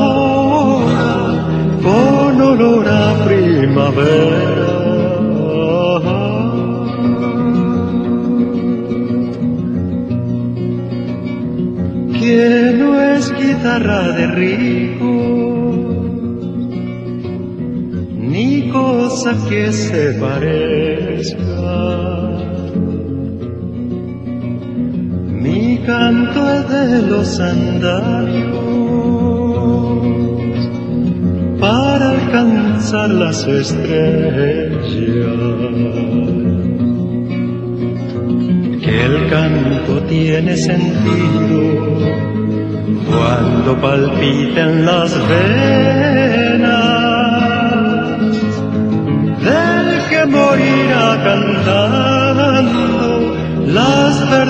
con 1.82 2.40
olor 2.40 2.88
a 2.88 3.24
primavera. 3.24 4.70
Que 12.18 12.74
no 12.78 13.00
es 13.00 13.32
guitarra 13.32 14.02
de 14.12 14.26
rico, 14.28 15.12
ni 18.18 18.70
cosa 18.70 19.34
que 19.48 19.72
se 19.72 20.12
parezca. 20.20 21.99
Canto 25.90 26.44
de 26.74 27.02
los 27.10 27.40
andarios 27.40 28.54
para 31.60 32.10
alcanzar 32.10 33.10
las 33.10 33.38
estrellas. 33.46 34.86
Que 38.84 38.96
el 39.10 39.16
canto 39.34 39.92
tiene 40.08 40.56
sentido 40.56 41.60
cuando 43.10 43.70
palpiten 43.86 44.86
las 44.86 45.10
venas 45.28 46.70
del 49.48 49.88
que 50.10 50.22
morirá 50.36 51.06
cantando 51.28 53.08
las 53.66 54.12
verdades 54.30 54.49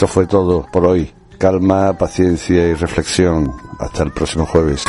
Esto 0.00 0.14
fue 0.14 0.26
todo 0.26 0.66
por 0.72 0.86
hoy. 0.86 1.12
Calma, 1.36 1.92
paciencia 1.92 2.68
y 2.68 2.72
reflexión. 2.72 3.52
Hasta 3.78 4.04
el 4.04 4.12
próximo 4.12 4.46
jueves. 4.46 4.82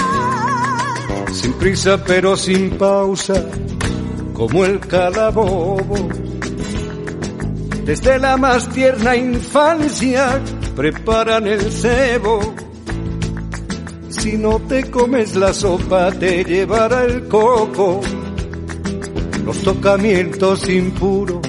Sin 1.33 1.51
prisa 1.55 2.01
pero 2.01 2.37
sin 2.37 2.69
pausa, 2.77 3.33
como 4.31 4.63
el 4.63 4.79
calabobo. 4.79 6.07
Desde 7.83 8.19
la 8.19 8.37
más 8.37 8.69
tierna 8.69 9.13
infancia 9.17 10.41
preparan 10.77 11.45
el 11.45 11.69
cebo. 11.69 12.55
Si 14.07 14.37
no 14.37 14.59
te 14.59 14.89
comes 14.89 15.35
la 15.35 15.53
sopa 15.53 16.09
te 16.13 16.45
llevará 16.45 17.03
el 17.03 17.27
coco. 17.27 17.99
Los 19.43 19.61
tocamientos 19.61 20.69
impuros 20.69 21.41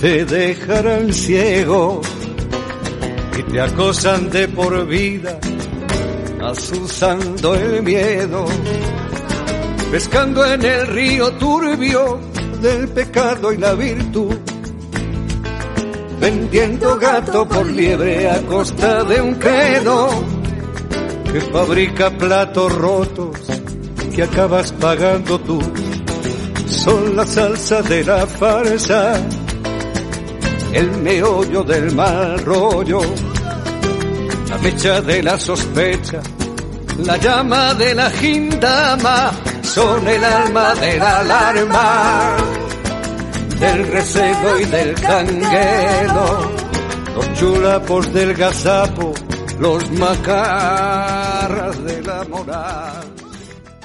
te 0.00 0.24
dejarán 0.24 1.12
ciego 1.12 2.00
y 3.38 3.42
te 3.42 3.60
acosan 3.60 4.30
de 4.30 4.48
por 4.48 4.86
vida, 4.86 5.38
asusando 6.42 7.54
el 7.54 7.82
miedo, 7.82 8.46
pescando 9.90 10.44
en 10.44 10.64
el 10.64 10.86
río 10.86 11.30
turbio 11.32 12.18
del 12.62 12.88
pecado 12.88 13.52
y 13.52 13.58
la 13.58 13.74
virtud, 13.74 14.36
vendiendo 16.18 16.96
gato 16.98 17.46
por 17.46 17.66
liebre 17.66 18.30
a 18.30 18.40
costa 18.42 19.04
de 19.04 19.20
un 19.20 19.34
credo 19.34 20.08
que 21.30 21.40
fabrica 21.40 22.10
platos 22.10 22.72
rotos 22.74 23.38
que 24.14 24.22
acabas 24.22 24.72
pagando 24.72 25.38
tú. 25.40 25.60
Son 26.66 27.14
la 27.14 27.26
salsa 27.26 27.82
de 27.82 28.02
la 28.02 28.26
farsa 28.26 29.20
el 30.76 30.90
meollo 30.98 31.62
del 31.62 31.94
mal 31.94 32.38
rollo, 32.40 33.00
la 34.48 34.58
mecha 34.58 35.00
de 35.00 35.22
la 35.22 35.38
sospecha, 35.38 36.20
la 36.98 37.16
llama 37.16 37.74
de 37.74 37.94
la 37.94 38.10
gindama, 38.10 39.30
son 39.62 40.06
el 40.06 40.24
alma 40.24 40.74
de 40.74 40.98
la 40.98 41.18
alarma, 41.18 42.36
del 43.60 43.86
recebo 43.88 44.58
y 44.60 44.64
del 44.64 44.94
canguelo, 44.94 46.50
los 47.14 47.32
chulapos 47.34 48.12
del 48.12 48.34
gazapo, 48.34 49.12
los 49.58 49.90
macarras 49.92 51.84
de 51.84 52.02
la 52.02 52.24
moral. 52.24 53.25